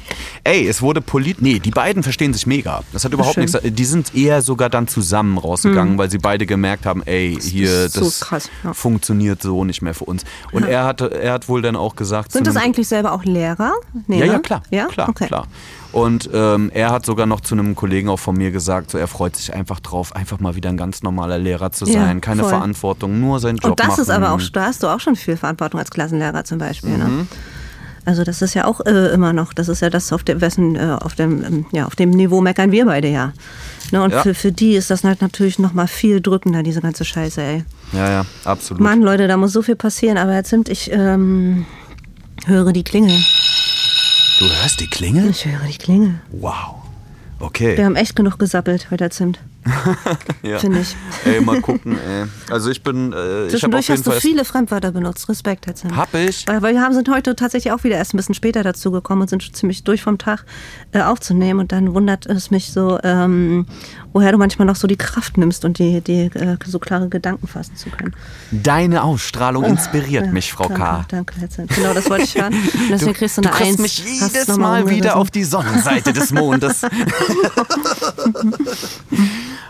Ey, 0.45 0.67
es 0.67 0.83
wurde 0.83 1.01
polit. 1.01 1.43
Nee, 1.43 1.59
die 1.59 1.71
beiden 1.71 2.03
verstehen 2.03 2.33
sich 2.33 2.47
mega. 2.47 2.83
Das 2.93 3.05
hat 3.05 3.13
überhaupt 3.13 3.35
Schön. 3.35 3.45
nichts. 3.45 3.59
Die 3.63 3.85
sind 3.85 4.15
eher 4.15 4.43
sogar 4.43 4.71
dann 4.71 4.89
zusammen 4.89 5.39
rausgegangen, 5.39 5.99
weil 5.99 6.11
sie 6.11 6.19
beide 6.19 6.47
gemerkt 6.47 6.87
haben, 6.87 7.03
ey, 7.05 7.37
hier, 7.41 7.89
so 7.89 8.05
das 8.05 8.21
krass, 8.21 8.51
ja. 8.65 8.73
funktioniert 8.73 9.43
so 9.43 9.65
nicht 9.65 9.83
mehr 9.83 9.95
für 9.95 10.05
uns. 10.05 10.25
Und 10.53 10.65
er 10.65 10.85
hatte, 10.85 11.13
er 11.13 11.33
hat 11.33 11.49
wohl 11.49 11.63
dann 11.63 11.77
auch 11.77 11.97
gesagt, 11.97 12.33
Sind 12.33 12.47
das 12.47 12.57
eigentlich 12.57 12.89
selber 12.89 13.13
auch 13.13 13.25
Lehrer? 13.25 13.73
Nee, 14.07 14.21
ja, 14.21 14.27
ne? 14.27 14.33
ja, 14.33 14.39
klar. 14.39 14.63
Ja, 14.71 14.87
klar, 14.87 15.09
okay. 15.09 15.27
klar. 15.27 15.47
Und 15.93 16.29
ähm, 16.33 16.71
er 16.75 16.91
hat 16.91 17.07
sogar 17.07 17.27
noch 17.27 17.41
zu 17.41 17.55
einem 17.55 17.75
Kollegen 17.75 18.09
auch 18.09 18.19
von 18.19 18.37
mir 18.37 18.51
gesagt, 18.51 18.91
so 18.91 18.99
er 18.99 19.09
freut 19.09 19.37
sich 19.37 19.55
einfach 19.55 19.81
drauf, 19.81 20.15
einfach 20.15 20.41
mal 20.41 20.55
wieder 20.57 20.69
ein 20.69 20.77
ganz 20.77 21.03
normaler 21.03 21.39
Lehrer 21.39 21.73
zu 21.73 21.87
Ja, 21.87 21.93
sein, 22.05 22.21
keine 22.21 22.43
voll. 22.43 22.51
Verantwortung, 22.51 23.19
nur 23.21 23.41
seinen 23.41 23.57
Job 23.57 23.71
Und 23.73 23.81
das 23.81 23.89
machen. 23.89 24.03
ist 24.03 24.11
aber 24.11 24.33
auch, 24.33 24.41
da 24.53 24.67
hast 24.67 24.83
du 24.83 24.89
auch 24.89 25.01
schon 25.01 25.17
viel 25.17 25.37
Verantwortung 25.37 25.81
als 25.81 25.91
Klassenlehrer 25.91 26.45
zum 26.45 26.59
Beispiel. 26.59 26.91
Mhm. 26.91 26.99
Ne? 26.99 27.27
Also 28.05 28.23
das 28.23 28.41
ist 28.41 28.55
ja 28.55 28.67
auch 28.67 28.81
äh, 28.87 29.09
immer 29.13 29.33
noch, 29.33 29.53
das 29.53 29.69
ist 29.69 29.81
ja 29.81 29.91
das, 29.91 30.13
auf 30.13 30.23
dem, 30.23 30.41
wessen, 30.41 30.77
äh, 30.77 30.97
auf 31.01 31.15
dem, 31.17 31.43
ähm, 31.45 31.67
ja, 31.73 31.87
auf 31.87 31.97
dem 31.97 32.11
Niveau 32.11 32.41
meckern 32.41 32.71
wir 32.71 32.85
beide 32.87 33.09
ja. 33.09 33.33
Ne? 33.91 34.01
Und 34.03 34.13
Ja. 34.13 34.23
für, 34.23 34.35
für 34.35 34.53
die 34.53 34.75
ist 34.77 34.91
das 34.91 35.03
halt 35.03 35.23
natürlich 35.23 35.59
noch 35.59 35.73
mal 35.73 35.89
viel 35.89 36.21
drückender, 36.21 36.63
diese 36.63 36.81
ganze 36.81 37.05
Scheiße, 37.05 37.43
ey. 37.43 37.65
Ja, 37.93 38.11
ja, 38.11 38.27
absolut. 38.45 38.81
Mann, 38.81 39.03
Leute, 39.03 39.27
da 39.27 39.37
muss 39.37 39.53
so 39.53 39.63
viel 39.63 39.75
passieren, 39.77 40.19
aber 40.19 40.35
jetzt 40.35 40.51
sind 40.51 40.69
ich 40.69 40.91
ähm, 40.93 41.67
höre 42.47 42.73
die 42.73 42.85
Klingel. 42.85 43.17
Du 44.39 44.45
hörst 44.45 44.81
die 44.81 44.87
Klingel? 44.89 45.31
Ich 45.31 45.47
höre 45.47 45.67
die 45.67 45.79
Klingel. 45.79 46.15
Wow. 46.31 46.75
Wir 47.39 47.47
Okay. 47.47 47.85
haben 47.85 47.97
echt 47.97 48.17
genug 48.17 48.39
gesappelt 48.39 48.91
heute 48.91 49.05
als 49.05 49.17
Zimt. 49.17 49.39
Ja. 50.43 50.59
Finde 50.61 50.81
ich. 50.81 50.95
Ey, 51.25 51.41
mal 51.41 51.61
gucken, 51.61 51.99
ey. 51.99 52.25
Also 52.51 52.71
ich 52.71 52.83
bin, 52.85 53.13
äh, 53.13 53.49
Zwischendurch 53.49 53.91
hast 53.91 54.07
du 54.07 54.13
viele 54.13 54.45
Fremdwörter 54.45 54.93
benutzt. 54.93 55.29
Respekt, 55.29 55.67
Herr 55.67 55.75
Zimt. 55.75 55.97
Hab 55.97 56.15
ich? 56.15 56.47
Weil, 56.47 56.63
weil 56.63 56.75
wir 56.75 56.83
haben, 56.83 56.95
sind 56.95 57.09
heute 57.09 57.35
tatsächlich 57.35 57.73
auch 57.73 57.83
wieder 57.83 57.97
erst 57.97 58.15
ein 58.15 58.17
bisschen 58.17 58.35
später 58.37 58.63
dazu 58.63 58.93
gekommen 58.93 59.23
und 59.23 59.29
sind 59.31 59.43
schon 59.43 59.55
ziemlich 59.55 59.83
durch 59.83 60.03
vom 60.03 60.19
Tag 60.19 60.45
äh, 60.93 61.01
aufzunehmen. 61.01 61.59
Und 61.61 61.73
dann 61.73 61.95
wundert 61.95 62.27
es 62.27 62.51
mich 62.53 62.71
so, 62.73 62.99
ähm, 63.03 63.67
woher 64.17 64.33
du 64.33 64.39
manchmal 64.39 64.67
noch 64.67 64.77
so 64.77 64.89
die 64.89 64.97
Kraft 64.97 65.37
nimmst 65.37 65.67
und 65.67 65.79
die, 65.79 66.01
die 66.01 66.23
äh, 66.23 66.57
so 66.65 66.79
klare 66.79 67.11
Gedanken 67.11 67.47
fassen 67.47 67.77
zu 67.77 67.91
können. 67.91 68.15
Deine 68.51 69.03
Ausstrahlung 69.03 69.65
inspiriert 69.65 70.25
Ja, 70.25 70.33
mich, 70.33 70.55
Frau 70.55 70.69
danke, 70.69 70.83
K. 70.83 71.05
Danke, 71.09 71.35
Herr 71.39 71.51
Zimt. 71.51 71.69
Genau, 71.69 71.93
das 71.93 72.09
wollte 72.09 72.25
ich 72.25 72.35
hören. 72.35 72.55
Und 72.73 72.91
deswegen 72.91 73.13
kriegst 73.13 73.37
du 73.37 73.43
eine 73.43 73.51
du 73.51 73.57
kriegst 73.57 73.73
Eins. 73.73 73.79
mich 73.79 74.03
jedes 74.07 74.57
Mal 74.57 74.89
wieder 74.89 75.17
auf 75.17 75.31
die 75.31 75.45
Sonnenseite 75.45 76.15
des 76.15 76.33
Mondes. 76.33 76.81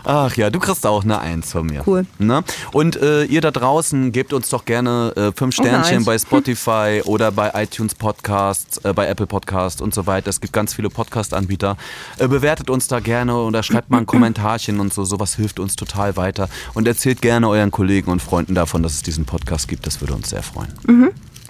Ach 0.09 0.33
ja, 0.37 0.49
du 0.49 0.59
kriegst 0.59 0.85
auch 0.85 1.03
eine 1.03 1.19
Eins 1.19 1.51
von 1.51 1.65
mir. 1.65 1.83
Cool. 1.85 2.05
Ne? 2.17 2.41
Und 2.71 2.95
äh, 2.95 3.25
ihr 3.25 3.41
da 3.41 3.51
draußen, 3.51 4.13
gebt 4.13 4.31
uns 4.31 4.47
doch 4.47 4.63
gerne 4.63 5.11
äh, 5.17 5.31
fünf 5.37 5.59
eine 5.59 5.67
Sternchen 5.67 6.05
bei 6.05 6.17
Spotify 6.17 7.01
oder 7.05 7.29
bei 7.29 7.51
iTunes 7.53 7.93
Podcasts, 7.93 8.77
äh, 8.85 8.93
bei 8.93 9.05
Apple 9.07 9.27
Podcasts 9.27 9.81
und 9.81 9.93
so 9.93 10.07
weiter. 10.07 10.29
Es 10.29 10.39
gibt 10.39 10.53
ganz 10.53 10.73
viele 10.73 10.89
Podcast-Anbieter. 10.89 11.75
Äh, 12.19 12.29
bewertet 12.29 12.69
uns 12.69 12.87
da 12.87 13.01
gerne 13.01 13.35
oder 13.35 13.63
schreibt 13.63 13.89
mal 13.89 13.97
ein 13.97 14.05
Kommentarchen 14.05 14.79
und 14.79 14.93
so. 14.93 15.03
Sowas 15.03 15.35
hilft 15.35 15.59
uns 15.59 15.75
total 15.75 16.15
weiter. 16.15 16.47
Und 16.73 16.87
erzählt 16.87 17.21
gerne 17.21 17.49
euren 17.49 17.71
Kollegen 17.71 18.09
und 18.09 18.21
Freunden 18.21 18.55
davon, 18.55 18.83
dass 18.83 18.93
es 18.93 19.03
diesen 19.03 19.25
Podcast 19.25 19.67
gibt. 19.67 19.85
Das 19.85 19.99
würde 19.99 20.13
uns 20.13 20.29
sehr 20.29 20.41
freuen. 20.41 20.71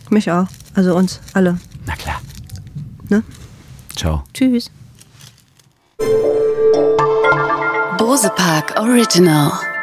Mich 0.09 0.31
auch. 0.31 0.47
Also 0.73 0.95
uns 0.95 1.19
alle. 1.33 1.59
Na 1.85 1.95
klar. 1.95 2.21
Ne? 3.09 3.21
Ciao. 3.95 4.23
Tschüss. 4.33 4.71
Bose 7.97 8.29
Park 8.29 8.73
Original. 8.77 9.76